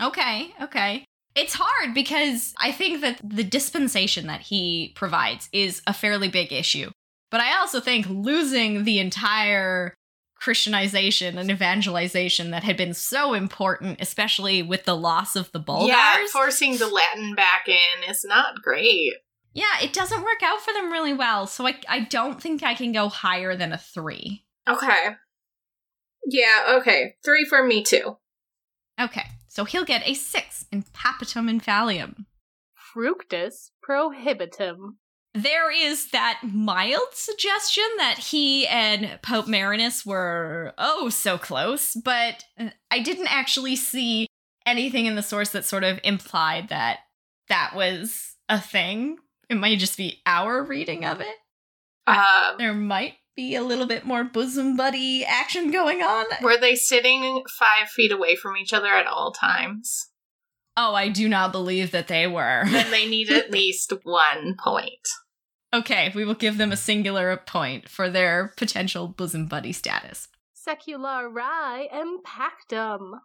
Okay, 0.00 0.54
okay. 0.60 1.04
It's 1.36 1.54
hard 1.54 1.94
because 1.94 2.54
I 2.58 2.72
think 2.72 3.02
that 3.02 3.20
the 3.22 3.44
dispensation 3.44 4.26
that 4.26 4.40
he 4.40 4.92
provides 4.96 5.50
is 5.52 5.82
a 5.86 5.92
fairly 5.92 6.28
big 6.28 6.50
issue. 6.50 6.90
But 7.30 7.40
I 7.40 7.58
also 7.58 7.78
think 7.78 8.06
losing 8.08 8.84
the 8.84 8.98
entire 8.98 9.92
Christianization 10.40 11.36
and 11.36 11.50
evangelization 11.50 12.50
that 12.52 12.64
had 12.64 12.76
been 12.76 12.94
so 12.94 13.34
important, 13.34 14.00
especially 14.00 14.62
with 14.62 14.84
the 14.84 14.96
loss 14.96 15.36
of 15.36 15.52
the 15.52 15.58
Bulgars. 15.58 15.88
Yeah, 15.88 16.24
forcing 16.32 16.78
the 16.78 16.88
Latin 16.88 17.34
back 17.34 17.68
in 17.68 18.08
is 18.08 18.24
not 18.24 18.62
great. 18.62 19.12
Yeah, 19.52 19.80
it 19.82 19.92
doesn't 19.92 20.22
work 20.22 20.42
out 20.42 20.60
for 20.60 20.72
them 20.72 20.92
really 20.92 21.14
well. 21.14 21.46
So 21.46 21.66
I, 21.66 21.76
I 21.88 22.00
don't 22.00 22.40
think 22.40 22.62
I 22.62 22.74
can 22.74 22.92
go 22.92 23.08
higher 23.08 23.56
than 23.56 23.72
a 23.72 23.78
three. 23.78 24.44
Okay. 24.68 25.16
Yeah, 26.26 26.78
okay. 26.78 27.16
Three 27.24 27.44
for 27.44 27.62
me 27.62 27.82
too. 27.82 28.16
Okay, 29.00 29.24
so 29.56 29.64
he'll 29.64 29.86
get 29.86 30.06
a 30.06 30.12
six 30.12 30.66
in 30.70 30.82
Papitum 30.82 31.48
Infallium. 31.48 32.26
Fructus 32.74 33.70
prohibitum 33.82 34.96
there 35.32 35.70
is 35.70 36.12
that 36.12 36.40
mild 36.42 37.08
suggestion 37.12 37.84
that 37.98 38.16
he 38.16 38.66
and 38.68 39.18
Pope 39.20 39.46
Marinus 39.46 40.06
were 40.06 40.72
oh 40.78 41.10
so 41.10 41.36
close, 41.36 41.94
but 41.94 42.44
I 42.90 43.00
didn't 43.00 43.30
actually 43.30 43.76
see 43.76 44.28
anything 44.64 45.04
in 45.04 45.14
the 45.14 45.22
source 45.22 45.50
that 45.50 45.66
sort 45.66 45.84
of 45.84 46.00
implied 46.04 46.70
that 46.70 47.00
that 47.50 47.72
was 47.76 48.36
a 48.48 48.58
thing. 48.58 49.18
It 49.50 49.56
might 49.56 49.78
just 49.78 49.98
be 49.98 50.22
our 50.24 50.64
reading 50.64 51.04
of 51.04 51.20
it. 51.20 51.36
Um, 52.06 52.56
there 52.56 52.72
might 52.72 53.14
be 53.36 53.54
a 53.54 53.62
little 53.62 53.86
bit 53.86 54.04
more 54.04 54.24
bosom 54.24 54.76
buddy 54.76 55.24
action 55.24 55.70
going 55.70 56.02
on. 56.02 56.26
Were 56.42 56.58
they 56.58 56.74
sitting 56.74 57.42
five 57.58 57.88
feet 57.88 58.10
away 58.10 58.34
from 58.34 58.56
each 58.56 58.72
other 58.72 58.88
at 58.88 59.06
all 59.06 59.32
times? 59.32 60.08
Oh, 60.76 60.94
I 60.94 61.08
do 61.08 61.28
not 61.28 61.52
believe 61.52 61.90
that 61.92 62.08
they 62.08 62.26
were. 62.26 62.64
then 62.66 62.90
they 62.90 63.06
need 63.08 63.30
at 63.30 63.50
least 63.50 63.92
one 64.02 64.56
point. 64.62 65.06
Okay, 65.74 66.12
we 66.14 66.24
will 66.24 66.34
give 66.34 66.58
them 66.58 66.72
a 66.72 66.76
singular 66.76 67.36
point 67.36 67.88
for 67.88 68.08
their 68.08 68.52
potential 68.56 69.08
bosom 69.08 69.46
buddy 69.46 69.72
status. 69.72 70.28
Seculari 70.56 71.88
impactum. 71.92 73.20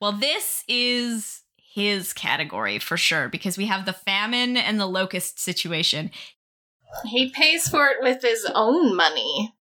Well, 0.00 0.12
this 0.12 0.64
is 0.68 1.42
his 1.56 2.12
category 2.12 2.78
for 2.78 2.96
sure 2.96 3.28
because 3.28 3.58
we 3.58 3.66
have 3.66 3.84
the 3.84 3.92
famine 3.92 4.56
and 4.56 4.78
the 4.78 4.86
locust 4.86 5.40
situation. 5.40 6.10
He 7.06 7.30
pays 7.30 7.68
for 7.68 7.88
it 7.88 7.98
with 8.00 8.22
his 8.22 8.46
own 8.54 8.94
money. 8.96 9.54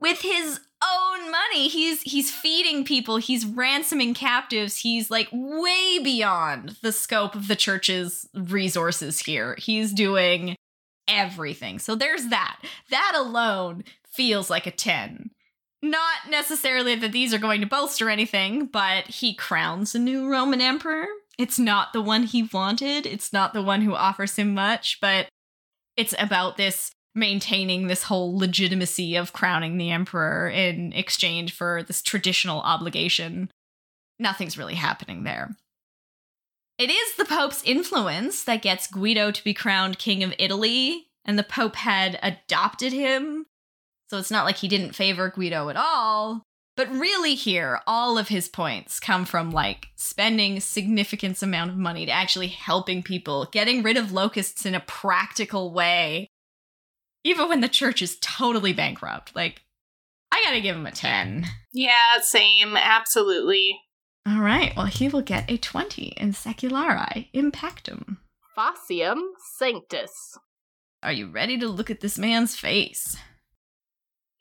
With 0.00 0.20
his 0.22 0.60
own 0.82 1.30
money. 1.30 1.68
He's 1.68 2.02
he's 2.02 2.30
feeding 2.30 2.84
people, 2.84 3.18
he's 3.18 3.46
ransoming 3.46 4.14
captives. 4.14 4.78
He's 4.78 5.10
like 5.10 5.28
way 5.32 5.98
beyond 6.02 6.76
the 6.82 6.92
scope 6.92 7.34
of 7.34 7.48
the 7.48 7.56
church's 7.56 8.28
resources 8.34 9.20
here. 9.20 9.56
He's 9.58 9.92
doing 9.92 10.56
everything. 11.08 11.78
So 11.78 11.94
there's 11.94 12.28
that. 12.28 12.60
That 12.90 13.12
alone 13.16 13.84
feels 14.10 14.50
like 14.50 14.66
a 14.66 14.70
10. 14.70 15.30
Not 15.82 16.30
necessarily 16.30 16.94
that 16.96 17.12
these 17.12 17.34
are 17.34 17.38
going 17.38 17.60
to 17.60 17.66
bolster 17.66 18.08
anything, 18.08 18.66
but 18.66 19.06
he 19.06 19.34
crowns 19.34 19.94
a 19.94 19.98
new 19.98 20.30
Roman 20.30 20.60
emperor. 20.60 21.06
It's 21.38 21.58
not 21.58 21.92
the 21.92 22.02
one 22.02 22.24
he 22.24 22.44
wanted, 22.52 23.06
it's 23.06 23.32
not 23.32 23.52
the 23.52 23.62
one 23.62 23.82
who 23.82 23.94
offers 23.94 24.36
him 24.36 24.54
much, 24.54 24.98
but 25.00 25.28
it's 25.96 26.14
about 26.18 26.56
this 26.56 26.90
maintaining 27.14 27.86
this 27.86 28.04
whole 28.04 28.36
legitimacy 28.36 29.16
of 29.16 29.32
crowning 29.32 29.76
the 29.76 29.90
emperor 29.90 30.48
in 30.48 30.92
exchange 30.92 31.52
for 31.52 31.82
this 31.82 32.02
traditional 32.02 32.60
obligation. 32.60 33.50
Nothing's 34.18 34.56
really 34.56 34.74
happening 34.74 35.24
there. 35.24 35.56
It 36.78 36.90
is 36.90 37.16
the 37.16 37.24
Pope's 37.24 37.62
influence 37.64 38.44
that 38.44 38.62
gets 38.62 38.86
Guido 38.86 39.30
to 39.30 39.44
be 39.44 39.54
crowned 39.54 39.98
King 39.98 40.22
of 40.22 40.34
Italy, 40.38 41.08
and 41.24 41.38
the 41.38 41.42
Pope 41.44 41.76
had 41.76 42.18
adopted 42.22 42.92
him. 42.92 43.46
So 44.08 44.18
it's 44.18 44.30
not 44.30 44.44
like 44.44 44.56
he 44.56 44.68
didn't 44.68 44.94
favor 44.94 45.30
Guido 45.30 45.68
at 45.68 45.76
all. 45.76 46.42
But 46.76 46.90
really, 46.90 47.34
here, 47.34 47.80
all 47.86 48.16
of 48.16 48.28
his 48.28 48.48
points 48.48 48.98
come 48.98 49.26
from 49.26 49.50
like 49.50 49.88
spending 49.96 50.58
significant 50.60 51.42
amount 51.42 51.70
of 51.70 51.76
money 51.76 52.06
to 52.06 52.12
actually 52.12 52.48
helping 52.48 53.02
people, 53.02 53.46
getting 53.52 53.82
rid 53.82 53.98
of 53.98 54.12
locusts 54.12 54.64
in 54.64 54.74
a 54.74 54.80
practical 54.80 55.72
way, 55.72 56.28
even 57.24 57.48
when 57.48 57.60
the 57.60 57.68
church 57.68 58.00
is 58.00 58.18
totally 58.20 58.72
bankrupt. 58.72 59.36
Like, 59.36 59.62
I 60.32 60.42
gotta 60.44 60.62
give 60.62 60.76
him 60.76 60.86
a 60.86 60.92
10. 60.92 61.46
Yeah, 61.74 62.20
same. 62.22 62.74
Absolutely. 62.76 63.78
All 64.26 64.40
right, 64.40 64.72
well, 64.76 64.86
he 64.86 65.08
will 65.08 65.22
get 65.22 65.50
a 65.50 65.58
20 65.58 66.14
in 66.16 66.32
Seculari 66.32 67.28
Impactum. 67.34 68.18
Facium 68.56 69.20
Sanctus. 69.58 70.38
Are 71.02 71.12
you 71.12 71.28
ready 71.28 71.58
to 71.58 71.68
look 71.68 71.90
at 71.90 72.00
this 72.00 72.18
man's 72.18 72.56
face? 72.56 73.16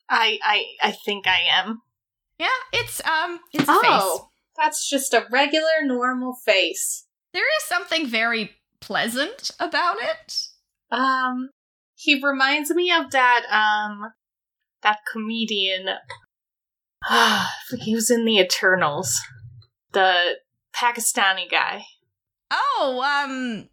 I 0.10 0.38
I 0.44 0.66
I 0.82 0.92
think 0.92 1.26
I 1.28 1.40
am. 1.50 1.82
Yeah, 2.42 2.48
it's 2.74 3.06
um 3.06 3.40
it's 3.54 3.70
a 3.70 3.72
oh, 3.72 3.82
face. 3.82 4.28
That's 4.58 4.90
just 4.90 5.14
a 5.14 5.28
regular 5.32 5.84
normal 5.84 6.34
face. 6.34 7.06
There 7.34 7.48
is 7.58 7.64
something 7.66 8.08
very 8.08 8.52
pleasant 8.80 9.52
about 9.60 9.98
it. 10.00 10.36
Um 10.90 11.52
he 11.94 12.20
reminds 12.20 12.72
me 12.72 12.92
of 12.92 13.12
that 13.12 13.46
um 13.52 14.12
that 14.82 15.00
comedian 15.12 15.88
he 17.80 17.94
was 17.94 18.10
in 18.10 18.26
the 18.26 18.40
Eternals 18.40 19.22
the 19.92 20.38
Pakistani 20.76 21.48
guy. 21.50 21.86
Oh, 22.50 23.02
um, 23.04 23.70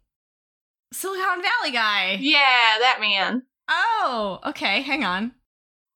Silicon 0.93 1.41
Valley 1.41 1.71
guy. 1.73 2.17
Yeah, 2.19 2.77
that 2.79 2.97
man. 2.99 3.43
Oh, 3.67 4.39
okay. 4.45 4.81
Hang 4.81 5.03
on. 5.03 5.31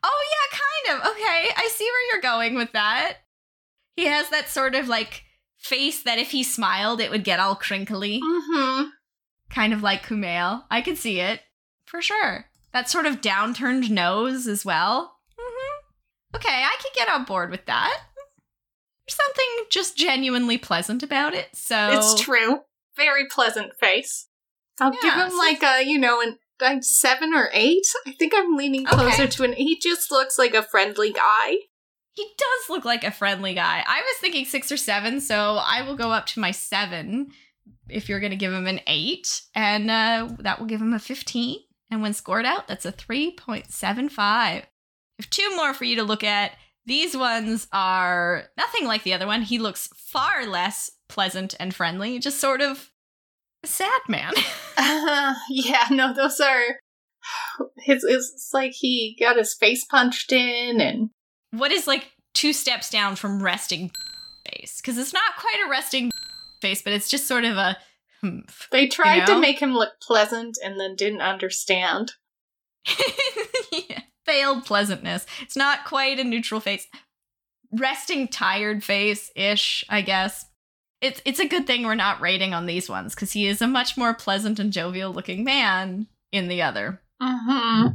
Oh, 0.04 0.24
yeah, 0.32 0.60
kind 0.60 1.00
of. 1.00 1.12
Okay, 1.12 1.50
I 1.56 1.70
see 1.72 1.86
where 1.86 2.12
you're 2.12 2.22
going 2.22 2.56
with 2.56 2.72
that. 2.74 3.18
He 3.96 4.06
has 4.06 4.30
that 4.30 4.50
sort 4.50 4.76
of 4.76 4.88
like 4.88 5.24
face 5.58 6.04
that 6.04 6.18
if 6.20 6.32
he 6.32 6.44
smiled, 6.44 7.00
it 7.00 7.10
would 7.12 7.24
get 7.24 7.40
all 7.40 7.56
crinkly. 7.56 8.22
Mm-hmm. 8.22 8.90
Kind 9.50 9.74
of 9.74 9.82
like 9.82 10.06
Kumail. 10.06 10.64
I 10.70 10.82
could 10.82 10.98
see 10.98 11.20
it 11.20 11.42
for 11.86 12.02
sure. 12.02 12.46
That 12.74 12.90
sort 12.90 13.06
of 13.06 13.22
downturned 13.22 13.90
nose 13.90 14.48
as 14.48 14.66
well. 14.66 15.20
Mm-hmm. 15.40 16.38
Okay, 16.38 16.64
I 16.64 16.76
could 16.82 16.94
get 16.96 17.10
on 17.10 17.24
board 17.24 17.52
with 17.52 17.66
that 17.68 17.98
There's 19.06 19.16
something 19.16 19.66
just 19.70 19.96
genuinely 19.96 20.58
pleasant 20.58 21.04
about 21.04 21.34
it. 21.34 21.50
So 21.54 21.92
it's 21.92 22.20
true. 22.20 22.62
Very 22.98 23.28
pleasant 23.28 23.76
face. 23.76 24.28
I'll 24.82 24.94
yeah, 24.94 25.00
give 25.02 25.14
him 25.14 25.30
so 25.32 25.38
like 25.38 25.64
a 25.64 25.86
you 25.86 26.00
know 26.00 26.20
an 26.22 26.40
a 26.64 26.82
seven 26.82 27.34
or 27.34 27.50
eight. 27.54 27.86
I 28.08 28.12
think 28.12 28.34
I'm 28.36 28.56
leaning 28.56 28.86
closer 28.86 29.24
okay. 29.24 29.28
to 29.28 29.44
an. 29.44 29.54
He 29.54 29.80
just 29.80 30.12
looks 30.12 30.38
like 30.38 30.54
a 30.54 30.64
friendly 30.64 31.12
guy. 31.12 31.56
He 32.14 32.28
does 32.38 32.70
look 32.70 32.86
like 32.86 33.04
a 33.04 33.12
friendly 33.12 33.56
guy. 33.56 33.84
I 33.86 34.02
was 34.02 34.18
thinking 34.22 34.46
six 34.46 34.72
or 34.72 34.78
seven, 34.78 35.20
so 35.20 35.58
I 35.62 35.82
will 35.82 35.96
go 35.96 36.12
up 36.12 36.28
to 36.28 36.40
my 36.40 36.52
seven 36.52 37.32
if 37.90 38.08
you're 38.08 38.20
going 38.20 38.32
to 38.32 38.38
give 38.38 38.54
him 38.54 38.68
an 38.68 38.82
eight, 38.88 39.42
and 39.56 39.90
uh, 39.90 40.30
that 40.40 40.60
will 40.60 40.68
give 40.68 40.82
him 40.82 40.94
a 40.94 41.00
15. 41.00 41.60
And 41.92 42.02
when 42.02 42.14
scored 42.14 42.46
out, 42.46 42.68
that's 42.68 42.86
a 42.86 42.92
3.75. 42.92 44.64
If 45.20 45.30
two 45.30 45.56
more 45.56 45.74
for 45.74 45.84
you 45.84 45.96
to 45.98 46.04
look 46.04 46.24
at, 46.24 46.54
these 46.86 47.16
ones 47.16 47.68
are 47.72 48.46
nothing 48.58 48.88
like 48.88 49.04
the 49.04 49.14
other 49.14 49.28
one. 49.28 49.44
He 49.44 49.60
looks 49.60 49.88
far 49.96 50.46
less 50.46 50.90
pleasant 51.08 51.56
and 51.60 51.74
friendly, 51.74 52.20
just 52.20 52.40
sort 52.40 52.62
of 52.62 52.90
sad 53.66 54.02
man. 54.08 54.34
uh, 54.78 55.34
yeah, 55.50 55.88
no, 55.92 56.14
those 56.14 56.40
are 56.40 56.62
It's, 57.86 58.04
it's 58.04 58.50
like 58.54 58.74
he 58.74 59.18
got 59.20 59.38
his 59.38 59.54
face 59.54 59.86
punched 59.86 60.32
in, 60.32 60.82
and 60.82 61.10
What 61.52 61.72
is 61.72 61.88
like 61.88 62.12
two 62.34 62.54
steps 62.54 62.90
down 62.90 63.16
from 63.16 63.42
resting 63.42 63.92
face? 64.52 64.80
Because 64.82 64.98
it's 64.98 65.14
not 65.14 65.36
quite 65.38 65.62
a 65.66 65.70
resting 65.70 66.12
face, 66.62 66.82
but 66.82 66.94
it's 66.94 67.10
just 67.10 67.28
sort 67.28 67.46
of 67.46 67.58
a 67.58 67.78
humph. 68.22 68.68
they 68.72 68.88
tried 68.88 69.28
know? 69.28 69.36
to 69.36 69.40
make 69.40 69.60
him 69.60 69.74
look 69.74 69.94
pleasant 70.02 70.58
and 70.64 70.80
then 70.80 70.96
didn't 70.96 71.22
understand. 71.22 72.14
Yeah, 73.72 74.02
Failed 74.26 74.66
pleasantness. 74.66 75.26
It's 75.42 75.58
not 75.58 75.86
quite 75.86 76.20
a 76.20 76.24
neutral 76.24 76.62
face. 76.62 76.88
Resting 77.72 78.28
tired 78.28 78.84
face 78.84 79.32
ish, 79.36 79.84
I 79.90 80.02
guess. 80.02 80.46
It's 81.04 81.22
it's 81.26 81.40
a 81.42 81.48
good 81.48 81.68
thing 81.68 81.84
we're 81.84 81.96
not 81.96 82.22
rating 82.22 82.54
on 82.54 82.66
these 82.66 82.90
ones 82.90 83.14
because 83.14 83.34
he 83.34 83.46
is 83.46 83.62
a 83.62 83.68
much 83.68 83.98
more 83.98 84.14
pleasant 84.14 84.58
and 84.58 84.72
jovial 84.72 85.12
looking 85.12 85.44
man 85.44 86.08
in 86.32 86.48
the 86.48 86.62
other. 86.62 87.02
Mm-hmm. 87.22 87.88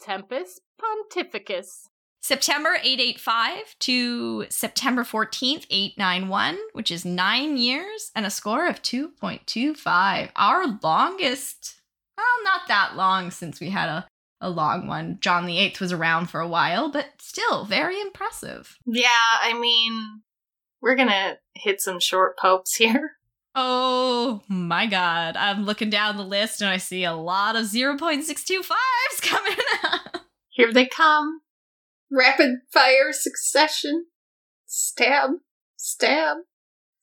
Tempest 0.00 0.60
Pontificus. 0.80 1.86
September 2.20 2.70
885 2.82 3.78
to 3.78 4.46
September 4.50 5.04
14th, 5.04 5.66
891, 5.70 6.58
which 6.72 6.90
is 6.90 7.04
nine 7.04 7.56
years 7.56 8.10
and 8.16 8.26
a 8.26 8.30
score 8.30 8.66
of 8.66 8.82
2.25. 8.82 10.30
Our 10.34 10.78
longest, 10.82 11.76
well, 12.16 12.26
not 12.42 12.62
that 12.66 12.96
long 12.96 13.30
since 13.30 13.60
we 13.60 13.70
had 13.70 13.88
a, 13.88 14.08
a 14.40 14.50
long 14.50 14.88
one. 14.88 15.18
John 15.20 15.46
VIII 15.46 15.76
was 15.80 15.92
around 15.92 16.26
for 16.28 16.40
a 16.40 16.48
while, 16.48 16.90
but 16.90 17.06
still 17.18 17.64
very 17.64 18.00
impressive. 18.00 18.76
Yeah, 18.84 19.08
I 19.40 19.56
mean, 19.58 20.22
we're 20.80 20.96
gonna 20.96 21.38
hit 21.54 21.80
some 21.80 22.00
short 22.00 22.38
popes 22.38 22.76
here. 22.76 23.12
Oh 23.60 24.42
my 24.46 24.86
god. 24.86 25.36
I'm 25.36 25.64
looking 25.64 25.90
down 25.90 26.16
the 26.16 26.22
list 26.22 26.60
and 26.60 26.70
I 26.70 26.76
see 26.76 27.02
a 27.02 27.12
lot 27.12 27.56
of 27.56 27.64
0.625s 27.64 28.68
coming 29.22 29.56
up. 29.82 30.26
Here 30.50 30.72
they 30.72 30.86
come. 30.86 31.40
Rapid 32.08 32.58
fire 32.72 33.10
succession. 33.10 34.06
Stab, 34.66 35.30
stab, 35.76 36.36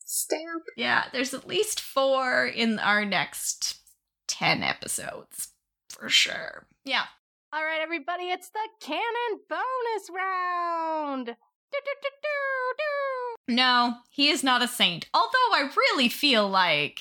stab. 0.05 0.39
Yeah, 0.77 1.05
there's 1.11 1.33
at 1.33 1.47
least 1.47 1.81
four 1.81 2.45
in 2.45 2.79
our 2.79 3.03
next 3.03 3.79
10 4.27 4.63
episodes. 4.63 5.49
For 5.89 6.07
sure. 6.07 6.67
Yeah. 6.85 7.05
All 7.51 7.63
right, 7.63 7.81
everybody, 7.81 8.25
it's 8.29 8.49
the 8.49 8.67
canon 8.79 9.41
bonus 9.49 10.09
round. 10.13 11.35
No, 13.47 13.97
he 14.09 14.29
is 14.29 14.43
not 14.43 14.63
a 14.63 14.67
saint. 14.67 15.07
Although 15.13 15.53
I 15.53 15.69
really 15.77 16.09
feel 16.09 16.49
like 16.49 16.99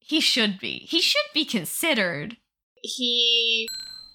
he 0.00 0.20
should 0.20 0.58
be. 0.58 0.80
He 0.80 1.00
should 1.00 1.24
be 1.32 1.44
considered. 1.46 2.36
He 2.82 3.68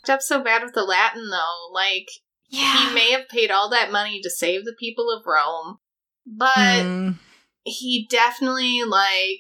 up 0.08 0.22
so 0.22 0.44
bad 0.44 0.64
with 0.64 0.74
the 0.74 0.84
Latin, 0.84 1.30
though. 1.30 1.72
Like, 1.74 2.10
Yeah. 2.50 2.90
he 2.90 2.94
may 2.94 3.12
have 3.12 3.28
paid 3.28 3.50
all 3.52 3.70
that 3.70 3.92
money 3.92 4.22
to 4.22 4.30
save 4.30 4.66
the 4.66 4.76
people 4.80 5.10
of 5.10 5.26
Rome, 5.26 5.78
but 6.26 6.84
Mm, 6.86 7.16
he 7.64 8.06
definitely, 8.10 8.84
like, 8.84 9.40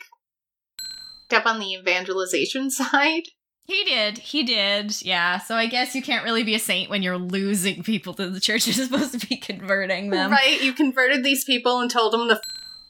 up 1.31 1.45
on 1.45 1.59
the 1.59 1.73
evangelization 1.73 2.69
side. 2.71 3.23
He 3.65 3.83
did. 3.85 4.17
He 4.17 4.43
did. 4.43 5.01
Yeah. 5.01 5.39
So 5.39 5.55
I 5.55 5.67
guess 5.67 5.95
you 5.95 6.01
can't 6.01 6.25
really 6.25 6.43
be 6.43 6.55
a 6.55 6.59
saint 6.59 6.89
when 6.89 7.01
you're 7.01 7.17
losing 7.17 7.81
people 7.83 8.13
to 8.15 8.29
the 8.29 8.39
church. 8.39 8.67
You're 8.67 8.73
supposed 8.87 9.19
to 9.19 9.27
be 9.27 9.37
converting 9.37 10.09
them. 10.09 10.31
Right? 10.31 10.61
You 10.61 10.73
converted 10.73 11.23
these 11.23 11.45
people 11.45 11.79
and 11.79 11.89
told 11.89 12.13
them 12.13 12.27
to 12.27 12.35
f 12.35 12.41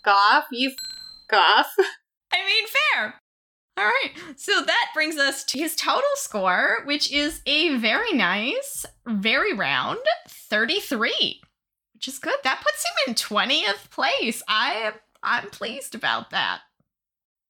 off. 0.06 0.46
You 0.52 0.72
f 0.72 1.38
off. 1.38 1.74
I 2.34 2.38
mean, 2.46 2.66
fair. 2.68 3.14
All 3.78 3.86
right. 3.86 4.12
So 4.36 4.62
that 4.64 4.92
brings 4.94 5.18
us 5.18 5.44
to 5.46 5.60
his 5.60 5.76
total 5.76 6.04
score, 6.16 6.80
which 6.86 7.12
is 7.12 7.42
a 7.46 7.78
very 7.78 8.14
nice, 8.14 8.86
very 9.08 9.54
round 9.54 10.00
33, 10.28 11.42
which 11.94 12.08
is 12.08 12.20
good. 12.20 12.36
That 12.44 12.64
puts 12.64 12.84
him 12.84 13.10
in 13.10 13.16
20th 13.16 13.90
place. 13.90 14.42
I 14.48 14.74
am 14.74 14.94
I'm 15.24 15.50
pleased 15.50 15.96
about 15.96 16.32
that. 16.32 16.62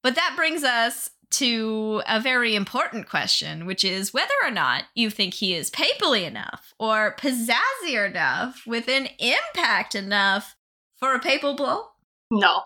But 0.03 0.15
that 0.15 0.33
brings 0.35 0.63
us 0.63 1.09
to 1.33 2.01
a 2.07 2.19
very 2.19 2.55
important 2.55 3.09
question, 3.09 3.65
which 3.65 3.83
is 3.83 4.13
whether 4.13 4.33
or 4.43 4.51
not 4.51 4.83
you 4.95 5.09
think 5.09 5.33
he 5.33 5.53
is 5.53 5.69
papally 5.69 6.25
enough 6.25 6.73
or 6.79 7.15
pizzazzy 7.19 8.05
enough 8.05 8.63
with 8.65 8.87
an 8.87 9.07
impact 9.19 9.95
enough 9.95 10.55
for 10.97 11.13
a 11.13 11.19
papal 11.19 11.55
bull. 11.55 11.91
No. 12.31 12.61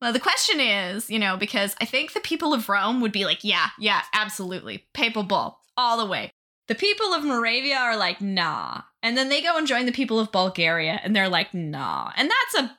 Well, 0.00 0.12
the 0.12 0.20
question 0.20 0.60
is, 0.60 1.10
you 1.10 1.18
know, 1.18 1.36
because 1.36 1.76
I 1.80 1.84
think 1.84 2.12
the 2.12 2.20
people 2.20 2.54
of 2.54 2.68
Rome 2.68 3.00
would 3.00 3.12
be 3.12 3.24
like, 3.24 3.44
yeah, 3.44 3.68
yeah, 3.78 4.02
absolutely. 4.14 4.86
Papal 4.94 5.24
bull, 5.24 5.58
all 5.76 5.98
the 5.98 6.06
way. 6.06 6.30
The 6.68 6.74
people 6.74 7.12
of 7.12 7.24
Moravia 7.24 7.76
are 7.76 7.96
like, 7.96 8.20
nah. 8.20 8.82
And 9.02 9.16
then 9.16 9.28
they 9.28 9.42
go 9.42 9.58
and 9.58 9.66
join 9.66 9.86
the 9.86 9.92
people 9.92 10.20
of 10.20 10.32
Bulgaria 10.32 11.00
and 11.02 11.14
they're 11.14 11.28
like, 11.28 11.52
nah. 11.52 12.12
And 12.16 12.30
that's 12.30 12.64
a 12.64 12.78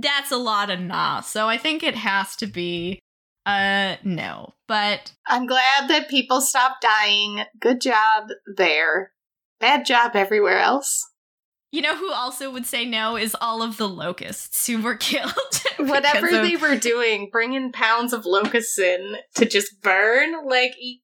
that's 0.00 0.30
a 0.30 0.36
lot 0.36 0.70
of 0.70 0.80
nah. 0.80 1.20
So 1.20 1.48
I 1.48 1.56
think 1.56 1.82
it 1.82 1.96
has 1.96 2.36
to 2.36 2.46
be 2.46 3.00
uh 3.46 3.96
no. 4.04 4.54
But 4.68 5.12
I'm 5.26 5.46
glad 5.46 5.88
that 5.88 6.08
people 6.08 6.40
stopped 6.40 6.82
dying. 6.82 7.44
Good 7.60 7.80
job 7.80 8.28
there. 8.56 9.12
Bad 9.60 9.84
job 9.86 10.12
everywhere 10.16 10.58
else. 10.58 11.08
you 11.70 11.80
know 11.82 11.96
who 11.96 12.10
also 12.12 12.50
would 12.50 12.66
say 12.66 12.84
no 12.84 13.16
is 13.16 13.36
all 13.40 13.62
of 13.62 13.76
the 13.76 13.88
locusts 13.88 14.66
who 14.66 14.80
were 14.82 14.94
killed. 15.10 15.32
Whatever 15.78 16.26
of- 16.26 16.42
they 16.42 16.56
were 16.56 16.76
doing, 16.76 17.28
bringing 17.32 17.72
pounds 17.72 18.12
of 18.12 18.24
locusts 18.26 18.78
in 18.78 19.16
to 19.36 19.44
just 19.46 19.80
burn, 19.82 20.46
like 20.46 20.72
eat 20.80 21.02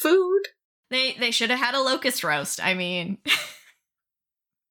food. 0.00 0.42
They 0.90 1.12
they 1.14 1.30
should 1.30 1.50
have 1.50 1.58
had 1.60 1.74
a 1.74 1.80
locust 1.82 2.24
roast. 2.24 2.64
I 2.64 2.74
mean, 2.74 3.18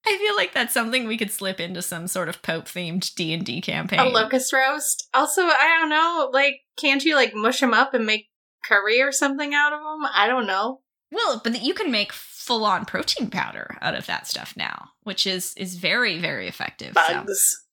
I 0.10 0.18
feel 0.18 0.36
like 0.38 0.53
that's 0.53 0.74
something 0.74 1.05
we 1.05 1.18
could 1.18 1.32
slip 1.32 1.60
into 1.60 1.82
some 1.82 2.08
sort 2.08 2.30
of 2.30 2.41
Pope 2.41 2.66
themed 2.66 3.14
D 3.16 3.34
and 3.34 3.45
D 3.45 3.60
campaign. 3.62 3.99
A 3.99 4.05
locust 4.05 4.53
roast. 4.53 5.08
Also, 5.14 5.41
I 5.43 5.78
don't 5.80 5.89
know, 5.89 6.30
like, 6.34 6.62
can't 6.80 7.03
you 7.03 7.16
like 7.16 7.34
mush 7.36 7.60
them 7.60 7.74
up 7.74 7.93
and 7.93 8.05
make 8.05 8.28
curry 8.64 9.01
or 9.01 9.12
something 9.12 9.53
out 9.53 9.74
of 9.74 9.80
them? 9.80 10.10
I 10.14 10.28
don't 10.28 10.47
know. 10.47 10.80
Well, 11.12 11.41
but 11.43 11.62
you 11.62 11.74
can 11.74 11.91
make 11.91 12.14
full 12.14 12.64
on 12.66 12.86
protein 12.86 13.30
powder 13.30 13.78
out 13.82 13.95
of 13.95 14.05
that 14.05 14.28
stuff 14.28 14.53
now, 14.55 14.89
which 15.03 15.28
is 15.28 15.53
is 15.58 15.76
very 15.76 16.18
very 16.20 16.47
effective. 16.47 16.93
so- 17.08 17.14
Bugs. 17.14 17.64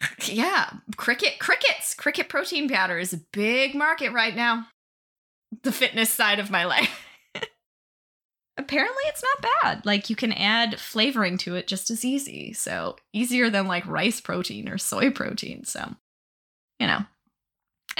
Yeah, 0.26 0.70
cricket 0.96 1.38
crickets 1.40 1.94
cricket 1.94 2.28
protein 2.28 2.68
powder 2.68 2.98
is 2.98 3.12
a 3.12 3.20
big 3.32 3.74
market 3.74 4.12
right 4.12 4.34
now. 4.36 4.66
The 5.62 5.72
fitness 5.72 6.10
side 6.10 6.38
of 6.38 6.50
my 6.50 6.64
life. 6.64 7.04
Apparently, 8.58 9.02
it's 9.06 9.22
not 9.22 9.50
bad. 9.62 9.86
Like 9.86 10.10
you 10.10 10.16
can 10.16 10.32
add 10.32 10.80
flavoring 10.80 11.38
to 11.38 11.54
it 11.54 11.68
just 11.68 11.90
as 11.90 12.04
easy. 12.04 12.52
So 12.52 12.96
easier 13.12 13.48
than 13.48 13.68
like 13.68 13.86
rice 13.86 14.20
protein 14.20 14.68
or 14.68 14.78
soy 14.78 15.10
protein. 15.10 15.64
So, 15.64 15.94
you 16.80 16.88
know. 16.88 17.04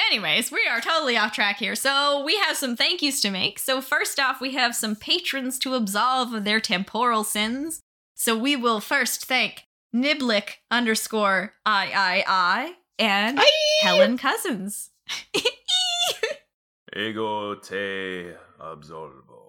Anyways, 0.09 0.53
we 0.53 0.67
are 0.71 0.81
totally 0.81 1.17
off 1.17 1.33
track 1.33 1.59
here. 1.59 1.75
So 1.75 2.23
we 2.25 2.37
have 2.39 2.57
some 2.57 2.77
thank 2.77 3.03
yous 3.03 3.21
to 3.23 3.31
make. 3.31 3.59
So 3.59 3.81
first 3.81 4.21
off, 4.21 4.41
we 4.41 4.53
have 4.55 4.75
some 4.75 4.97
patrons 4.97 5.59
to 5.61 5.75
absolve 5.75 6.33
of 6.33 6.45
their 6.45 6.61
temporal 6.61 7.25
sins. 7.25 7.81
So 8.15 8.37
we 8.37 8.57
will 8.57 8.81
first 8.81 9.25
thank 9.25 9.65
Niblick 9.95 10.57
underscore 10.71 11.55
I 11.65 11.93
I 11.95 12.25
I 12.27 12.75
and 12.99 13.41
Helen 13.81 14.19
Cousins. 14.19 14.91
Ego 16.97 17.55
te 17.55 18.33
absolvo. 18.61 19.48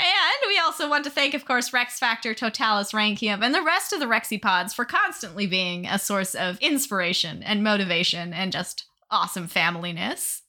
And 0.00 0.48
we 0.48 0.58
also 0.58 0.88
want 0.88 1.04
to 1.04 1.10
thank, 1.10 1.34
of 1.34 1.44
course, 1.44 1.72
Rex 1.74 1.98
Factor, 1.98 2.32
Totalis 2.32 2.92
Rankium, 2.92 3.42
and 3.42 3.54
the 3.54 3.62
rest 3.62 3.92
of 3.92 4.00
the 4.00 4.06
Rexipods 4.06 4.74
for 4.74 4.86
constantly 4.86 5.46
being 5.46 5.86
a 5.86 5.98
source 5.98 6.34
of 6.34 6.58
inspiration 6.60 7.42
and 7.42 7.62
motivation 7.62 8.32
and 8.32 8.50
just 8.50 8.86
awesome 9.10 9.46
familyness. 9.46 10.40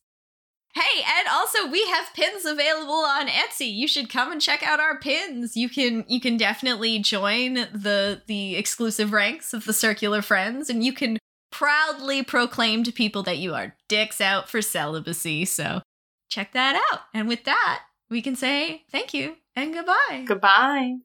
Hey, 0.74 1.04
and 1.04 1.28
also 1.28 1.70
we 1.70 1.86
have 1.88 2.14
pins 2.14 2.45
available 2.45 2.93
on 2.93 3.28
Etsy. 3.28 3.74
You 3.74 3.89
should 3.89 4.10
come 4.10 4.32
and 4.32 4.39
check 4.39 4.64
out 4.64 4.80
our 4.80 4.97
pins. 4.97 5.58
You 5.58 5.68
can 5.68 6.06
you 6.08 6.22
can 6.22 6.38
definitely 6.38 6.99
join 6.99 7.56
the 7.56 8.22
the 8.28 8.56
exclusive 8.56 9.12
ranks 9.12 9.54
of 9.54 9.66
the 9.66 9.74
Circular 9.74 10.22
Friends, 10.22 10.70
and 10.70 10.82
you 10.82 10.93
can 10.93 11.18
proudly 11.52 12.24
proclaim 12.24 12.84
to 12.84 12.93
people 12.93 13.22
that 13.24 13.38
you 13.38 13.54
are 13.54 13.76
dicks 13.89 14.22
out 14.22 14.49
for 14.49 14.62
celibacy. 14.62 15.43
So 15.43 15.82
check 16.30 16.54
that 16.54 16.82
out. 16.91 17.02
And 17.14 17.28
with 17.28 17.43
that, 17.43 17.82
we 18.10 18.22
can 18.22 18.38
say 18.38 18.84
thank 18.89 19.14
you 19.14 19.36
and 19.56 19.74
goodbye. 19.74 20.24
Goodbye. 20.28 20.97